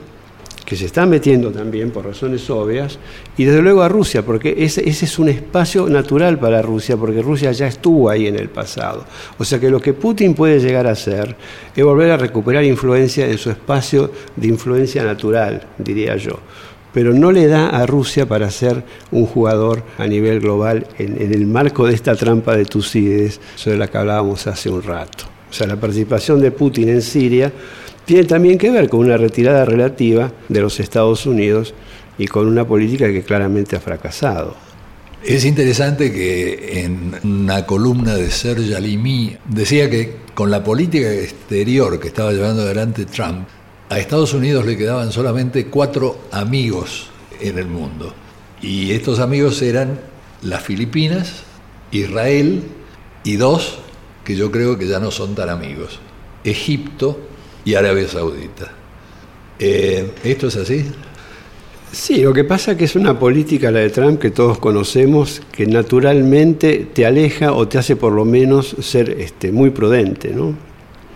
que 0.65 0.75
se 0.75 0.85
está 0.85 1.05
metiendo 1.05 1.51
también 1.51 1.91
por 1.91 2.05
razones 2.05 2.49
obvias, 2.49 2.97
y 3.37 3.45
desde 3.45 3.61
luego 3.61 3.83
a 3.83 3.87
Rusia, 3.87 4.25
porque 4.25 4.55
ese, 4.57 4.87
ese, 4.89 5.05
es 5.05 5.19
un 5.19 5.29
espacio 5.29 5.87
natural 5.87 6.39
para 6.39 6.61
Rusia, 6.61 6.97
porque 6.97 7.21
Rusia 7.21 7.51
ya 7.51 7.67
estuvo 7.67 8.09
ahí 8.09 8.25
en 8.25 8.35
el 8.35 8.49
pasado. 8.49 9.05
O 9.37 9.45
sea 9.45 9.59
que 9.59 9.69
lo 9.69 9.79
que 9.79 9.93
Putin 9.93 10.33
puede 10.33 10.59
llegar 10.59 10.87
a 10.87 10.91
hacer 10.91 11.35
es 11.75 11.83
volver 11.83 12.11
a 12.11 12.17
recuperar 12.17 12.63
influencia 12.63 13.27
en 13.27 13.37
su 13.37 13.51
espacio 13.51 14.11
de 14.35 14.47
influencia 14.47 15.03
natural, 15.03 15.67
diría 15.77 16.17
yo. 16.17 16.39
Pero 16.91 17.13
no 17.13 17.31
le 17.31 17.47
da 17.47 17.69
a 17.69 17.85
Rusia 17.85 18.25
para 18.25 18.49
ser 18.49 18.83
un 19.11 19.25
jugador 19.25 19.83
a 19.97 20.07
nivel 20.07 20.39
global 20.39 20.87
en, 20.97 21.21
en 21.21 21.33
el 21.33 21.45
marco 21.45 21.85
de 21.85 21.93
esta 21.93 22.15
trampa 22.15 22.55
de 22.55 22.65
Tucídides 22.65 23.39
sobre 23.55 23.77
la 23.77 23.87
que 23.87 23.97
hablábamos 23.97 24.47
hace 24.47 24.69
un 24.69 24.81
rato. 24.81 25.25
O 25.49 25.53
sea, 25.53 25.67
la 25.67 25.75
participación 25.75 26.41
de 26.41 26.51
Putin 26.51 26.89
en 26.89 27.01
Siria 27.01 27.51
tiene 28.05 28.23
también 28.25 28.57
que 28.57 28.71
ver 28.71 28.87
con 28.89 29.01
una 29.01 29.17
retirada 29.17 29.65
relativa 29.65 30.31
de 30.47 30.61
los 30.61 30.79
Estados 30.79 31.25
Unidos 31.25 31.73
y 32.17 32.27
con 32.27 32.47
una 32.47 32.65
política 32.65 33.07
que 33.07 33.23
claramente 33.23 33.75
ha 33.75 33.79
fracasado. 33.79 34.55
Es 35.23 35.43
interesante 35.43 36.13
que 36.13 36.81
en 36.81 37.15
una 37.23 37.65
columna 37.65 38.13
de 38.15 38.29
Serge 38.29 38.75
Alimi 38.75 39.35
decía 39.45 39.89
que 39.89 40.17
con 40.35 40.51
la 40.51 40.63
política 40.63 41.11
exterior 41.11 41.99
que 41.99 42.09
estaba 42.09 42.31
llevando 42.31 42.61
adelante 42.61 43.05
Trump, 43.05 43.47
a 43.89 43.97
Estados 43.97 44.33
Unidos 44.33 44.65
le 44.65 44.77
quedaban 44.77 45.11
solamente 45.11 45.65
cuatro 45.65 46.19
amigos 46.31 47.09
en 47.39 47.57
el 47.57 47.67
mundo. 47.67 48.13
Y 48.61 48.91
estos 48.91 49.19
amigos 49.19 49.61
eran 49.61 49.99
las 50.43 50.63
Filipinas, 50.63 51.43
Israel 51.91 52.63
y 53.23 53.35
dos 53.37 53.79
que 54.23 54.35
yo 54.35 54.51
creo 54.51 54.77
que 54.77 54.87
ya 54.87 54.99
no 54.99 55.09
son 55.11 55.33
tan 55.33 55.49
amigos, 55.49 55.99
Egipto 56.43 57.19
y 57.65 57.73
Arabia 57.73 58.07
Saudita. 58.07 58.71
Eh, 59.59 60.11
¿Esto 60.23 60.47
es 60.47 60.55
así? 60.55 60.85
Sí, 61.91 62.21
lo 62.21 62.33
que 62.33 62.43
pasa 62.43 62.73
es 62.73 62.77
que 62.77 62.85
es 62.85 62.95
una 62.95 63.17
política 63.17 63.71
la 63.71 63.79
de 63.79 63.89
Trump 63.89 64.19
que 64.19 64.29
todos 64.29 64.59
conocemos, 64.59 65.41
que 65.51 65.65
naturalmente 65.65 66.87
te 66.93 67.05
aleja 67.05 67.53
o 67.53 67.67
te 67.67 67.77
hace 67.77 67.95
por 67.95 68.13
lo 68.13 68.25
menos 68.25 68.75
ser 68.81 69.09
este, 69.11 69.51
muy 69.51 69.69
prudente, 69.69 70.31
¿no? 70.31 70.53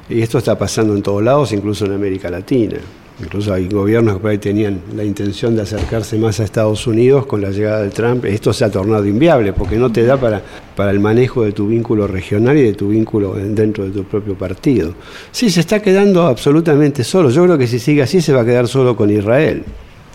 Y 0.09 0.21
esto 0.21 0.37
está 0.37 0.57
pasando 0.57 0.95
en 0.95 1.03
todos 1.03 1.21
lados, 1.21 1.51
incluso 1.51 1.85
en 1.85 1.93
América 1.93 2.29
Latina. 2.29 2.77
Incluso 3.21 3.53
hay 3.53 3.67
gobiernos 3.67 4.15
que 4.15 4.19
por 4.21 4.31
ahí 4.31 4.37
tenían 4.37 4.81
la 4.95 5.03
intención 5.03 5.55
de 5.55 5.63
acercarse 5.63 6.17
más 6.17 6.39
a 6.39 6.45
Estados 6.45 6.87
Unidos 6.87 7.25
con 7.25 7.41
la 7.41 7.49
llegada 7.49 7.81
de 7.81 7.89
Trump. 7.89 8.25
Esto 8.25 8.53
se 8.53 8.63
ha 8.63 8.71
tornado 8.71 9.05
inviable 9.05 9.51
porque 9.51 9.75
no 9.75 9.91
te 9.91 10.05
da 10.05 10.17
para, 10.17 10.41
para 10.75 10.91
el 10.91 10.99
manejo 10.99 11.43
de 11.43 11.51
tu 11.51 11.67
vínculo 11.67 12.07
regional 12.07 12.57
y 12.57 12.63
de 12.63 12.73
tu 12.73 12.89
vínculo 12.89 13.33
dentro 13.33 13.83
de 13.83 13.91
tu 13.91 14.03
propio 14.05 14.35
partido. 14.35 14.93
Sí, 15.31 15.49
se 15.49 15.59
está 15.59 15.81
quedando 15.81 16.27
absolutamente 16.27 17.03
solo. 17.03 17.29
Yo 17.29 17.43
creo 17.43 17.57
que 17.57 17.67
si 17.67 17.79
sigue 17.79 18.03
así 18.03 18.21
se 18.21 18.31
va 18.31 18.41
a 18.41 18.45
quedar 18.45 18.67
solo 18.67 18.95
con 18.95 19.09
Israel. 19.09 19.63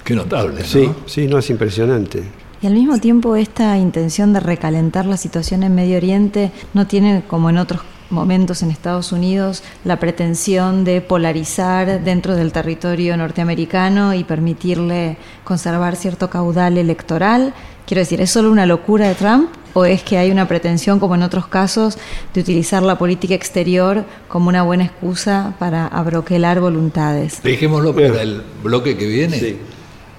Qué 0.03 0.15
notable. 0.15 0.61
¿no? 0.61 0.67
Sí, 0.67 0.89
sí, 1.07 1.27
no 1.27 1.39
es 1.39 1.51
impresionante. 1.51 2.23
Y 2.63 2.67
al 2.67 2.73
mismo 2.73 2.99
tiempo 2.99 3.37
esta 3.37 3.77
intención 3.77 4.33
de 4.33 4.41
recalentar 4.41 5.05
la 5.05 5.19
situación 5.19 5.63
en 5.63 5.75
Medio 5.75 5.99
Oriente 5.99 6.51
no 6.73 6.87
tiene, 6.87 7.23
como 7.29 7.51
en 7.51 7.59
otros 7.59 7.83
momentos 8.11 8.63
en 8.63 8.71
Estados 8.71 9.13
Unidos 9.13 9.63
la 9.85 9.99
pretensión 9.99 10.85
de 10.85 11.01
polarizar 11.01 12.03
dentro 12.03 12.35
del 12.37 12.53
territorio 12.53 13.17
norteamericano 13.17 14.15
y 14.15 14.25
permitirle 14.25 15.17
conservar 15.45 15.97
cierto 15.97 16.31
caudal 16.31 16.79
electoral. 16.79 17.55
Quiero 17.87 18.01
decir, 18.01 18.21
¿es 18.21 18.31
solo 18.31 18.51
una 18.51 18.67
locura 18.67 19.09
de 19.09 19.15
Trump 19.15 19.51
o 19.75 19.85
es 19.85 20.03
que 20.03 20.17
hay 20.17 20.31
una 20.31 20.49
pretensión, 20.49 21.01
como 21.01 21.17
en 21.17 21.23
otros 21.23 21.49
casos, 21.49 21.99
de 22.33 22.41
utilizar 22.41 22.83
la 22.83 22.97
política 22.97 23.35
exterior 23.35 24.05
como 24.29 24.49
una 24.49 24.63
buena 24.63 24.85
excusa 24.85 25.55
para 25.59 25.87
abroquelar 25.87 26.61
voluntades? 26.61 27.43
Dejémoslo 27.43 27.95
para 27.95 28.23
el 28.23 28.43
bloque 28.63 28.97
que 28.97 29.07
viene, 29.07 29.39
sí. 29.39 29.59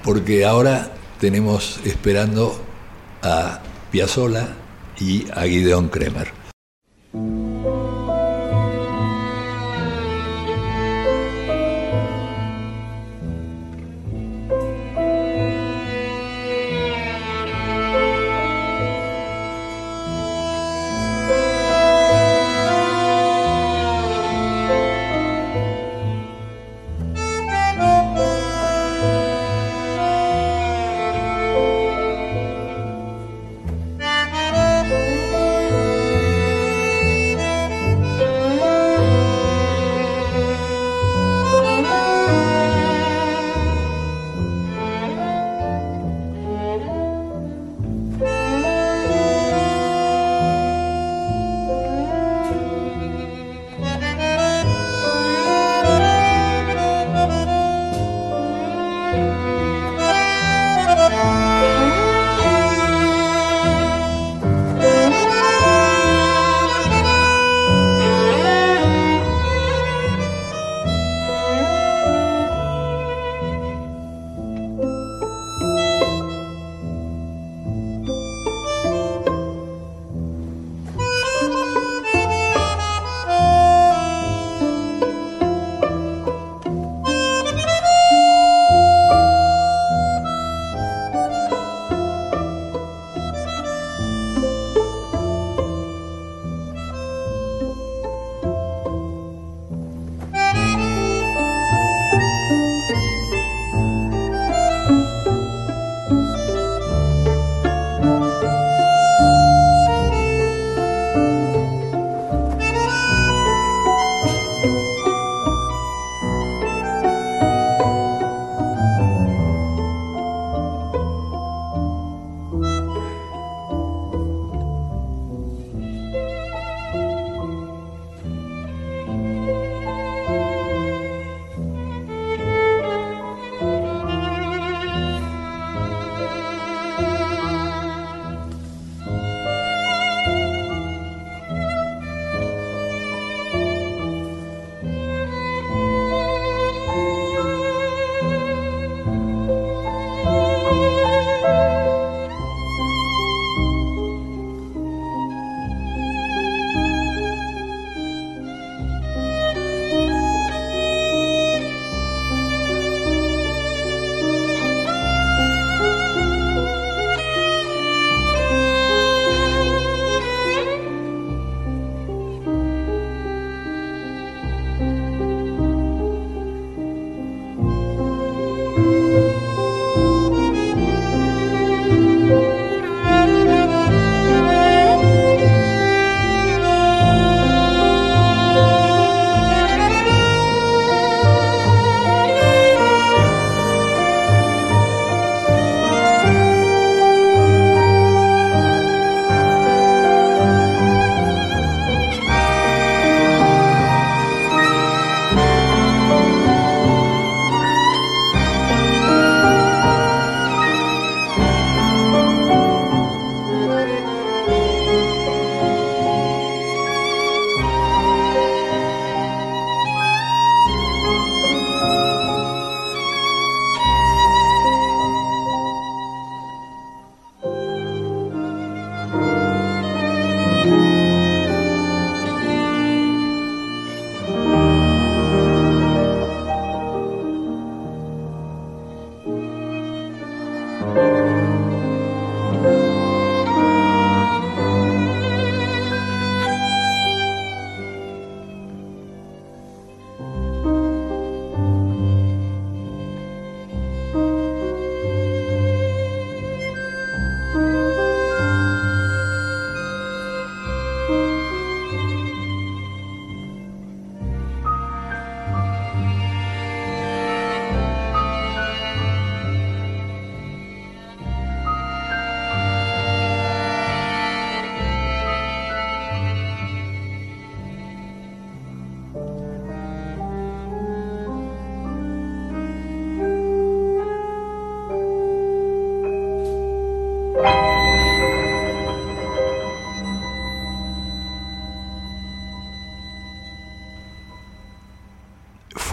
porque 0.04 0.46
ahora 0.46 0.92
tenemos 1.20 1.80
esperando 1.86 2.60
a 3.24 3.62
Piazzolla 3.92 4.50
y 5.00 5.26
a 5.34 5.44
Gideon 5.44 5.90
Kremer. 5.90 6.46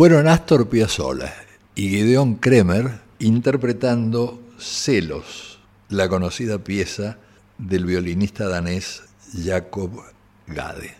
Fueron 0.02 0.26
Astor 0.26 0.68
Piazzolla 0.68 1.32
y 1.76 1.90
Gideon 1.90 2.34
Kremer 2.34 2.90
interpretando 3.20 4.42
Celos, 4.58 5.60
la 5.90 6.08
conocida 6.08 6.58
pieza 6.58 7.18
del 7.56 7.84
violinista 7.84 8.48
danés 8.48 9.04
Jacob 9.32 9.92
Gade. 10.48 10.96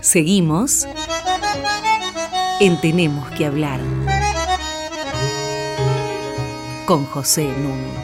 Seguimos 0.00 0.86
en 2.60 2.80
Tenemos 2.80 3.28
que 3.30 3.44
hablar 3.44 3.80
con 6.86 7.04
José 7.06 7.42
Nuno. 7.42 7.97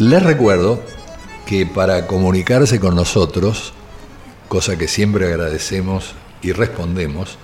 Les 0.00 0.22
recuerdo 0.22 0.82
que 1.46 1.66
para 1.66 2.08
comunicarse 2.08 2.80
con 2.80 2.96
nosotros, 2.96 3.72
cosa 4.48 4.76
que 4.76 4.88
siempre 4.88 5.26
agradecemos 5.26 6.14
y 6.42 6.50
respondemos, 6.50 7.38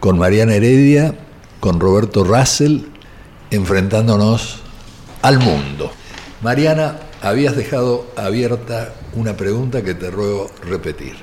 con 0.00 0.18
Mariana 0.18 0.54
Heredia, 0.54 1.14
con 1.60 1.78
Roberto 1.78 2.24
Russell, 2.24 2.80
enfrentándonos 3.52 4.58
al 5.22 5.38
mundo. 5.38 5.92
Mariana, 6.42 6.96
habías 7.22 7.54
dejado 7.54 8.06
abierta 8.16 8.92
una 9.14 9.36
pregunta 9.36 9.84
que 9.84 9.94
te 9.94 10.10
ruego 10.10 10.50
repetir. 10.64 11.14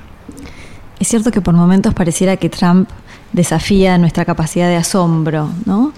Es 0.98 1.08
cierto 1.08 1.30
que 1.30 1.42
por 1.42 1.52
momentos 1.52 1.92
pareciera 1.92 2.38
que 2.38 2.48
Trump 2.48 2.88
desafía 3.34 3.98
nuestra 3.98 4.24
capacidad 4.24 4.68
de 4.68 4.76
asombro, 4.76 5.50
¿no? 5.66 5.92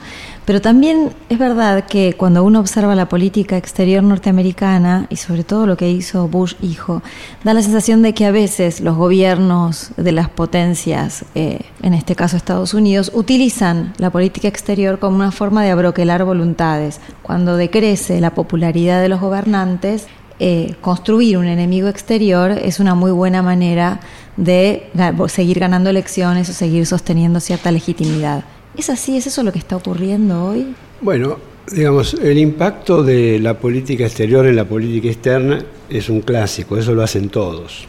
Pero 0.49 0.63
también 0.63 1.11
es 1.29 1.39
verdad 1.39 1.85
que 1.85 2.15
cuando 2.15 2.43
uno 2.43 2.61
observa 2.61 2.95
la 2.95 3.07
política 3.07 3.59
exterior 3.59 4.03
norteamericana 4.03 5.07
y 5.11 5.17
sobre 5.17 5.45
todo 5.45 5.67
lo 5.67 5.77
que 5.77 5.91
hizo 5.91 6.27
Bush 6.27 6.55
hijo, 6.63 7.03
da 7.45 7.53
la 7.53 7.61
sensación 7.61 8.01
de 8.01 8.15
que 8.15 8.25
a 8.25 8.31
veces 8.31 8.81
los 8.81 8.97
gobiernos 8.97 9.91
de 9.99 10.11
las 10.11 10.31
potencias, 10.31 11.27
eh, 11.35 11.67
en 11.83 11.93
este 11.93 12.17
caso 12.17 12.39
Estados 12.39 12.73
Unidos, 12.73 13.13
utilizan 13.15 13.93
la 13.99 14.09
política 14.09 14.49
exterior 14.49 14.99
como 14.99 15.17
una 15.17 15.33
forma 15.33 15.63
de 15.63 15.71
abroquelar 15.71 16.25
voluntades. 16.25 16.99
Cuando 17.21 17.59
decrece 17.59 18.19
la 18.19 18.31
popularidad 18.31 19.03
de 19.03 19.11
los 19.11 19.21
gobernantes, 19.21 20.07
eh, 20.41 20.77
construir 20.81 21.37
un 21.37 21.45
enemigo 21.45 21.89
exterior 21.89 22.53
es 22.53 22.81
una 22.81 22.95
muy 22.95 23.11
buena 23.11 23.43
manera 23.43 24.01
de 24.39 24.91
seguir 25.27 25.59
ganando 25.59 25.91
elecciones 25.91 26.49
o 26.49 26.55
seguir 26.55 26.87
sosteniendo 26.87 27.39
cierta 27.39 27.71
legitimidad. 27.71 28.45
¿Es 28.79 28.91
así? 28.91 29.17
¿Es 29.17 29.27
eso 29.27 29.43
lo 29.43 29.53
que 29.53 29.59
está 29.59 29.75
ocurriendo 29.75 30.45
hoy? 30.45 30.73
Bueno, 31.01 31.39
digamos, 31.69 32.15
el 32.15 32.39
impacto 32.39 33.03
de 33.03 33.41
la 33.41 33.59
política 33.59 34.05
exterior 34.05 34.47
en 34.47 34.55
la 34.55 34.67
política 34.67 35.09
externa 35.09 35.65
es 35.91 36.09
un 36.09 36.21
clásico, 36.21 36.77
eso 36.77 36.95
lo 36.95 37.03
hacen 37.03 37.29
todos. 37.29 37.85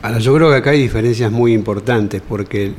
Ahora, 0.00 0.18
yo 0.18 0.34
creo 0.34 0.48
que 0.48 0.56
acá 0.56 0.70
hay 0.70 0.80
diferencias 0.80 1.30
muy 1.30 1.52
importantes, 1.52 2.22
porque 2.26 2.72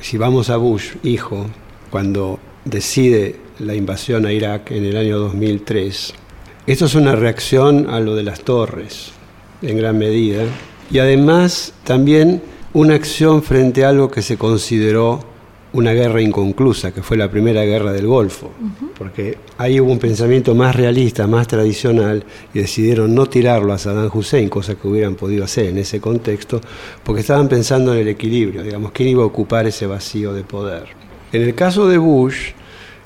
si 0.00 0.18
vamos 0.18 0.50
a 0.50 0.56
Bush, 0.56 0.94
hijo, 1.04 1.46
cuando 1.88 2.40
decide 2.64 3.36
la 3.60 3.76
invasión 3.76 4.26
a 4.26 4.32
Irak 4.32 4.72
en 4.72 4.84
el 4.84 4.96
año 4.96 5.20
2003, 5.20 6.14
esto 6.66 6.86
es 6.86 6.94
una 6.96 7.14
reacción 7.14 7.90
a 7.90 8.00
lo 8.00 8.16
de 8.16 8.24
las 8.24 8.40
torres, 8.40 9.12
en 9.62 9.76
gran 9.76 9.98
medida, 9.98 10.42
y 10.90 10.98
además 10.98 11.74
también 11.84 12.42
una 12.72 12.96
acción 12.96 13.44
frente 13.44 13.84
a 13.84 13.90
algo 13.90 14.10
que 14.10 14.22
se 14.22 14.36
consideró 14.36 15.31
una 15.72 15.92
guerra 15.92 16.20
inconclusa, 16.20 16.92
que 16.92 17.02
fue 17.02 17.16
la 17.16 17.30
primera 17.30 17.62
guerra 17.64 17.92
del 17.92 18.06
Golfo, 18.06 18.50
porque 18.98 19.38
ahí 19.56 19.80
hubo 19.80 19.90
un 19.90 19.98
pensamiento 19.98 20.54
más 20.54 20.76
realista, 20.76 21.26
más 21.26 21.46
tradicional, 21.46 22.24
y 22.52 22.58
decidieron 22.58 23.14
no 23.14 23.26
tirarlo 23.26 23.72
a 23.72 23.78
Saddam 23.78 24.10
Hussein, 24.12 24.48
cosa 24.48 24.74
que 24.74 24.86
hubieran 24.86 25.14
podido 25.14 25.44
hacer 25.44 25.66
en 25.66 25.78
ese 25.78 26.00
contexto, 26.00 26.60
porque 27.02 27.22
estaban 27.22 27.48
pensando 27.48 27.94
en 27.94 28.00
el 28.00 28.08
equilibrio, 28.08 28.62
digamos, 28.62 28.92
quién 28.92 29.08
iba 29.08 29.22
a 29.22 29.26
ocupar 29.26 29.66
ese 29.66 29.86
vacío 29.86 30.34
de 30.34 30.42
poder. 30.42 30.84
En 31.32 31.42
el 31.42 31.54
caso 31.54 31.88
de 31.88 31.96
Bush, 31.96 32.50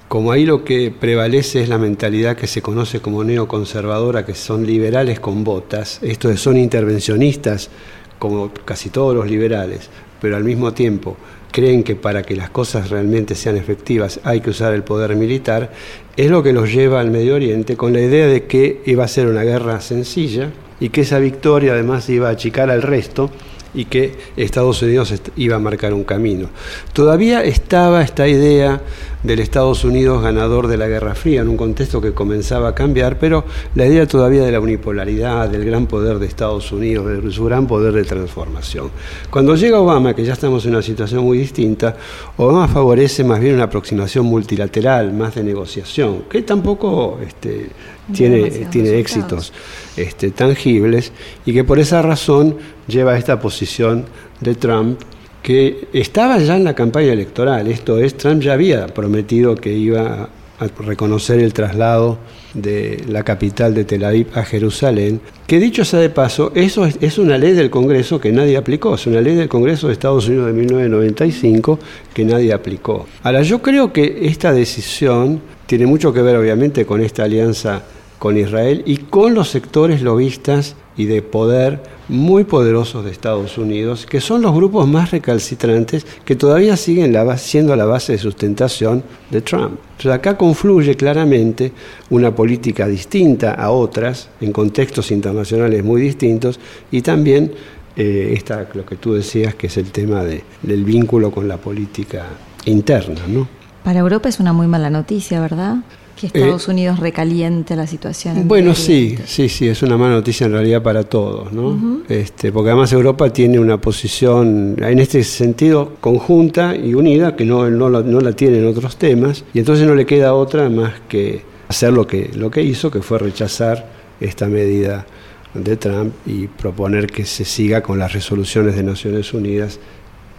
como 0.08 0.32
ahí 0.32 0.44
lo 0.44 0.64
que 0.64 0.92
prevalece 0.92 1.62
es 1.62 1.68
la 1.68 1.78
mentalidad 1.78 2.36
que 2.36 2.46
se 2.46 2.62
conoce 2.62 3.00
como 3.00 3.22
neoconservadora, 3.22 4.24
que 4.24 4.34
son 4.34 4.66
liberales 4.66 5.20
con 5.20 5.44
botas, 5.44 6.00
estos 6.02 6.40
son 6.40 6.56
intervencionistas, 6.56 7.70
como 8.18 8.50
casi 8.64 8.90
todos 8.90 9.14
los 9.14 9.30
liberales, 9.30 9.90
pero 10.26 10.38
al 10.38 10.42
mismo 10.42 10.72
tiempo 10.72 11.16
creen 11.52 11.84
que 11.84 11.94
para 11.94 12.24
que 12.24 12.34
las 12.34 12.50
cosas 12.50 12.90
realmente 12.90 13.36
sean 13.36 13.56
efectivas 13.56 14.18
hay 14.24 14.40
que 14.40 14.50
usar 14.50 14.74
el 14.74 14.82
poder 14.82 15.14
militar, 15.14 15.70
es 16.16 16.28
lo 16.32 16.42
que 16.42 16.52
los 16.52 16.74
lleva 16.74 17.00
al 17.00 17.12
Medio 17.12 17.36
Oriente 17.36 17.76
con 17.76 17.92
la 17.92 18.00
idea 18.00 18.26
de 18.26 18.46
que 18.46 18.82
iba 18.86 19.04
a 19.04 19.08
ser 19.08 19.28
una 19.28 19.44
guerra 19.44 19.80
sencilla 19.80 20.50
y 20.80 20.88
que 20.88 21.02
esa 21.02 21.20
victoria 21.20 21.74
además 21.74 22.08
iba 22.08 22.26
a 22.26 22.32
achicar 22.32 22.70
al 22.70 22.82
resto 22.82 23.30
y 23.76 23.84
que 23.84 24.16
Estados 24.36 24.82
Unidos 24.82 25.14
iba 25.36 25.56
a 25.56 25.58
marcar 25.60 25.92
un 25.94 26.02
camino. 26.02 26.48
Todavía 26.92 27.44
estaba 27.44 28.02
esta 28.02 28.26
idea 28.26 28.80
del 29.22 29.40
Estados 29.40 29.84
Unidos 29.84 30.22
ganador 30.22 30.66
de 30.66 30.76
la 30.78 30.88
Guerra 30.88 31.14
Fría 31.14 31.42
en 31.42 31.48
un 31.48 31.56
contexto 31.56 32.00
que 32.00 32.12
comenzaba 32.12 32.68
a 32.68 32.74
cambiar, 32.74 33.18
pero 33.18 33.44
la 33.74 33.86
idea 33.86 34.06
todavía 34.06 34.42
de 34.44 34.52
la 34.52 34.60
unipolaridad, 34.60 35.48
del 35.48 35.64
gran 35.64 35.86
poder 35.86 36.18
de 36.18 36.26
Estados 36.26 36.72
Unidos, 36.72 37.22
de 37.22 37.30
su 37.30 37.44
gran 37.44 37.66
poder 37.66 37.92
de 37.92 38.04
transformación. 38.04 38.90
Cuando 39.30 39.54
llega 39.56 39.78
Obama, 39.78 40.14
que 40.14 40.24
ya 40.24 40.32
estamos 40.32 40.64
en 40.64 40.72
una 40.72 40.82
situación 40.82 41.24
muy 41.24 41.38
distinta, 41.38 41.96
Obama 42.36 42.68
favorece 42.68 43.24
más 43.24 43.40
bien 43.40 43.54
una 43.54 43.64
aproximación 43.64 44.24
multilateral, 44.24 45.12
más 45.12 45.34
de 45.34 45.44
negociación, 45.44 46.24
que 46.30 46.42
tampoco 46.42 47.18
este, 47.26 47.68
tiene, 48.12 48.50
tiene 48.70 48.98
éxitos 48.98 49.52
este, 49.96 50.30
tangibles 50.30 51.12
y 51.44 51.52
que 51.52 51.64
por 51.64 51.78
esa 51.78 52.00
razón 52.02 52.56
lleva 52.86 53.12
a 53.12 53.18
esta 53.18 53.40
posición 53.40 54.04
de 54.40 54.54
Trump 54.54 55.00
que 55.42 55.88
estaba 55.92 56.38
ya 56.38 56.56
en 56.56 56.64
la 56.64 56.74
campaña 56.74 57.12
electoral. 57.12 57.68
Esto 57.68 57.98
es, 57.98 58.16
Trump 58.16 58.42
ya 58.42 58.54
había 58.54 58.88
prometido 58.88 59.54
que 59.54 59.72
iba 59.72 60.28
a 60.58 60.66
reconocer 60.84 61.38
el 61.38 61.52
traslado 61.52 62.18
de 62.54 63.04
la 63.08 63.22
capital 63.22 63.74
de 63.74 63.84
Tel 63.84 64.04
Aviv 64.04 64.28
a 64.34 64.42
Jerusalén, 64.42 65.20
que 65.46 65.60
dicho 65.60 65.84
sea 65.84 66.00
de 66.00 66.08
paso, 66.08 66.50
eso 66.54 66.86
es, 66.86 66.96
es, 67.00 67.18
una 67.18 67.36
ley 67.36 67.52
del 67.52 67.68
Congreso 67.68 68.18
que 68.18 68.32
nadie 68.32 68.56
aplicó, 68.56 68.94
es 68.94 69.06
una 69.06 69.20
ley 69.20 69.34
del 69.34 69.48
Congreso 69.48 69.86
de 69.86 69.92
Estados 69.92 70.26
Unidos 70.28 70.46
de 70.46 70.54
1995 70.54 71.78
que 72.14 72.24
nadie 72.24 72.52
aplicó. 72.52 73.06
Ahora, 73.22 73.42
yo 73.42 73.60
creo 73.60 73.92
que 73.92 74.20
esta 74.22 74.52
decisión 74.52 75.42
tiene 75.66 75.86
mucho 75.86 76.12
que 76.12 76.22
ver 76.22 76.36
obviamente 76.36 76.86
con 76.86 77.02
esta 77.02 77.24
alianza 77.24 77.82
con 78.18 78.38
Israel 78.38 78.82
y 78.86 78.96
con 78.96 79.34
los 79.34 79.50
sectores 79.50 80.00
lobistas 80.00 80.74
y 80.96 81.04
de 81.06 81.22
poder 81.22 81.80
muy 82.08 82.44
poderosos 82.44 83.04
de 83.04 83.10
Estados 83.10 83.58
Unidos, 83.58 84.06
que 84.06 84.20
son 84.20 84.42
los 84.42 84.54
grupos 84.54 84.86
más 84.86 85.10
recalcitrantes 85.10 86.06
que 86.24 86.36
todavía 86.36 86.76
siguen 86.76 87.16
siendo 87.36 87.74
la 87.74 87.84
base 87.84 88.12
de 88.12 88.18
sustentación 88.18 89.02
de 89.30 89.40
Trump. 89.42 89.78
Entonces 89.92 90.12
acá 90.12 90.36
confluye 90.36 90.94
claramente 90.94 91.72
una 92.10 92.34
política 92.34 92.86
distinta 92.86 93.54
a 93.54 93.70
otras, 93.70 94.28
en 94.40 94.52
contextos 94.52 95.10
internacionales 95.10 95.84
muy 95.84 96.00
distintos, 96.00 96.60
y 96.90 97.02
también 97.02 97.52
eh, 97.96 98.38
lo 98.74 98.86
que 98.86 98.96
tú 98.96 99.14
decías, 99.14 99.54
que 99.54 99.66
es 99.66 99.76
el 99.76 99.90
tema 99.90 100.22
de, 100.22 100.44
del 100.62 100.84
vínculo 100.84 101.30
con 101.30 101.48
la 101.48 101.56
política 101.56 102.26
interna. 102.66 103.22
¿no? 103.26 103.48
Para 103.82 104.00
Europa 104.00 104.28
es 104.28 104.38
una 104.38 104.52
muy 104.52 104.66
mala 104.66 104.90
noticia, 104.90 105.40
¿verdad? 105.40 105.76
Que 106.16 106.28
Estados 106.28 106.66
eh, 106.68 106.70
Unidos 106.70 106.98
recaliente 106.98 107.76
la 107.76 107.86
situación. 107.86 108.48
Bueno, 108.48 108.74
sí, 108.74 109.16
sí, 109.26 109.50
sí, 109.50 109.68
es 109.68 109.82
una 109.82 109.98
mala 109.98 110.14
noticia 110.14 110.46
en 110.46 110.52
realidad 110.52 110.82
para 110.82 111.04
todos, 111.04 111.52
¿no? 111.52 112.00
este, 112.08 112.52
porque 112.52 112.70
además 112.70 112.90
Europa 112.92 113.30
tiene 113.30 113.58
una 113.58 113.78
posición 113.78 114.76
en 114.78 114.98
este 114.98 115.22
sentido 115.24 115.92
conjunta 116.00 116.74
y 116.74 116.94
unida 116.94 117.36
que 117.36 117.44
no, 117.44 117.68
no, 117.68 117.90
la, 117.90 118.00
no 118.00 118.20
la 118.20 118.32
tiene 118.32 118.58
en 118.58 118.66
otros 118.66 118.96
temas, 118.96 119.44
y 119.52 119.58
entonces 119.58 119.86
no 119.86 119.94
le 119.94 120.06
queda 120.06 120.32
otra 120.32 120.70
más 120.70 120.94
que 121.06 121.42
hacer 121.68 121.92
lo 121.92 122.06
que, 122.06 122.30
lo 122.34 122.50
que 122.50 122.62
hizo, 122.62 122.90
que 122.90 123.02
fue 123.02 123.18
rechazar 123.18 123.86
esta 124.20 124.46
medida 124.46 125.06
de 125.54 125.76
Trump 125.76 126.14
y 126.26 126.46
proponer 126.46 127.06
que 127.06 127.24
se 127.24 127.44
siga 127.44 127.82
con 127.82 127.98
las 127.98 128.12
resoluciones 128.12 128.76
de 128.76 128.82
Naciones 128.82 129.32
Unidas 129.34 129.78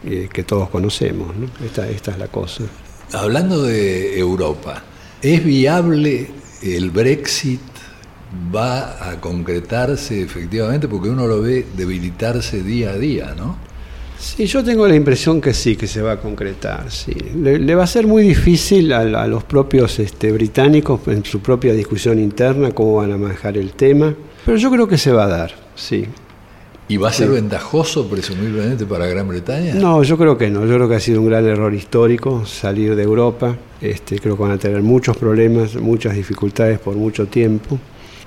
eh, 0.05 0.29
que 0.31 0.43
todos 0.43 0.69
conocemos. 0.69 1.35
¿no? 1.35 1.47
Esta, 1.65 1.87
esta 1.89 2.11
es 2.11 2.17
la 2.17 2.27
cosa. 2.27 2.63
Hablando 3.13 3.63
de 3.63 4.19
Europa, 4.19 4.83
¿Es 5.21 5.43
viable 5.43 6.27
el 6.61 6.91
Brexit 6.91 7.61
va 8.53 9.09
a 9.09 9.19
concretarse 9.19 10.21
efectivamente 10.21 10.87
porque 10.87 11.09
uno 11.09 11.27
lo 11.27 11.41
ve 11.41 11.65
debilitarse 11.75 12.61
día 12.61 12.91
a 12.91 12.97
día, 12.97 13.33
¿no? 13.35 13.57
Sí, 14.19 14.45
yo 14.47 14.63
tengo 14.63 14.87
la 14.87 14.95
impresión 14.95 15.39
que 15.39 15.53
sí, 15.53 15.75
que 15.75 15.87
se 15.87 16.01
va 16.01 16.13
a 16.13 16.19
concretar. 16.19 16.91
Sí. 16.91 17.13
Le, 17.35 17.75
va 17.75 17.83
a 17.83 17.87
ser 17.87 18.07
muy 18.07 18.23
difícil 18.23 18.91
a, 18.91 19.27
los 19.27 19.43
propios 19.43 19.99
este, 19.99 20.31
británicos 20.31 21.01
en 21.07 21.23
su 21.23 21.39
propia 21.39 21.73
discusión 21.73 22.19
interna 22.19 22.71
cómo 22.71 22.95
van 22.95 23.11
a 23.11 23.17
manejar 23.17 23.57
el 23.57 23.73
tema, 23.73 24.15
pero 24.45 24.57
yo 24.57 24.71
creo 24.71 24.87
que 24.87 24.97
se 24.97 25.11
va 25.11 25.25
a 25.25 25.27
dar, 25.27 25.51
sí. 25.75 26.05
¿Y 26.89 26.95
va 26.95 27.09
a 27.09 27.13
ser 27.13 27.29
ventajoso 27.29 28.07
presumiblemente 28.07 28.85
para 28.85 29.07
Gran 29.07 29.27
Bretaña? 29.27 29.73
No, 29.73 30.03
yo 30.03 30.17
creo 30.17 30.37
que 30.37 30.49
no. 30.49 30.65
Yo 30.65 30.75
creo 30.75 30.87
que 30.87 30.95
ha 30.95 30.99
sido 31.01 31.19
un 31.19 31.27
gran 31.27 31.45
error 31.45 31.73
histórico 31.73 32.45
salir 32.45 32.95
de 32.95 33.03
Europa. 33.03 33.57
Este, 33.81 34.19
creo 34.19 34.37
que 34.37 34.43
van 34.43 34.53
a 34.53 34.57
tener 34.57 34.81
muchos 34.81 35.17
problemas, 35.17 35.75
muchas 35.75 36.15
dificultades 36.15 36.79
por 36.79 36.95
mucho 36.95 37.25
tiempo. 37.25 37.77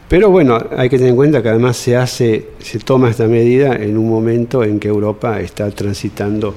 Pero 0.08 0.28
bueno, 0.28 0.58
hay 0.76 0.90
que 0.90 0.98
tener 0.98 1.10
en 1.10 1.16
cuenta 1.16 1.42
que 1.42 1.48
además 1.48 1.78
se 1.78 1.96
hace, 1.96 2.48
se 2.58 2.78
toma 2.80 3.08
esta 3.08 3.26
medida 3.28 3.76
en 3.76 3.96
un 3.96 4.10
momento 4.10 4.62
en 4.62 4.78
que 4.78 4.88
Europa 4.88 5.40
está 5.40 5.70
transitando 5.70 6.54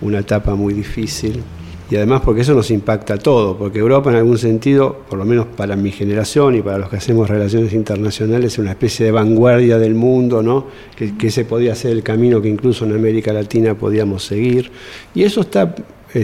una 0.00 0.20
etapa 0.20 0.54
muy 0.54 0.72
difícil 0.72 1.42
y 1.90 1.96
además 1.96 2.22
porque 2.24 2.40
eso 2.40 2.54
nos 2.54 2.70
impacta 2.70 3.14
a 3.14 3.18
todo, 3.18 3.56
porque 3.58 3.78
Europa 3.78 4.10
en 4.10 4.16
algún 4.16 4.38
sentido, 4.38 5.04
por 5.08 5.18
lo 5.18 5.24
menos 5.24 5.46
para 5.46 5.76
mi 5.76 5.92
generación 5.92 6.54
y 6.54 6.62
para 6.62 6.78
los 6.78 6.88
que 6.88 6.96
hacemos 6.96 7.28
relaciones 7.28 7.72
internacionales, 7.72 8.54
es 8.54 8.58
una 8.58 8.70
especie 8.70 9.06
de 9.06 9.12
vanguardia 9.12 9.78
del 9.78 9.94
mundo, 9.94 10.42
¿no? 10.42 10.66
que, 10.96 11.16
que 11.16 11.26
ese 11.26 11.44
podía 11.44 11.74
ser 11.74 11.92
el 11.92 12.02
camino 12.02 12.40
que 12.40 12.48
incluso 12.48 12.84
en 12.84 12.94
América 12.94 13.32
Latina 13.32 13.74
podíamos 13.74 14.24
seguir, 14.24 14.70
y 15.14 15.24
eso 15.24 15.42
está 15.42 15.74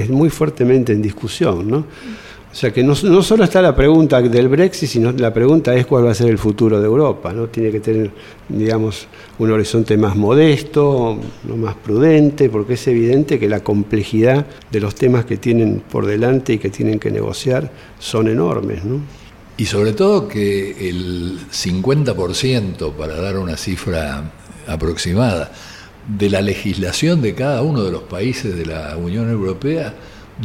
muy 0.09 0.31
fuertemente 0.31 0.93
en 0.93 1.03
discusión. 1.03 1.69
¿no? 1.69 1.85
O 2.53 2.55
sea 2.55 2.73
que 2.73 2.83
no, 2.83 2.97
solo 2.97 3.45
está 3.45 3.63
la 3.63 3.77
pregunta 3.77 4.21
del 4.21 4.49
Brexit, 4.49 4.89
sino 4.89 5.13
la 5.13 5.33
pregunta 5.33 5.73
es 5.77 5.87
cuál 5.87 6.07
va 6.07 6.11
a 6.11 6.15
ser 6.15 6.31
el 6.31 6.39
futuro 6.39 6.81
de 6.81 6.87
Europa. 6.87 7.33
¿no? 7.33 7.47
Tiene 7.47 7.71
que 7.71 7.79
tener, 7.79 8.11
digamos, 8.49 9.07
un 9.39 9.53
horizonte 9.53 9.97
más 9.97 10.17
modesto, 10.17 11.17
más 11.57 11.77
prudente, 11.77 12.51
porque 12.51 12.75
es 12.75 12.87
evidente 12.89 13.39
que 13.39 13.49
la 13.49 13.61
complejidad 13.61 14.47
de 14.73 14.81
los 14.81 14.97
temas 14.97 15.25
que 15.27 15.37
tienen 15.37 15.81
por 15.89 16.07
delante 16.07 16.55
y 16.55 16.59
que 16.59 16.71
tienen 16.71 16.99
que 16.99 17.13
negociar 17.13 17.71
son 18.01 18.27
enormes. 18.27 18.85
¿no? 18.85 19.01
Y 19.57 19.67
sobre 19.67 19.93
todo 19.93 20.27
que 20.27 20.89
el 20.89 21.39
50%, 21.53 22.93
para 22.95 23.15
dar 23.15 23.39
una 23.39 23.57
cifra 23.57 24.33
aproximada, 24.67 25.53
de 26.19 26.29
la 26.29 26.41
legislación 26.41 27.23
de 27.23 27.35
cada 27.35 27.63
uno 27.63 27.85
de 27.85 27.93
los 27.93 28.03
países 28.03 28.57
de 28.57 28.67
la 28.67 28.97
Unión 28.97 29.31
Europea 29.31 29.95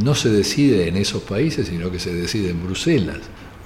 no 0.04 0.16
se 0.16 0.30
decide 0.30 0.88
en 0.88 0.98
esos 0.98 1.22
países, 1.22 1.68
sino 1.68 1.92
que 1.92 2.00
se 2.00 2.14
decide 2.14 2.50
en 2.50 2.64
Bruselas. 2.64 3.18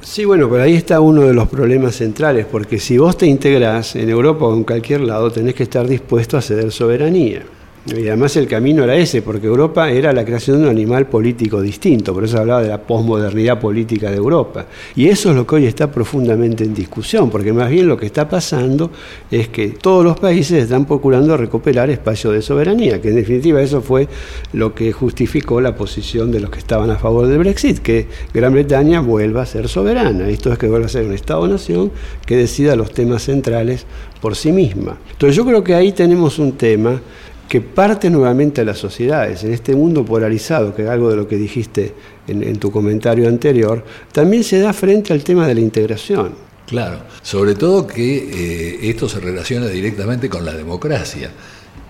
Sí, 0.02 0.24
bueno, 0.26 0.50
pero 0.50 0.64
ahí 0.64 0.76
está 0.76 1.02
uno 1.02 1.24
de 1.24 1.34
los 1.34 1.50
problemas 1.50 1.96
centrales, 1.96 2.46
porque 2.46 2.80
si 2.80 2.98
vos 2.98 3.18
te 3.18 3.26
integrás 3.26 3.96
en 3.96 4.10
Europa 4.10 4.46
o 4.46 4.56
en 4.56 4.64
cualquier 4.64 5.02
lado, 5.02 5.30
tenés 5.32 5.56
que 5.56 5.64
estar 5.64 5.88
dispuesto 5.88 6.38
a 6.38 6.42
ceder 6.42 6.72
soberanía. 6.72 7.44
Y 7.96 8.08
además 8.08 8.36
el 8.38 8.48
camino 8.48 8.84
era 8.84 8.96
ese, 8.96 9.22
porque 9.22 9.48
Europa 9.48 9.90
era 9.90 10.14
la 10.14 10.24
creación 10.24 10.58
de 10.58 10.64
un 10.64 10.70
animal 10.70 11.08
político 11.08 11.62
distinto, 11.62 12.14
por 12.14 12.24
eso 12.24 12.38
hablaba 12.38 12.62
de 12.62 12.70
la 12.70 12.82
posmodernidad 12.82 13.60
política 13.60 14.10
de 14.12 14.18
Europa. 14.18 14.66
Y 14.96 15.08
eso 15.08 15.30
es 15.30 15.36
lo 15.36 15.46
que 15.46 15.56
hoy 15.56 15.66
está 15.66 15.92
profundamente 15.92 16.64
en 16.64 16.74
discusión, 16.74 17.30
porque 17.30 17.54
más 17.54 17.70
bien 17.70 17.88
lo 17.88 17.98
que 17.98 18.06
está 18.06 18.30
pasando 18.30 18.92
es 19.32 19.50
que 19.50 19.70
todos 19.70 20.04
los 20.04 20.20
países 20.20 20.64
están 20.64 20.86
procurando 20.86 21.36
recuperar 21.38 21.90
espacio 21.90 22.32
de 22.32 22.42
soberanía, 22.42 23.02
que 23.02 23.10
en 23.10 23.16
definitiva 23.16 23.62
eso 23.62 23.82
fue 23.82 24.08
lo 24.54 24.74
que 24.74 24.92
justificó 24.92 25.62
la 25.62 25.76
posición 25.76 26.32
de 26.32 26.40
los 26.40 26.50
que 26.50 26.60
estaban 26.60 26.90
a 26.90 26.98
favor 26.98 27.28
del 27.28 27.40
Brexit, 27.40 27.80
que 27.80 28.08
Gran 28.34 28.54
Bretaña 28.54 29.02
vuelva 29.02 29.44
a 29.44 29.46
ser 29.46 29.68
soberana. 29.68 30.30
Esto 30.30 30.52
es 30.52 30.58
que 30.58 30.68
vuelva 30.68 30.86
a 30.86 30.90
ser 30.90 31.06
un 31.06 31.14
Estado-nación 31.14 31.92
que 32.26 32.36
decida 32.36 32.76
los 32.76 32.92
temas 32.92 33.24
centrales 33.24 33.86
por 34.22 34.36
sí 34.36 34.52
misma. 34.52 34.98
Entonces 35.12 35.36
yo 35.36 35.46
creo 35.46 35.64
que 35.64 35.76
ahí 35.76 35.92
tenemos 35.92 36.40
un 36.40 36.54
tema 36.54 37.02
que 37.50 37.62
parte 37.62 38.12
nuevamente 38.12 38.62
a 38.62 38.64
las 38.64 38.78
sociedades. 38.78 39.44
En 39.44 39.52
este 39.52 39.76
mundo 39.76 40.06
polarizado, 40.06 40.74
que 40.76 40.84
es 40.84 40.88
algo 40.88 41.10
de 41.10 41.18
lo 41.18 41.28
que 41.28 41.36
dijiste 41.36 41.94
en, 42.28 42.58
tu 42.58 42.72
comentario 42.72 43.28
anterior, 43.28 43.84
también 44.12 44.44
se 44.44 44.60
da 44.60 44.72
frente 44.72 45.12
al 45.12 45.24
tema 45.24 45.48
de 45.48 45.56
la 45.56 45.62
integración. 45.62 46.36
Claro, 46.68 47.00
sobre 47.24 47.56
todo 47.56 47.88
que 47.88 48.18
eh, 48.18 48.90
esto 48.90 49.10
se 49.10 49.20
relaciona 49.20 49.66
directamente 49.66 50.30
con 50.30 50.46
la 50.46 50.54
democracia, 50.54 51.32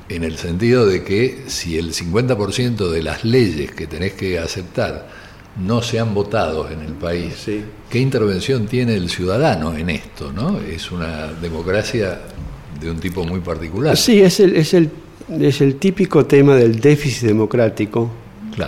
en 0.07 0.23
el 0.23 0.37
sentido 0.37 0.87
de 0.87 1.03
que 1.03 1.43
si 1.47 1.77
el 1.77 1.93
50% 1.93 2.89
de 2.89 3.03
las 3.03 3.25
leyes 3.25 3.71
que 3.71 3.85
tenés 3.85 4.13
que 4.13 4.39
aceptar 4.39 5.09
no 5.61 5.81
se 5.81 5.99
han 5.99 6.13
votado 6.13 6.69
en 6.71 6.79
el 6.79 6.93
país, 6.93 7.33
¿qué 7.89 7.99
intervención 7.99 8.65
tiene 8.65 8.95
el 8.95 9.09
ciudadano 9.09 9.75
en 9.75 9.89
esto? 9.89 10.31
¿no? 10.31 10.59
Es 10.61 10.89
una 10.89 11.33
democracia 11.33 12.21
de 12.79 12.89
un 12.89 12.99
tipo 12.99 13.25
muy 13.25 13.41
particular. 13.41 13.97
Sí, 13.97 14.21
es 14.21 14.39
el, 14.39 14.55
es 14.55 14.73
el 14.73 14.89
es 15.29 15.61
el 15.61 15.75
típico 15.75 16.25
tema 16.25 16.55
del 16.55 16.79
déficit 16.79 17.27
democrático, 17.27 18.09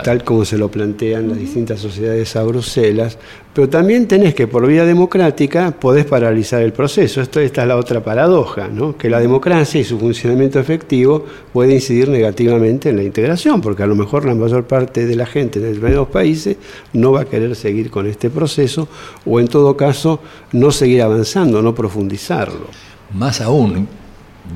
tal 0.04 0.24
como 0.24 0.44
se 0.44 0.56
lo 0.56 0.70
plantean 0.70 1.28
las 1.28 1.38
distintas 1.38 1.80
sociedades 1.80 2.34
a 2.36 2.44
Bruselas, 2.44 3.18
pero 3.52 3.68
también 3.68 4.06
tenés 4.06 4.34
que 4.34 4.46
por 4.46 4.66
vía 4.66 4.84
democrática 4.84 5.72
podés 5.72 6.06
paralizar 6.06 6.62
el 6.62 6.72
proceso. 6.72 7.20
Esto, 7.20 7.40
esta 7.40 7.62
es 7.62 7.68
la 7.68 7.76
otra 7.76 8.02
paradoja, 8.02 8.68
¿no? 8.68 8.96
que 8.96 9.10
la 9.10 9.20
democracia 9.20 9.80
y 9.80 9.84
su 9.84 9.98
funcionamiento 9.98 10.58
efectivo 10.60 11.26
puede 11.52 11.74
incidir 11.74 12.08
negativamente 12.08 12.90
en 12.90 12.96
la 12.96 13.02
integración, 13.02 13.60
porque 13.60 13.82
a 13.82 13.86
lo 13.86 13.96
mejor 13.96 14.24
la 14.24 14.34
mayor 14.34 14.64
parte 14.64 15.04
de 15.04 15.16
la 15.16 15.26
gente 15.26 15.60
de 15.60 15.74
los 15.74 16.08
países 16.08 16.56
no 16.92 17.12
va 17.12 17.22
a 17.22 17.24
querer 17.24 17.54
seguir 17.56 17.90
con 17.90 18.06
este 18.06 18.30
proceso 18.30 18.88
o 19.26 19.40
en 19.40 19.48
todo 19.48 19.76
caso 19.76 20.20
no 20.52 20.70
seguir 20.70 21.02
avanzando, 21.02 21.60
no 21.60 21.74
profundizarlo. 21.74 22.68
Más 23.12 23.42
aún, 23.42 23.88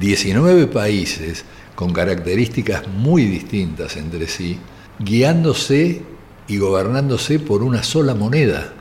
19 0.01 0.69
países 0.69 1.45
con 1.77 1.93
características 1.93 2.89
muy 2.89 3.25
distintas 3.27 3.97
entre 3.97 4.27
sí, 4.27 4.59
guiándose 4.99 6.03
y 6.49 6.59
gobernándose 6.59 7.39
por 7.39 7.63
una 7.63 7.85
sola 7.85 8.15
moneda. 8.15 8.73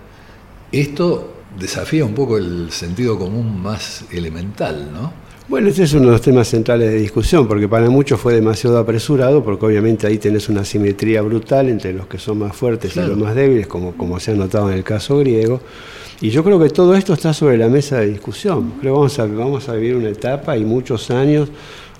Esto 0.71 1.33
desafía 1.59 2.05
un 2.05 2.15
poco 2.15 2.37
el 2.37 2.71
sentido 2.71 3.19
común 3.19 3.61
más 3.61 4.05
elemental, 4.11 4.89
¿no? 4.91 5.25
Bueno, 5.47 5.69
este 5.69 5.83
es 5.83 5.93
uno 5.93 6.07
de 6.07 6.11
los 6.13 6.21
temas 6.21 6.47
centrales 6.47 6.89
de 6.89 6.97
discusión, 6.97 7.47
porque 7.47 7.67
para 7.67 7.87
muchos 7.87 8.19
fue 8.19 8.33
demasiado 8.33 8.79
apresurado, 8.79 9.43
porque 9.43 9.67
obviamente 9.67 10.07
ahí 10.07 10.17
tenés 10.17 10.49
una 10.49 10.65
simetría 10.65 11.21
brutal 11.21 11.69
entre 11.69 11.93
los 11.93 12.07
que 12.07 12.17
son 12.17 12.39
más 12.39 12.55
fuertes 12.55 12.95
y 12.95 12.99
los 13.01 13.15
más 13.15 13.35
débiles, 13.35 13.67
como, 13.67 13.95
como 13.95 14.19
se 14.19 14.31
ha 14.31 14.33
notado 14.33 14.71
en 14.71 14.77
el 14.77 14.83
caso 14.83 15.19
griego. 15.19 15.61
Y 16.19 16.31
yo 16.31 16.43
creo 16.43 16.59
que 16.59 16.69
todo 16.69 16.95
esto 16.95 17.13
está 17.13 17.31
sobre 17.31 17.57
la 17.57 17.69
mesa 17.69 17.99
de 17.99 18.07
discusión. 18.07 18.73
Creo 18.79 18.93
que 18.93 18.97
vamos 18.97 19.19
a, 19.19 19.25
vamos 19.27 19.69
a 19.69 19.73
vivir 19.75 19.95
una 19.95 20.09
etapa 20.09 20.57
y 20.57 20.65
muchos 20.65 21.11
años 21.11 21.49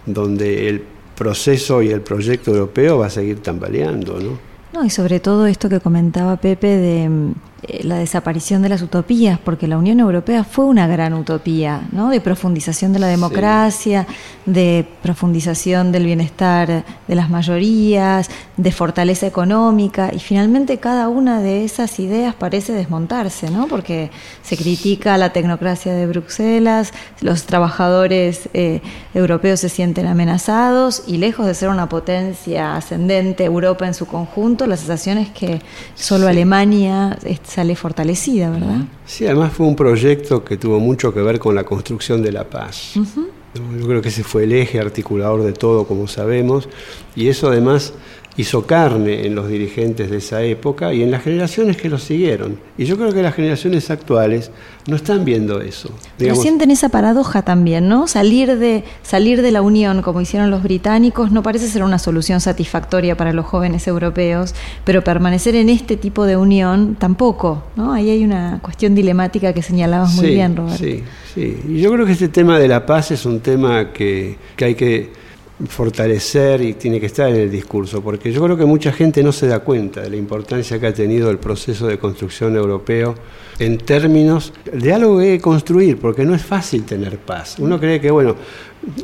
donde 0.05 0.69
el 0.69 0.83
proceso 1.15 1.81
y 1.81 1.89
el 1.89 2.01
proyecto 2.01 2.51
europeo 2.51 2.99
va 2.99 3.07
a 3.07 3.09
seguir 3.09 3.41
tambaleando, 3.41 4.19
¿no? 4.19 4.37
No, 4.73 4.83
y 4.83 4.89
sobre 4.89 5.21
todo 5.21 5.47
esto 5.47 5.69
que 5.69 5.79
comentaba 5.79 6.35
Pepe 6.35 6.67
de 6.67 7.07
mm, 7.07 7.33
la 7.81 7.97
desaparición 7.97 8.61
de 8.61 8.69
las 8.69 8.81
utopías, 8.81 9.39
porque 9.39 9.67
la 9.67 9.77
Unión 9.77 9.99
Europea 9.99 10.43
fue 10.43 10.65
una 10.65 10.87
gran 10.87 11.13
utopía, 11.13 11.81
¿no? 11.91 12.09
De 12.09 12.21
profundización 12.21 12.93
de 12.93 12.99
la 12.99 13.07
democracia, 13.07 14.07
de 14.45 14.85
profundización 15.01 15.91
del 15.91 16.05
bienestar 16.05 16.83
de 17.07 17.15
las 17.15 17.29
mayorías, 17.29 18.29
de 18.57 18.71
fortaleza 18.71 19.27
económica, 19.27 20.11
y 20.13 20.19
finalmente 20.19 20.77
cada 20.77 21.09
una 21.09 21.41
de 21.41 21.63
esas 21.63 21.99
ideas 21.99 22.35
parece 22.35 22.73
desmontarse, 22.73 23.49
¿no? 23.49 23.67
Porque 23.67 24.11
se 24.43 24.57
critica 24.57 25.17
la 25.17 25.33
tecnocracia 25.33 25.93
de 25.93 26.07
Bruselas, 26.07 26.93
los 27.21 27.45
trabajadores 27.45 28.49
eh, 28.53 28.81
europeos 29.13 29.59
se 29.59 29.69
sienten 29.69 30.07
amenazados, 30.07 31.03
y 31.07 31.17
lejos 31.17 31.45
de 31.45 31.53
ser 31.53 31.69
una 31.69 31.89
potencia 31.89 32.75
ascendente, 32.75 33.45
Europa 33.45 33.85
en 33.87 33.93
su 33.93 34.05
conjunto, 34.05 34.67
la 34.67 34.77
sensación 34.77 35.17
es 35.17 35.29
que 35.29 35.61
solo 35.95 36.27
Alemania 36.27 37.17
sale 37.55 37.75
fortalecida, 37.77 38.49
¿verdad? 38.49 38.81
Sí, 39.05 39.25
además 39.25 39.53
fue 39.53 39.65
un 39.65 39.77
proyecto 39.77 40.43
que 40.43 40.57
tuvo 40.57 40.77
mucho 40.81 41.13
que 41.13 41.21
ver 41.21 41.39
con 41.39 41.55
la 41.55 41.63
construcción 41.63 42.21
de 42.21 42.33
la 42.33 42.43
paz. 42.49 42.95
Yo 42.95 43.87
creo 43.87 44.01
que 44.01 44.09
ese 44.09 44.25
fue 44.25 44.43
el 44.43 44.51
eje 44.51 44.81
articulador 44.81 45.41
de 45.41 45.53
todo, 45.53 45.87
como 45.87 46.05
sabemos, 46.09 46.67
y 47.15 47.29
eso 47.29 47.47
además 47.47 47.93
hizo 48.37 48.65
carne 48.65 49.25
en 49.25 49.35
los 49.35 49.47
dirigentes 49.47 50.09
de 50.11 50.17
esa 50.17 50.41
época 50.43 50.93
y 50.93 51.01
en 51.01 51.11
las 51.11 51.23
generaciones 51.23 51.77
que 51.77 51.89
lo 51.89 51.97
siguieron. 51.97 52.59
Y 52.77 52.85
yo 52.85 52.97
creo 52.97 53.13
que 53.13 53.21
las 53.21 53.33
generaciones 53.33 53.89
actuales 53.89 54.51
no 54.87 54.97
están 54.97 55.23
viendo 55.23 55.61
eso. 55.61 55.89
Pero 56.17 56.35
sienten 56.35 56.69
esa 56.69 56.89
paradoja 56.89 57.43
también, 57.43 57.87
¿no? 57.87 58.07
Salir 58.07 58.57
de, 58.57 58.83
salir 59.03 59.41
de 59.41 59.51
la 59.51 59.61
Unión, 59.61 60.01
como 60.01 60.19
hicieron 60.19 60.51
los 60.51 60.63
británicos, 60.63 61.31
no 61.31 61.43
parece 61.43 61.67
ser 61.67 61.83
una 61.83 61.97
solución 61.97 62.41
satisfactoria 62.41 63.15
para 63.15 63.31
los 63.31 63.45
jóvenes 63.45 63.87
europeos, 63.87 64.53
pero 64.83 65.03
permanecer 65.03 65.55
en 65.55 65.69
este 65.69 65.95
tipo 65.95 66.25
de 66.25 66.35
unión 66.35 66.95
tampoco, 66.95 67.63
¿no? 67.75 67.93
Ahí 67.93 68.09
hay 68.09 68.23
una 68.23 68.59
cuestión 68.61 68.95
dilemática 68.95 69.53
que 69.53 69.61
señalabas 69.61 70.13
muy 70.15 70.27
bien, 70.27 70.55
Roberto. 70.55 70.83
Sí, 70.83 71.03
sí. 71.33 71.57
Y 71.69 71.79
yo 71.79 71.91
creo 71.91 72.05
que 72.05 72.11
este 72.11 72.27
tema 72.27 72.59
de 72.59 72.67
la 72.67 72.85
paz 72.85 73.11
es 73.11 73.25
un 73.25 73.39
tema 73.39 73.93
que, 73.93 74.37
que 74.55 74.65
hay 74.65 74.75
que 74.75 75.24
fortalecer 75.69 76.61
y 76.61 76.73
tiene 76.73 76.99
que 76.99 77.05
estar 77.05 77.29
en 77.29 77.37
el 77.37 77.49
discurso, 77.49 78.01
porque 78.01 78.31
yo 78.31 78.43
creo 78.43 78.57
que 78.57 78.65
mucha 78.65 78.91
gente 78.91 79.23
no 79.23 79.31
se 79.31 79.47
da 79.47 79.59
cuenta 79.59 80.01
de 80.01 80.09
la 80.09 80.17
importancia 80.17 80.79
que 80.79 80.87
ha 80.87 80.93
tenido 80.93 81.31
el 81.31 81.37
proceso 81.37 81.87
de 81.87 81.97
construcción 81.97 82.55
europeo 82.57 83.15
en 83.57 83.77
términos 83.77 84.51
de 84.71 84.93
algo 84.93 85.17
que 85.19 85.39
construir, 85.39 85.97
porque 85.97 86.25
no 86.25 86.35
es 86.35 86.43
fácil 86.43 86.83
tener 86.83 87.17
paz. 87.19 87.55
Uno 87.59 87.79
cree 87.79 88.01
que, 88.01 88.11
bueno, 88.11 88.35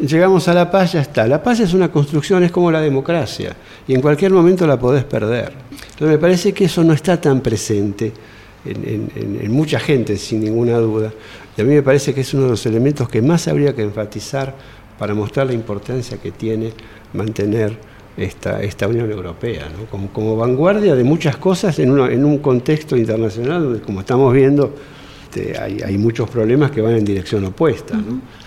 llegamos 0.06 0.49
a 0.49 0.54
la 0.54 0.70
paz, 0.70 0.91
ya 0.93 1.02
está. 1.02 1.26
La 1.26 1.41
paz 1.41 1.62
es 1.62 1.74
una 1.74 1.89
construcción, 1.89 2.43
es 2.43 2.52
como 2.52 2.70
la 2.70 2.82
democracia, 2.82 3.56
y 3.88 3.93
en 3.93 4.02
cualquier 4.02 4.32
momento 4.32 4.68
la 4.68 4.78
podés 4.78 5.06
perder. 5.06 5.54
Entonces 5.72 6.08
me 6.08 6.18
parece 6.18 6.52
que 6.52 6.66
eso 6.66 6.84
no 6.84 6.91
está 6.91 7.20
tan 7.22 7.39
presente 7.39 8.12
en, 8.66 9.10
en 9.16 9.52
mucha 9.52 9.80
gente, 9.80 10.18
sin 10.18 10.41
ninguna 10.41 10.78
duda. 10.80 11.14
Y 11.58 11.62
a 11.62 11.64
mí 11.64 11.74
me 11.74 11.82
parece 11.82 12.14
que 12.14 12.22
es 12.22 12.34
uno 12.34 12.43
de 12.43 12.49
los 12.49 12.66
elementos 12.66 13.08
que 13.08 13.22
más 13.22 13.47
habría 13.47 13.74
que 13.74 13.84
enfatizar 13.84 14.81
para 15.02 15.16
mostrar 15.16 15.47
la 15.47 15.54
importancia 15.54 16.20
que 16.20 16.30
tiene 16.30 16.72
mantener 17.14 17.76
esta, 18.16 18.62
esta 18.62 18.88
Unión 18.88 19.10
Europea, 19.10 19.68
como, 19.89 20.10
como, 20.14 20.36
vanguardia 20.36 20.93
de 20.93 21.04
muchas 21.04 21.38
cosas 21.38 21.80
en, 21.80 21.97
en, 21.97 22.24
un 22.24 22.38
contexto 22.38 22.95
internacional 22.95 23.64
donde, 23.64 23.82
como 23.82 24.02
estamos 24.02 24.32
viendo, 24.32 24.72
este, 25.24 25.60
hay, 25.60 25.80
hay, 25.84 25.97
muchos 25.97 26.30
problemas 26.30 26.70
que 26.70 26.82
van 26.82 26.97
en 26.97 27.04
dirección 27.04 27.43
opuesta. 27.45 27.99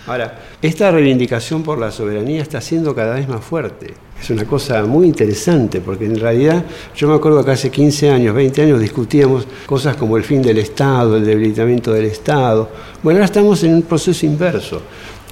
Ahora, 0.07 0.39
esta 0.61 0.91
reivindicación 0.91 1.61
por 1.61 1.77
la 1.77 1.91
soberanía 1.91 2.41
está 2.41 2.61
siendo 2.61 2.95
cada 2.95 3.15
vez 3.15 3.27
más 3.27 3.43
fuerte. 3.43 3.93
Es 4.21 4.29
una 4.29 4.45
cosa 4.45 4.81
muy 4.85 5.07
interesante, 5.07 5.81
porque 5.81 6.05
en 6.05 6.17
realidad 6.17 6.63
yo 6.95 7.09
me 7.09 7.15
acuerdo 7.15 7.43
que 7.43 7.51
hace 7.51 7.69
15 7.69 8.11
años, 8.11 8.33
20 8.33 8.61
años 8.61 8.79
discutíamos 8.79 9.45
cosas 9.65 9.97
como 9.97 10.15
el 10.15 10.23
fin 10.23 10.41
del 10.41 10.59
Estado, 10.59 11.17
el 11.17 11.25
debilitamiento 11.25 11.91
del 11.91 12.05
Estado. 12.05 12.69
Bueno, 13.03 13.17
ahora 13.17 13.25
estamos 13.25 13.61
en 13.63 13.73
un 13.73 13.81
proceso 13.81 14.25
inverso. 14.25 14.81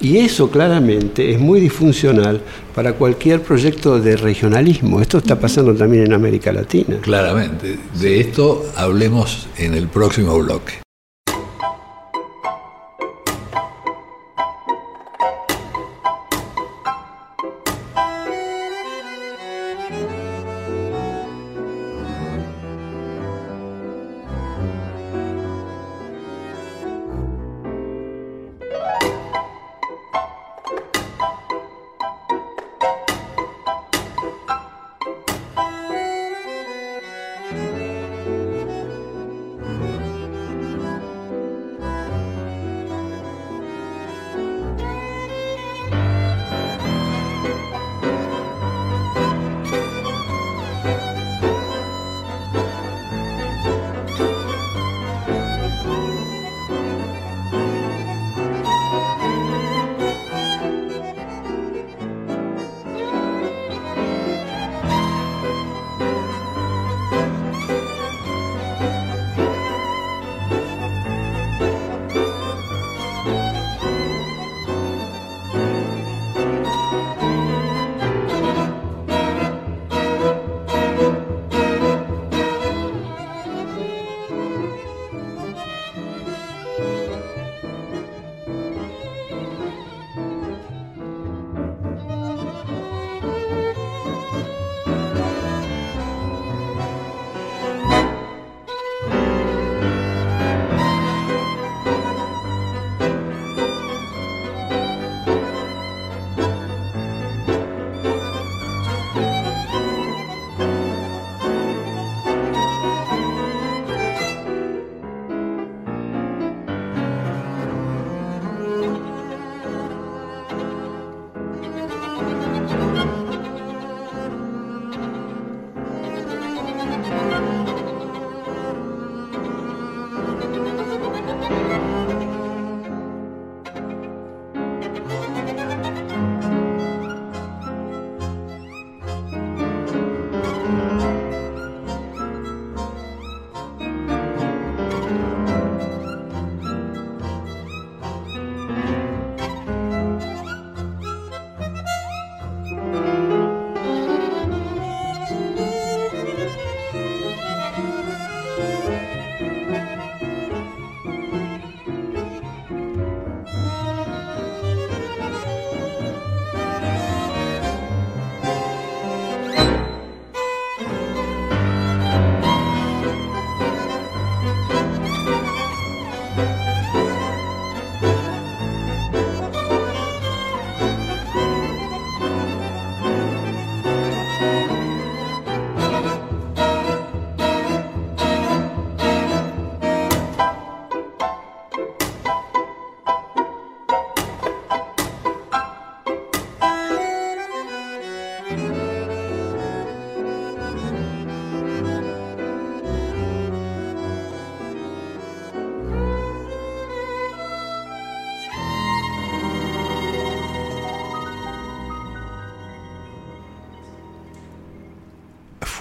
Y 0.00 0.18
eso 0.18 0.50
claramente 0.50 1.30
es 1.32 1.38
muy 1.38 1.60
disfuncional 1.60 2.40
para 2.74 2.94
cualquier 2.94 3.40
proyecto 3.42 4.00
de 4.00 4.16
regionalismo. 4.16 5.00
Esto 5.00 5.18
está 5.18 5.38
pasando 5.38 5.74
también 5.74 6.04
en 6.04 6.12
América 6.12 6.52
Latina. 6.52 6.98
Claramente. 7.00 7.78
De 8.00 8.20
esto 8.20 8.66
hablemos 8.76 9.46
en 9.56 9.74
el 9.74 9.88
próximo 9.88 10.38
bloque. 10.38 10.83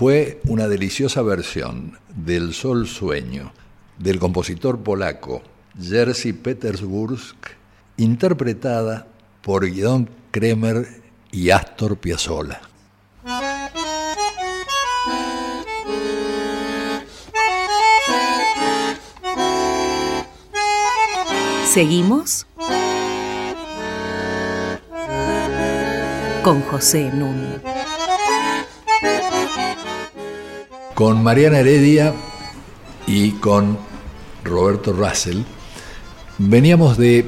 Fue 0.04 0.42
una 0.50 0.68
deliciosa 0.68 1.22
versión 1.22 1.98
del 2.14 2.54
Sol 2.54 2.88
Sueño 2.88 3.54
del 3.98 4.20
compositor 4.20 4.84
polaco 4.84 5.42
Jerzy 5.82 6.34
Petersburg, 6.34 7.22
interpretada 7.96 9.08
por 9.42 9.66
Guidón 9.66 10.10
Kremer 10.32 10.86
y 11.32 11.52
Astor 11.52 11.96
Piazzolla. 11.96 12.60
¿Seguimos? 21.72 22.46
con 26.44 26.62
José 26.64 27.10
Nun. 27.14 27.53
Con 31.04 31.22
Mariana 31.22 31.60
Heredia 31.60 32.14
y 33.08 33.32
con 33.32 33.78
Roberto 34.46 34.94
Russell 34.94 35.40
veníamos 36.38 36.98
de 36.98 37.26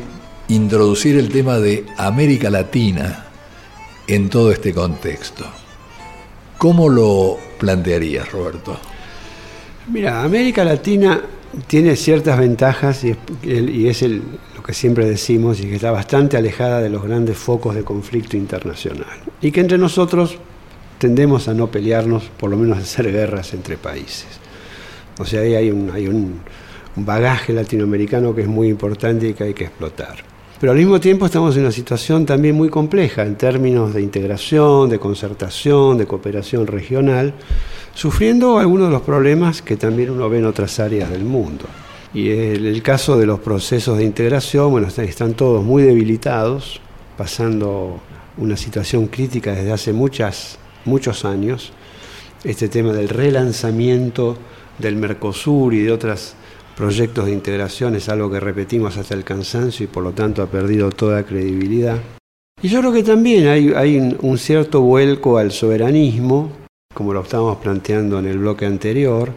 introducir 0.47 1.17
el 1.17 1.28
tema 1.28 1.59
de 1.59 1.86
América 1.97 2.49
Latina 2.49 3.26
en 4.07 4.30
todo 4.30 4.53
este 4.53 4.73
contexto. 4.73 5.43
¿Cómo 6.57 6.88
lo 6.88 7.38
plantearías, 7.59 8.32
Roberto? 8.32 8.80
Mira, 9.91 10.23
América 10.23 10.63
Latina 10.63 11.21
tiene 11.67 11.97
ciertas 11.97 12.39
ventajas 12.39 13.03
y 13.03 13.88
es, 13.89 14.01
lo 14.03 14.63
que 14.63 14.73
siempre 14.73 15.05
decimos 15.05 15.59
y 15.59 15.63
que 15.63 15.76
está 15.76 15.91
bastante 15.91 16.38
alejada 16.38 16.80
de 16.80 16.89
los 16.89 17.03
grandes 17.03 17.38
focos 17.38 17.76
de 17.76 17.84
conflicto 17.84 18.38
internacional. 18.38 19.17
Y 19.41 19.51
que 19.51 19.59
entre 19.59 19.78
nosotros 19.78 20.38
tendemos 20.98 21.48
a 21.48 21.54
no 21.54 21.68
pelearnos, 21.68 22.24
por 22.38 22.50
lo 22.50 22.58
menos 22.58 22.78
a 22.78 22.82
hacer 22.82 23.12
guerras 23.12 23.54
entre 23.54 23.78
países. 23.78 24.28
O 25.18 25.26
sea, 25.26 25.41
ahí 25.41 25.56
hay 25.56 25.72
un, 25.72 25.89
hay 25.91 26.08
un 26.08 26.41
bagaje 26.96 27.54
latinoamericano 27.54 28.34
que 28.34 28.41
es 28.41 28.48
muy 28.48 28.68
importante 28.68 29.30
y 29.30 29.34
que 29.34 29.46
hay 29.46 29.54
que 29.54 29.66
explotar. 29.66 30.36
Pero 30.60 30.72
al 30.72 30.78
mismo 30.78 31.00
tiempo 31.02 31.26
estamos 31.26 31.56
en 31.56 31.64
una 31.64 31.72
situación 31.72 32.26
también 32.26 32.56
muy 32.56 32.70
compleja 32.70 33.24
en 33.24 33.36
términos 33.36 33.93
de 33.93 34.02
integración, 34.02 34.89
de 34.89 35.00
concertación, 35.00 35.98
de 35.98 36.08
cooperación 36.08 36.66
regional, 36.66 37.34
sufriendo 37.93 38.58
algunos 38.58 38.88
de 38.88 38.93
los 38.93 39.02
problemas 39.02 39.62
que 39.62 39.76
también 39.76 40.12
uno 40.12 40.30
ve 40.30 40.39
en 40.39 40.46
otras 40.46 40.80
áreas 40.80 41.10
del 41.10 41.26
mundo. 41.26 41.66
Y 42.14 42.30
el, 42.30 42.66
el 42.66 42.82
caso 42.82 43.18
de 43.18 43.26
los 43.26 43.41
procesos 43.41 43.98
de 43.98 44.06
integración, 44.06 44.72
bueno, 44.72 44.88
están, 44.88 45.34
todos 45.34 45.62
muy 45.64 45.84
debilitados, 45.84 46.80
pasando 47.18 48.00
una 48.38 48.56
situación 48.56 49.08
crítica 49.08 49.52
desde 49.52 49.74
hace 49.74 49.91
muchas, 49.91 50.58
muchos 50.86 51.25
años. 51.25 51.73
Este 52.43 52.69
tema 52.69 52.93
del 52.93 53.09
relanzamiento 53.09 54.38
del 54.79 54.95
Mercosur 54.95 55.73
y 55.73 55.81
de 55.83 55.91
otros 55.91 56.36
proyectos 56.77 57.25
de 57.25 57.31
integración 57.31 57.95
es 57.95 58.09
algo 58.09 58.29
que 58.29 58.39
repetimos 58.39 58.97
hasta 58.97 59.13
el 59.13 59.23
cansancio 59.23 59.86
y 59.86 59.88
por 59.88 60.03
lo 60.03 60.11
tanto 60.11 60.41
ha 60.43 60.47
perdido 60.47 60.91
toda 60.91 61.23
credibilidad. 61.23 61.97
Y 62.61 62.69
yo 62.69 62.79
creo 62.79 62.93
que 62.93 63.03
también 63.03 63.47
hay, 63.47 63.73
hay 63.73 63.97
un 64.19 64.38
cierto 64.38 64.81
vuelco 64.81 65.38
al 65.38 65.51
soberanismo, 65.51 66.51
como 66.93 67.13
lo 67.13 67.21
estábamos 67.21 67.57
planteando 67.57 68.19
en 68.19 68.27
el 68.27 68.39
bloque 68.39 68.65
anterior, 68.65 69.33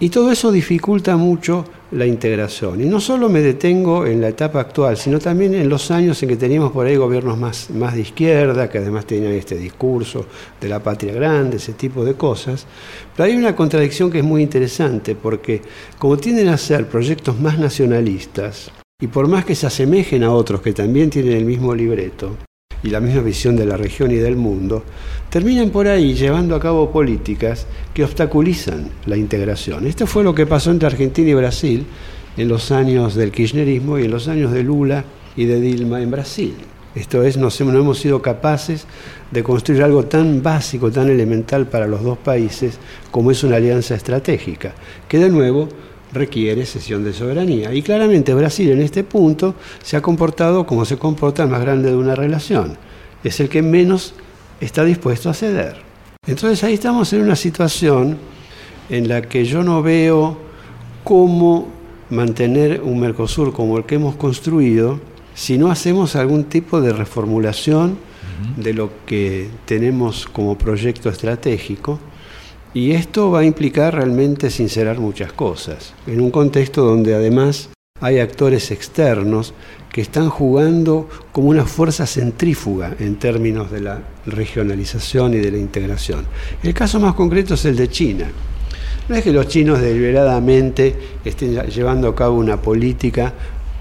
y 0.00 0.10
todo 0.10 0.30
eso 0.30 0.52
dificulta 0.52 1.16
mucho 1.16 1.64
la 1.90 2.06
integración. 2.06 2.80
Y 2.80 2.84
no 2.84 3.00
solo 3.00 3.28
me 3.28 3.40
detengo 3.40 4.06
en 4.06 4.20
la 4.20 4.28
etapa 4.28 4.60
actual, 4.60 4.96
sino 4.96 5.18
también 5.18 5.54
en 5.54 5.68
los 5.68 5.90
años 5.90 6.22
en 6.22 6.28
que 6.28 6.36
teníamos 6.36 6.70
por 6.70 6.86
ahí 6.86 6.94
gobiernos 6.94 7.36
más, 7.36 7.68
más 7.70 7.94
de 7.94 8.02
izquierda, 8.02 8.70
que 8.70 8.78
además 8.78 9.06
tenían 9.06 9.32
este 9.32 9.56
discurso 9.56 10.26
de 10.60 10.68
la 10.68 10.80
patria 10.80 11.12
grande, 11.14 11.56
ese 11.56 11.72
tipo 11.72 12.04
de 12.04 12.14
cosas. 12.14 12.64
Pero 13.16 13.28
hay 13.28 13.36
una 13.36 13.56
contradicción 13.56 14.08
que 14.08 14.18
es 14.18 14.24
muy 14.24 14.40
interesante, 14.40 15.16
porque 15.16 15.62
como 15.98 16.16
tienden 16.16 16.46
a 16.46 16.58
ser 16.58 16.86
proyectos 16.86 17.40
más 17.40 17.58
nacionalistas, 17.58 18.70
y 19.00 19.08
por 19.08 19.26
más 19.26 19.44
que 19.44 19.56
se 19.56 19.66
asemejen 19.66 20.22
a 20.22 20.30
otros 20.30 20.60
que 20.60 20.72
también 20.72 21.10
tienen 21.10 21.32
el 21.32 21.44
mismo 21.44 21.74
libreto, 21.74 22.36
y 22.82 22.90
la 22.90 23.00
misma 23.00 23.22
visión 23.22 23.56
de 23.56 23.66
la 23.66 23.76
región 23.76 24.10
y 24.10 24.16
del 24.16 24.36
mundo, 24.36 24.84
terminan 25.30 25.70
por 25.70 25.88
ahí 25.88 26.14
llevando 26.14 26.54
a 26.54 26.60
cabo 26.60 26.90
políticas 26.90 27.66
que 27.92 28.04
obstaculizan 28.04 28.88
la 29.06 29.16
integración. 29.16 29.86
Esto 29.86 30.06
fue 30.06 30.24
lo 30.24 30.34
que 30.34 30.46
pasó 30.46 30.70
entre 30.70 30.86
Argentina 30.86 31.30
y 31.30 31.34
Brasil 31.34 31.86
en 32.36 32.48
los 32.48 32.70
años 32.70 33.14
del 33.14 33.32
kirchnerismo 33.32 33.98
y 33.98 34.04
en 34.04 34.10
los 34.10 34.28
años 34.28 34.52
de 34.52 34.62
Lula 34.62 35.04
y 35.36 35.44
de 35.44 35.60
Dilma 35.60 36.00
en 36.00 36.10
Brasil. 36.10 36.54
Esto 36.94 37.22
es, 37.22 37.36
no, 37.36 37.48
no 37.48 37.78
hemos 37.78 37.98
sido 37.98 38.22
capaces 38.22 38.86
de 39.30 39.42
construir 39.42 39.82
algo 39.82 40.04
tan 40.06 40.42
básico, 40.42 40.90
tan 40.90 41.08
elemental 41.08 41.66
para 41.66 41.86
los 41.86 42.02
dos 42.02 42.18
países 42.18 42.78
como 43.10 43.30
es 43.30 43.44
una 43.44 43.56
alianza 43.56 43.94
estratégica, 43.94 44.74
que 45.06 45.18
de 45.18 45.28
nuevo 45.28 45.68
requiere 46.12 46.66
cesión 46.66 47.04
de 47.04 47.12
soberanía. 47.12 47.72
Y 47.74 47.82
claramente 47.82 48.34
Brasil 48.34 48.70
en 48.70 48.80
este 48.80 49.04
punto 49.04 49.54
se 49.82 49.96
ha 49.96 50.02
comportado 50.02 50.66
como 50.66 50.84
se 50.84 50.96
comporta 50.96 51.42
el 51.42 51.48
más 51.48 51.60
grande 51.60 51.90
de 51.90 51.96
una 51.96 52.14
relación. 52.14 52.76
Es 53.24 53.40
el 53.40 53.48
que 53.48 53.62
menos 53.62 54.14
está 54.60 54.84
dispuesto 54.84 55.30
a 55.30 55.34
ceder. 55.34 55.76
Entonces 56.26 56.62
ahí 56.64 56.74
estamos 56.74 57.12
en 57.12 57.22
una 57.22 57.36
situación 57.36 58.18
en 58.90 59.08
la 59.08 59.22
que 59.22 59.44
yo 59.44 59.62
no 59.62 59.82
veo 59.82 60.38
cómo 61.04 61.68
mantener 62.10 62.80
un 62.82 63.00
Mercosur 63.00 63.52
como 63.52 63.78
el 63.78 63.84
que 63.84 63.96
hemos 63.96 64.16
construido 64.16 65.00
si 65.34 65.58
no 65.58 65.70
hacemos 65.70 66.16
algún 66.16 66.44
tipo 66.44 66.80
de 66.80 66.92
reformulación 66.92 67.98
de 68.56 68.72
lo 68.72 68.90
que 69.04 69.48
tenemos 69.64 70.26
como 70.26 70.56
proyecto 70.56 71.08
estratégico 71.10 71.98
y 72.74 72.92
esto 72.92 73.30
va 73.30 73.40
a 73.40 73.44
implicar 73.44 73.94
realmente 73.94 74.50
sincerar 74.50 74.98
muchas 74.98 75.32
cosas, 75.32 75.94
en 76.06 76.20
un 76.20 76.30
contexto 76.30 76.84
donde 76.84 77.14
además 77.14 77.70
hay 78.00 78.20
actores 78.20 78.70
externos 78.70 79.54
que 79.92 80.00
están 80.00 80.28
jugando 80.28 81.08
como 81.32 81.48
una 81.48 81.64
fuerza 81.64 82.06
centrífuga 82.06 82.94
en 82.98 83.16
términos 83.16 83.70
de 83.70 83.80
la 83.80 84.02
regionalización 84.26 85.34
y 85.34 85.38
de 85.38 85.50
la 85.50 85.58
integración. 85.58 86.26
El 86.62 86.74
caso 86.74 87.00
más 87.00 87.14
concreto 87.14 87.54
es 87.54 87.64
el 87.64 87.76
de 87.76 87.88
China. 87.88 88.26
No 89.08 89.16
es 89.16 89.24
que 89.24 89.32
los 89.32 89.48
chinos 89.48 89.80
deliberadamente 89.80 90.94
estén 91.24 91.54
llevando 91.66 92.08
a 92.08 92.14
cabo 92.14 92.36
una 92.36 92.60
política 92.60 93.32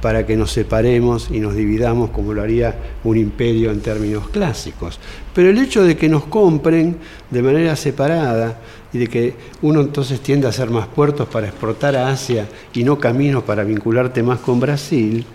para 0.01 0.25
que 0.25 0.37
nos 0.37 0.51
separemos 0.51 1.29
y 1.31 1.39
nos 1.39 1.55
dividamos 1.55 2.11
como 2.11 2.33
lo 2.33 2.41
haría 2.41 2.75
un 3.03 3.17
imperio 3.17 3.71
en 3.71 3.81
términos 3.81 4.29
clásicos. 4.29 4.99
Pero 5.33 5.49
el 5.49 5.57
hecho 5.57 5.83
de 5.83 5.97
que 5.97 6.09
nos 6.09 6.25
compren 6.25 6.97
de 7.29 7.41
manera 7.41 7.75
separada 7.75 8.59
y 8.93 8.99
de 8.99 9.07
que 9.07 9.35
uno 9.61 9.81
entonces 9.81 10.21
tiende 10.21 10.47
a 10.47 10.51
hacer 10.51 10.69
más 10.69 10.87
puertos 10.87 11.27
para 11.27 11.47
exportar 11.47 11.95
a 11.95 12.09
Asia 12.09 12.47
y 12.73 12.83
no 12.83 12.97
caminos 12.99 13.43
para 13.43 13.63
vincularte 13.63 14.23
más 14.23 14.39
con 14.39 14.59
Brasil, 14.59 15.25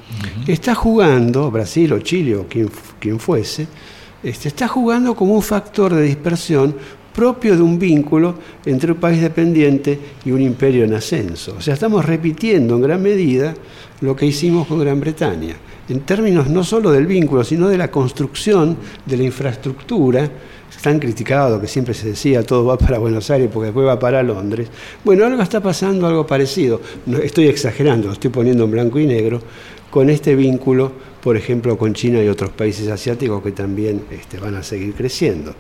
está 0.47 0.75
jugando, 0.75 1.51
Brasil 1.51 1.93
o 1.93 1.99
Chile 1.99 2.37
o 2.37 2.47
quien, 2.47 2.71
quien 2.99 3.19
fuese, 3.19 3.67
este, 4.23 4.49
está 4.49 4.69
jugando 4.69 5.17
como 5.17 5.35
un 5.35 5.43
factor 5.43 5.93
de 5.93 6.03
dispersión 6.03 6.77
propio 7.15 7.57
de 7.57 7.63
un 7.63 7.79
vínculo 7.79 8.35
entre 8.65 8.93
un 8.93 8.99
país 8.99 9.21
dependiente 9.21 9.99
y 10.25 10.31
un 10.31 10.41
imperio 10.41 10.85
en 10.85 10.95
ascenso. 10.95 11.55
O 11.59 11.61
sea, 11.61 11.75
estamos 11.75 12.05
repitiendo 12.05 12.77
en 12.77 12.83
gran 12.83 13.03
medida 13.03 13.55
lo 14.01 14.17
que 14.17 14.27
hicimos 14.27 14.67
con 14.67 14.81
Gran 14.81 15.01
Bretaña, 15.01 15.55
en 15.89 16.01
términos 16.01 16.49
no 16.49 16.65
solo 16.65 16.91
del 16.91 17.07
vínculo, 17.07 17.45
sino 17.45 17.69
de 17.69 17.79
la 17.79 17.91
construcción 17.91 18.77
de 19.07 19.17
la 19.17 19.23
infraestructura, 19.25 20.29
tan 20.81 20.99
criticado 20.99 21.61
que 21.61 21.69
siempre 21.69 21.95
se 21.95 22.09
decía 22.09 22.43
todo 22.43 22.65
va 22.65 22.77
para 22.77 22.99
Buenos 22.99 23.31
Aires 23.31 23.49
porque 23.53 23.67
después 23.67 23.87
va 23.87 23.99
para 23.99 24.23
Londres. 24.23 24.69
Bueno, 25.05 25.25
algo 25.25 25.43
está 25.43 25.61
pasando, 25.61 26.07
algo 26.07 26.27
parecido. 26.27 26.81
No, 27.07 27.19
estoy 27.19 27.47
exagerando, 27.47 28.09
lo 28.09 28.15
estoy 28.15 28.31
poniendo 28.31 28.65
en 28.65 28.71
blanco 28.71 28.99
y 28.99 29.07
negro, 29.07 29.41
con 29.91 30.11
este 30.11 30.35
vínculo, 30.35 30.91
por 31.23 31.37
ejemplo, 31.37 31.77
con 31.79 31.93
China 31.93 32.23
y 32.23 32.29
otros 32.29 32.51
países 32.51 32.89
asiáticos 32.89 33.43
que 33.43 33.53
también 33.53 34.03
este, 34.11 34.39
van 34.39 34.57
a 34.57 34.63
seguir 34.63 34.95
creciendo. 34.95 35.55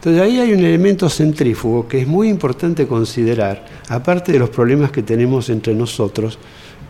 Entonces 0.00 0.22
ahí 0.22 0.40
hay 0.40 0.54
un 0.54 0.60
elemento 0.60 1.10
centrífugo 1.10 1.86
que 1.86 2.00
es 2.00 2.06
muy 2.06 2.30
importante 2.30 2.86
considerar, 2.86 3.66
aparte 3.90 4.32
de 4.32 4.38
los 4.38 4.48
problemas 4.48 4.90
que 4.90 5.02
tenemos 5.02 5.50
entre 5.50 5.74
nosotros, 5.74 6.38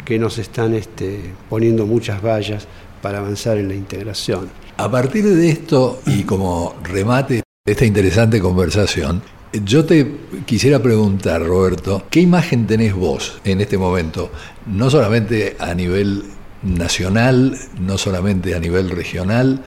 que 0.04 0.16
nos 0.16 0.38
están 0.38 0.74
este, 0.74 1.20
poniendo 1.48 1.86
muchas 1.86 2.22
vallas 2.22 2.68
para 3.02 3.18
avanzar 3.18 3.58
en 3.58 3.66
la 3.66 3.74
integración. 3.74 4.48
A 4.76 4.88
partir 4.88 5.24
de 5.24 5.48
esto 5.48 6.00
y 6.06 6.22
como 6.22 6.76
remate 6.84 7.42
de 7.66 7.72
esta 7.72 7.84
interesante 7.84 8.40
conversación, 8.40 9.22
yo 9.64 9.84
te 9.84 10.06
quisiera 10.46 10.80
preguntar, 10.80 11.44
Roberto, 11.44 12.04
¿qué 12.11 12.20
imagen 12.20 12.68
tenés 12.68 12.94
vos 12.94 13.40
en 13.44 13.61
este 13.61 13.76
momento? 13.76 14.30
No 14.66 14.88
solamente 14.88 15.56
a 15.58 15.74
nivel 15.74 16.22
nacional, 16.62 17.58
no 17.80 17.98
solamente 17.98 18.54
a 18.54 18.61
nivel 18.61 18.88
regional, 18.88 19.64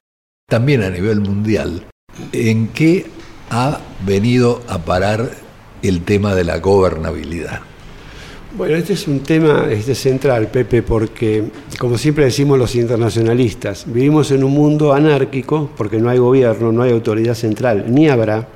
también 0.48 0.82
a 0.82 0.90
nivel 0.90 1.20
mundial. 1.20 1.84
¿En 2.32 2.70
qué 2.70 3.06
ha 3.54 3.80
venido 4.04 4.62
a 4.68 4.80
parar 4.80 5.30
el 5.84 6.02
tema 6.02 6.34
de 6.34 6.44
la 6.44 6.58
gobernabilidad. 6.58 7.62
Bueno, 8.58 8.76
este 8.76 8.94
es 8.94 9.08
un 9.08 9.20
tema 9.20 9.68
este 9.70 9.94
central, 9.94 10.48
Pepe, 10.48 10.82
porque, 10.82 11.44
como 11.78 11.98
siempre 12.00 12.26
decimos 12.26 12.58
los 12.58 12.76
internacionalistas, 12.76 13.86
vivimos 13.86 14.32
en 14.32 14.44
un 14.44 14.54
mundo 14.54 14.94
anárquico 14.94 15.70
porque 15.78 15.98
no 15.98 16.10
hay 16.10 16.18
gobierno, 16.18 16.72
no 16.72 16.82
hay 16.82 16.92
autoridad 16.92 17.36
central, 17.36 17.86
ni 17.88 18.10
habrá. 18.10 18.50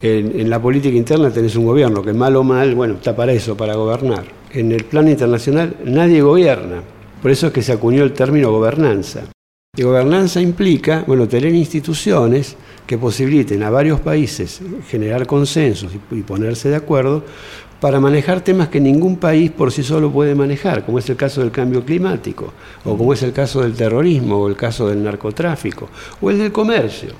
En, 0.00 0.48
la 0.48 0.60
política 0.60 0.96
interna 0.96 1.30
tenés 1.30 1.56
un 1.56 1.64
gobierno 1.64 2.02
que 2.02 2.12
mal 2.12 2.36
o 2.36 2.44
mal, 2.44 2.74
bueno, 2.74 2.94
está 2.94 3.16
para 3.16 3.32
eso, 3.32 3.56
para 3.56 3.76
gobernar. 3.76 4.24
En 4.52 4.72
el 4.72 4.84
plano 4.84 5.10
internacional 5.10 5.76
nadie 5.84 6.20
gobierna. 6.20 6.82
Por 7.22 7.30
eso 7.30 7.48
es 7.48 7.52
que 7.52 7.62
se 7.62 7.72
acuñó 7.72 8.04
el 8.04 8.12
término 8.12 8.50
gobernanza. 8.50 9.22
Y 9.78 9.82
gobernanza 9.84 10.40
implica, 10.40 11.04
bueno, 11.06 11.28
tener 11.28 11.54
instituciones 11.54 12.56
que 12.84 12.98
posibiliten 12.98 13.62
a 13.62 13.70
varios 13.70 14.00
países 14.00 14.60
generar 14.88 15.24
consensos 15.24 15.92
y, 16.10 16.22
ponerse 16.22 16.68
de 16.68 16.74
acuerdo 16.74 17.22
para 17.80 18.00
manejar 18.00 18.40
temas 18.40 18.70
que 18.70 18.80
ningún 18.80 19.18
país 19.18 19.52
por 19.52 19.70
sí 19.70 19.84
solo 19.84 20.10
puede 20.10 20.34
manejar, 20.34 20.84
como 20.84 20.98
es 20.98 21.08
el 21.08 21.14
caso 21.14 21.42
del 21.42 21.52
cambio 21.52 21.84
climático, 21.84 22.52
o 22.84 22.98
como 22.98 23.12
es 23.12 23.22
el 23.22 23.32
caso 23.32 23.62
del 23.62 23.74
terrorismo, 23.74 24.38
o 24.38 24.48
el 24.48 24.56
caso 24.56 24.88
del 24.88 25.00
narcotráfico, 25.00 25.88
o 26.20 26.28
el 26.28 26.38
del 26.38 26.50
comercio. 26.50 27.10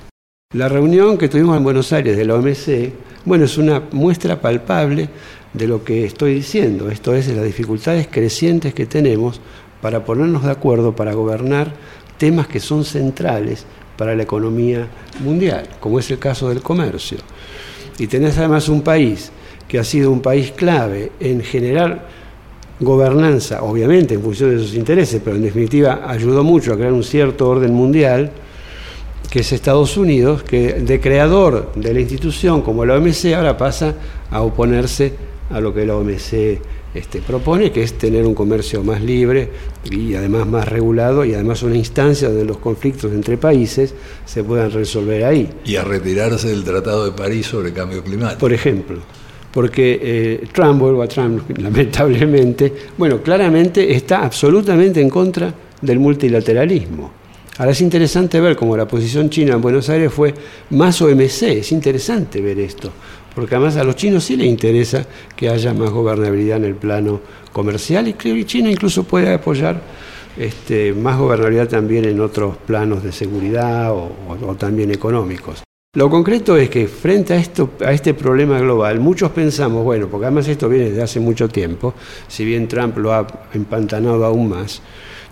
La 0.53 0.67
reunión 0.67 1.17
que 1.17 1.29
tuvimos 1.29 1.55
en 1.55 1.63
Buenos 1.63 1.93
Aires 1.93 2.17
de 2.17 2.25
la 2.25 2.35
OMC, 2.35 2.91
bueno, 3.23 3.45
es 3.45 3.57
una 3.57 3.83
muestra 3.93 4.41
palpable 4.41 5.07
de 5.53 5.65
lo 5.65 5.85
que 5.85 6.03
estoy 6.03 6.33
diciendo, 6.33 6.89
esto 6.89 7.15
es, 7.15 7.25
de 7.27 7.35
las 7.35 7.45
dificultades 7.45 8.09
crecientes 8.11 8.73
que 8.73 8.85
tenemos 8.85 9.39
para 9.81 10.03
ponernos 10.03 10.43
de 10.43 10.51
acuerdo, 10.51 10.95
para 10.95 11.13
gobernar 11.13 11.73
temas 12.19 12.47
que 12.47 12.59
son 12.59 12.85
centrales 12.85 13.65
para 13.97 14.15
la 14.15 14.23
economía 14.23 14.87
mundial, 15.21 15.67
como 15.79 15.97
es 15.97 16.11
el 16.11 16.19
caso 16.19 16.49
del 16.49 16.61
comercio. 16.61 17.17
Y 17.97 18.05
tenés 18.05 18.37
además 18.37 18.69
un 18.69 18.81
país 18.81 19.31
que 19.67 19.79
ha 19.79 19.83
sido 19.83 20.11
un 20.11 20.21
país 20.21 20.51
clave 20.51 21.11
en 21.19 21.41
generar 21.41 22.07
gobernanza, 22.79 23.63
obviamente 23.63 24.13
en 24.13 24.21
función 24.21 24.51
de 24.51 24.59
sus 24.59 24.75
intereses, 24.75 25.21
pero 25.23 25.35
en 25.35 25.41
definitiva 25.41 26.01
ayudó 26.07 26.43
mucho 26.43 26.73
a 26.73 26.75
crear 26.75 26.93
un 26.93 27.03
cierto 27.03 27.49
orden 27.49 27.73
mundial, 27.73 28.31
que 29.29 29.39
es 29.39 29.51
Estados 29.51 29.97
Unidos, 29.97 30.43
que 30.43 30.73
de 30.73 30.99
creador 30.99 31.71
de 31.75 31.93
la 31.93 31.99
institución 31.99 32.61
como 32.61 32.85
la 32.85 32.95
OMC 32.95 33.33
ahora 33.35 33.57
pasa 33.57 33.95
a 34.31 34.41
oponerse 34.41 35.13
a 35.49 35.59
lo 35.59 35.73
que 35.73 35.85
la 35.85 35.95
OMC 35.97 36.59
este, 36.93 37.21
propone, 37.21 37.71
que 37.71 37.83
es 37.83 37.97
tener 37.97 38.25
un 38.25 38.33
comercio 38.33 38.83
más 38.83 39.01
libre 39.01 39.49
y 39.91 40.15
además 40.15 40.47
más 40.47 40.67
regulado 40.67 41.23
y 41.23 41.33
además 41.33 41.61
una 41.63 41.75
instancia 41.75 42.29
donde 42.29 42.45
los 42.45 42.57
conflictos 42.57 43.11
entre 43.11 43.37
países 43.37 43.93
se 44.25 44.43
puedan 44.43 44.71
resolver 44.71 45.23
ahí. 45.23 45.49
Y 45.65 45.75
a 45.75 45.83
retirarse 45.83 46.49
del 46.49 46.63
Tratado 46.63 47.05
de 47.05 47.11
París 47.11 47.45
sobre 47.45 47.73
cambio 47.73 48.03
climático. 48.03 48.39
Por 48.39 48.53
ejemplo, 48.53 48.97
porque 49.51 49.99
eh, 50.01 50.47
Trump, 50.51 50.79
vuelvo 50.79 51.03
a 51.03 51.07
Trump 51.07 51.49
lamentablemente, 51.59 52.73
bueno, 52.97 53.21
claramente 53.21 53.93
está 53.93 54.23
absolutamente 54.23 54.99
en 54.99 55.09
contra 55.09 55.53
del 55.81 55.99
multilateralismo. 55.99 57.19
Ahora 57.59 57.73
es 57.73 57.81
interesante 57.81 58.39
ver 58.39 58.55
cómo 58.55 58.77
la 58.77 58.87
posición 58.87 59.29
china 59.29 59.55
en 59.55 59.61
Buenos 59.61 59.89
Aires 59.89 60.13
fue 60.13 60.33
más 60.69 61.01
OMC, 61.01 61.43
es 61.43 61.71
interesante 61.73 62.39
ver 62.39 62.57
esto 62.59 62.89
porque 63.35 63.55
además 63.55 63.77
a 63.77 63.83
los 63.83 63.95
chinos 63.95 64.23
sí 64.23 64.35
les 64.35 64.47
interesa 64.47 65.05
que 65.35 65.49
haya 65.49 65.73
más 65.73 65.89
gobernabilidad 65.89 66.57
en 66.57 66.65
el 66.65 66.75
plano 66.75 67.21
comercial 67.51 68.07
y 68.07 68.13
que 68.13 68.45
China 68.45 68.69
incluso 68.69 69.03
puede 69.03 69.33
apoyar 69.33 69.81
este, 70.37 70.93
más 70.93 71.17
gobernabilidad 71.17 71.67
también 71.67 72.05
en 72.05 72.19
otros 72.21 72.55
planos 72.57 73.03
de 73.03 73.11
seguridad 73.11 73.91
o, 73.91 74.55
también 74.57 74.91
económicos. 74.91 75.63
Lo 75.95 76.09
concreto 76.09 76.55
es 76.55 76.69
que 76.69 76.87
frente 76.87 77.33
a, 77.33 77.37
esto, 77.37 77.71
a 77.83 77.91
este 77.91 78.13
problema 78.13 78.59
global, 78.59 78.99
muchos 78.99 79.31
pensamos, 79.31 79.83
bueno, 79.83 80.07
porque 80.07 80.27
además 80.27 80.47
esto 80.47 80.69
viene 80.69 80.89
desde 80.89 81.01
hace 81.01 81.19
mucho 81.19 81.49
tiempo, 81.49 81.95
si 82.27 82.45
bien 82.45 82.67
Trump 82.67 82.97
lo 82.99 83.11
ha 83.11 83.25
empantanado 83.53 84.23
aún 84.23 84.49
más, 84.49 84.81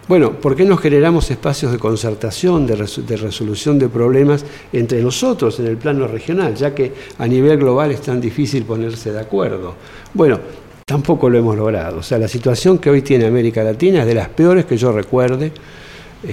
bueno, 0.08 0.32
¿por 0.32 0.56
qué 0.56 0.64
no 0.64 0.78
generamos 0.78 1.30
espacios 1.32 1.72
de 1.72 1.78
concertación, 1.78 2.66
de, 2.66 2.76
resolución 2.76 3.78
de 3.78 3.90
problemas 3.90 4.46
entre 4.72 5.02
nosotros 5.02 5.60
en 5.60 5.68
el 5.68 5.78
plano 5.78 6.08
regional, 6.08 6.56
ya 6.56 6.74
que 6.74 6.94
a 7.18 7.28
nivel 7.28 7.58
global 7.58 7.92
es 7.92 8.02
tan 8.02 8.22
difícil 8.22 8.64
ponerse 8.64 9.12
de 9.12 9.20
acuerdo? 9.20 9.76
Bueno, 10.14 10.40
tampoco 10.86 11.30
lo 11.30 11.38
hemos 11.38 11.58
logrado. 11.58 11.98
O 11.98 12.04
sea, 12.04 12.18
la 12.18 12.30
situación 12.30 12.78
que 12.78 12.90
hoy 12.90 13.02
tiene 13.02 13.26
América 13.26 13.64
Latina 13.64 14.02
es 14.02 14.08
de 14.08 14.16
las 14.16 14.30
peores 14.30 14.64
que 14.64 14.78
yo 14.78 14.94
recuerde, 14.94 15.52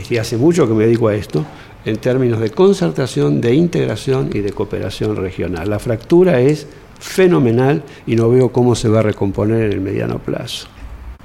y 0.09 0.17
hace 0.17 0.37
mucho 0.37 0.69
que 0.69 0.75
me 0.75 0.85
dedico 0.85 1.09
a 1.09 1.15
esto, 1.17 1.45
en 1.85 1.97
términos 1.97 2.41
de 2.41 2.51
concertación, 2.51 3.41
de 3.41 3.55
integración 3.55 4.31
y 4.33 4.39
de 4.39 4.53
cooperación 4.53 5.17
regional. 5.17 5.69
La 5.69 5.81
fractura 5.81 6.41
es 6.41 6.67
fenomenal 7.01 7.83
y 8.07 8.15
no 8.15 8.31
veo 8.31 8.51
cómo 8.53 8.75
se 8.75 8.89
va 8.89 9.01
a 9.01 9.03
recomponer 9.03 9.65
en 9.65 9.73
el 9.73 9.81
mediano 9.81 10.21
plazo. 10.21 10.69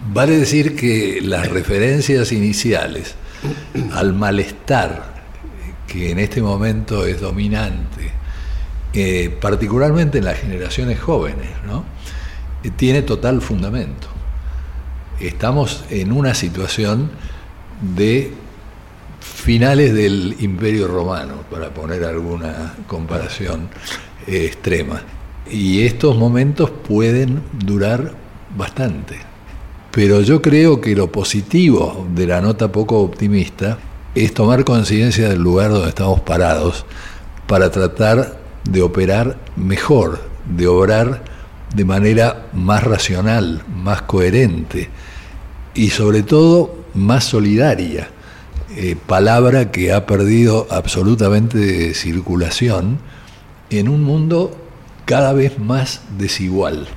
Vale 0.07 0.37
decir 0.37 0.75
que 0.75 1.19
las 1.21 1.49
referencias 1.49 2.31
iniciales 2.31 3.15
al 3.93 4.13
malestar 4.13 5.19
que 5.87 6.11
en 6.11 6.19
este 6.19 6.41
momento 6.41 7.05
es 7.05 7.19
dominante, 7.19 8.11
eh, 8.93 9.35
particularmente 9.41 10.19
en 10.19 10.25
las 10.25 10.39
generaciones 10.39 10.99
jóvenes, 10.99 11.49
¿no? 11.65 11.83
Eh, 12.63 12.71
tiene 12.75 13.01
total 13.01 13.41
fundamento. 13.41 14.07
Estamos 15.19 15.83
en 15.89 16.11
una 16.11 16.33
situación 16.33 17.11
de 17.81 18.31
finales 19.19 19.93
del 19.93 20.35
Imperio 20.39 20.87
Romano, 20.87 21.43
para 21.49 21.73
poner 21.73 22.03
alguna 22.03 22.75
comparación 22.87 23.69
eh, 24.27 24.45
extrema. 24.45 25.01
Y 25.49 25.85
estos 25.85 26.15
momentos 26.15 26.69
pueden 26.69 27.41
durar 27.65 28.13
bastante. 28.55 29.17
Pero 29.91 30.21
yo 30.21 30.41
creo 30.41 30.81
que 30.81 30.95
lo 30.95 31.11
positivo 31.11 32.07
de 32.13 32.27
la 32.27 32.41
nota 32.41 32.71
poco 32.71 32.99
optimista 32.99 33.79
es 34.13 34.33
tomar 34.33 34.63
conciencia 34.63 35.29
del 35.29 35.41
lugar 35.41 35.71
donde 35.71 35.89
estamos 35.89 36.19
parados 36.21 36.85
para 37.47 37.71
tratar 37.71 38.39
de 38.69 38.81
operar 38.81 39.37
mejor, 39.55 40.19
de 40.55 40.67
obrar 40.67 41.23
de 41.73 41.85
manera 41.85 42.47
más 42.53 42.83
racional, 42.83 43.63
más 43.67 44.03
coherente 44.03 44.89
y 45.73 45.89
sobre 45.89 46.23
todo 46.23 46.75
más 46.93 47.23
solidaria, 47.23 48.09
eh, 48.75 48.95
palabra 49.07 49.71
que 49.71 49.93
ha 49.93 50.05
perdido 50.05 50.67
absolutamente 50.69 51.93
circulación 51.93 52.99
en 53.69 53.89
un 53.89 54.03
mundo 54.03 54.55
cada 55.05 55.33
vez 55.33 55.57
más 55.57 56.01
desigual. 56.17 56.87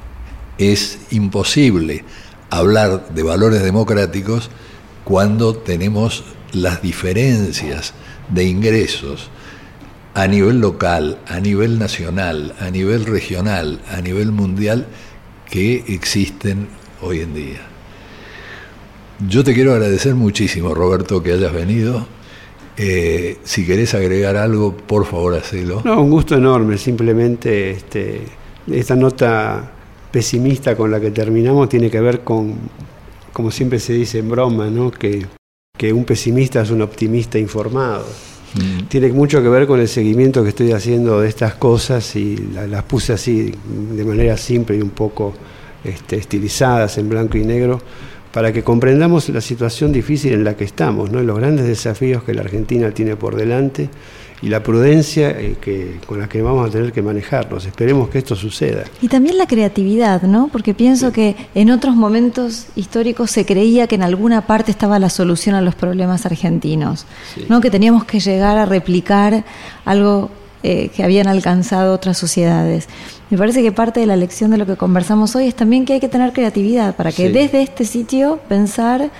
Es 0.58 0.98
imposible 1.10 2.04
hablar 2.52 3.08
de 3.08 3.22
valores 3.22 3.62
democráticos 3.62 4.50
cuando 5.04 5.56
tenemos 5.56 6.22
las 6.52 6.82
diferencias 6.82 7.94
de 8.28 8.44
ingresos 8.44 9.30
a 10.12 10.26
nivel 10.26 10.60
local, 10.60 11.18
a 11.26 11.40
nivel 11.40 11.78
nacional, 11.78 12.54
a 12.60 12.70
nivel 12.70 13.06
regional, 13.06 13.80
a 13.90 14.02
nivel 14.02 14.32
mundial 14.32 14.86
que 15.50 15.82
existen 15.88 16.68
hoy 17.00 17.20
en 17.20 17.34
día. 17.34 17.60
Yo 19.26 19.42
te 19.44 19.54
quiero 19.54 19.72
agradecer 19.72 20.14
muchísimo, 20.14 20.74
Roberto, 20.74 21.22
que 21.22 21.32
hayas 21.32 21.54
venido. 21.54 22.06
Eh, 22.76 23.38
si 23.44 23.64
querés 23.64 23.94
agregar 23.94 24.36
algo, 24.36 24.76
por 24.76 25.06
favor, 25.06 25.34
hacelo. 25.34 25.80
No, 25.84 26.02
un 26.02 26.10
gusto 26.10 26.34
enorme. 26.34 26.76
Simplemente 26.76 27.70
este, 27.70 28.20
esta 28.70 28.94
nota 28.94 29.72
pesimista 30.12 30.76
con 30.76 30.90
la 30.90 31.00
que 31.00 31.10
terminamos 31.10 31.68
tiene 31.68 31.90
que 31.90 32.00
ver 32.00 32.20
con, 32.20 32.54
como 33.32 33.50
siempre 33.50 33.80
se 33.80 33.94
dice 33.94 34.18
en 34.18 34.28
broma, 34.28 34.68
¿no? 34.68 34.90
que, 34.90 35.26
que 35.76 35.92
un 35.92 36.04
pesimista 36.04 36.62
es 36.62 36.70
un 36.70 36.82
optimista 36.82 37.38
informado. 37.38 38.06
Mm. 38.54 38.84
Tiene 38.88 39.10
mucho 39.12 39.42
que 39.42 39.48
ver 39.48 39.66
con 39.66 39.80
el 39.80 39.88
seguimiento 39.88 40.42
que 40.42 40.50
estoy 40.50 40.72
haciendo 40.72 41.20
de 41.22 41.28
estas 41.28 41.54
cosas 41.54 42.14
y 42.14 42.36
las 42.36 42.84
puse 42.84 43.14
así 43.14 43.52
de 43.94 44.04
manera 44.04 44.36
simple 44.36 44.76
y 44.76 44.82
un 44.82 44.90
poco 44.90 45.32
este, 45.82 46.16
estilizadas 46.16 46.98
en 46.98 47.08
blanco 47.08 47.38
y 47.38 47.44
negro 47.44 47.80
para 48.32 48.52
que 48.52 48.62
comprendamos 48.62 49.28
la 49.30 49.40
situación 49.40 49.92
difícil 49.92 50.32
en 50.32 50.44
la 50.44 50.56
que 50.56 50.64
estamos 50.64 51.10
¿no? 51.10 51.22
y 51.22 51.26
los 51.26 51.38
grandes 51.38 51.66
desafíos 51.66 52.22
que 52.22 52.34
la 52.34 52.42
Argentina 52.42 52.90
tiene 52.92 53.16
por 53.16 53.36
delante 53.36 53.88
y 54.42 54.48
la 54.48 54.62
prudencia 54.62 55.30
eh, 55.30 55.56
que, 55.60 56.00
con 56.04 56.18
la 56.18 56.28
que 56.28 56.42
vamos 56.42 56.68
a 56.68 56.72
tener 56.72 56.92
que 56.92 57.00
manejarnos. 57.00 57.64
Esperemos 57.64 58.08
que 58.08 58.18
esto 58.18 58.34
suceda. 58.34 58.84
Y 59.00 59.08
también 59.08 59.38
la 59.38 59.46
creatividad, 59.46 60.22
¿no? 60.22 60.48
Porque 60.50 60.74
pienso 60.74 61.12
que 61.12 61.36
en 61.54 61.70
otros 61.70 61.94
momentos 61.94 62.66
históricos 62.74 63.30
se 63.30 63.46
creía 63.46 63.86
que 63.86 63.94
en 63.94 64.02
alguna 64.02 64.46
parte 64.46 64.72
estaba 64.72 64.98
la 64.98 65.10
solución 65.10 65.54
a 65.54 65.60
los 65.60 65.76
problemas 65.76 66.26
argentinos, 66.26 67.06
¿no? 67.48 67.60
Que 67.60 67.70
teníamos 67.70 68.04
que 68.04 68.18
llegar 68.18 68.58
a 68.58 68.66
replicar 68.66 69.44
algo 69.84 70.30
eh, 70.64 70.90
que 70.94 71.04
habían 71.04 71.28
alcanzado 71.28 71.94
otras 71.94 72.18
sociedades. 72.18 72.88
Me 73.30 73.38
parece 73.38 73.62
que 73.62 73.70
parte 73.70 74.00
de 74.00 74.06
la 74.06 74.16
lección 74.16 74.50
de 74.50 74.58
lo 74.58 74.66
que 74.66 74.76
conversamos 74.76 75.36
hoy 75.36 75.46
es 75.46 75.54
también 75.54 75.84
que 75.84 75.94
hay 75.94 76.00
que 76.00 76.08
tener 76.08 76.32
creatividad 76.32 76.96
para 76.96 77.12
que 77.12 77.30
desde 77.30 77.62
este 77.62 77.84
sitio 77.84 78.40
pensar 78.48 79.10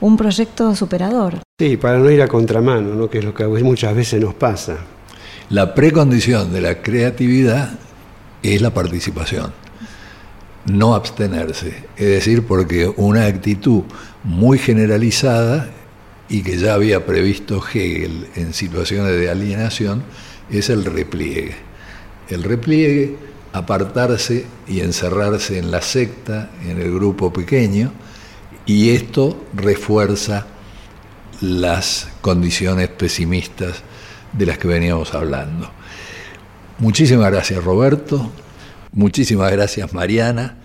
un 0.00 0.16
proyecto 0.16 0.74
superador. 0.74 1.38
Sí, 1.62 1.76
para 1.76 1.96
no 2.00 2.10
ir 2.10 2.20
a 2.20 2.26
contramano, 2.26 2.96
¿no? 2.96 3.08
que 3.08 3.18
es 3.18 3.24
lo 3.24 3.32
que 3.32 3.46
muchas 3.46 3.94
veces 3.94 4.20
nos 4.20 4.34
pasa. 4.34 4.78
La 5.48 5.76
precondición 5.76 6.52
de 6.52 6.60
la 6.60 6.82
creatividad 6.82 7.78
es 8.42 8.60
la 8.60 8.74
participación, 8.74 9.52
no 10.66 10.96
abstenerse. 10.96 11.84
Es 11.96 12.08
decir, 12.08 12.44
porque 12.48 12.92
una 12.96 13.26
actitud 13.26 13.84
muy 14.24 14.58
generalizada 14.58 15.70
y 16.28 16.42
que 16.42 16.56
ya 16.58 16.74
había 16.74 17.06
previsto 17.06 17.62
Hegel 17.64 18.26
en 18.34 18.54
situaciones 18.54 19.12
de 19.12 19.30
alienación 19.30 20.02
es 20.50 20.68
el 20.68 20.84
repliegue. 20.84 21.54
El 22.28 22.42
repliegue, 22.42 23.18
apartarse 23.52 24.46
y 24.66 24.80
encerrarse 24.80 25.58
en 25.58 25.70
la 25.70 25.80
secta, 25.80 26.50
en 26.68 26.80
el 26.80 26.92
grupo 26.92 27.32
pequeño, 27.32 27.92
y 28.66 28.90
esto 28.90 29.44
refuerza 29.54 30.48
las 31.42 32.08
condiciones 32.20 32.88
pesimistas 32.88 33.82
de 34.32 34.46
las 34.46 34.58
que 34.58 34.68
veníamos 34.68 35.12
hablando. 35.12 35.68
Muchísimas 36.78 37.30
gracias 37.30 37.62
Roberto, 37.62 38.30
muchísimas 38.92 39.50
gracias 39.50 39.92
Mariana. 39.92 40.58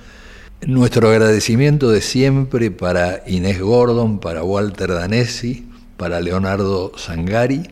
Nuestro 0.66 1.10
agradecimiento 1.10 1.90
de 1.90 2.02
siempre 2.02 2.72
para 2.72 3.24
Inés 3.28 3.60
Gordon, 3.60 4.20
para 4.20 4.44
Walter 4.44 4.94
Danesi, 4.94 5.68
para 5.98 6.22
Leonardo 6.22 6.92
Sangari, 6.96 7.64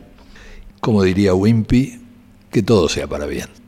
como 0.80 1.02
diría 1.02 1.32
Wimpy, 1.32 2.00
que 2.50 2.62
todo 2.62 2.88
sea 2.88 3.06
para 3.06 3.26
bien. 3.26 3.65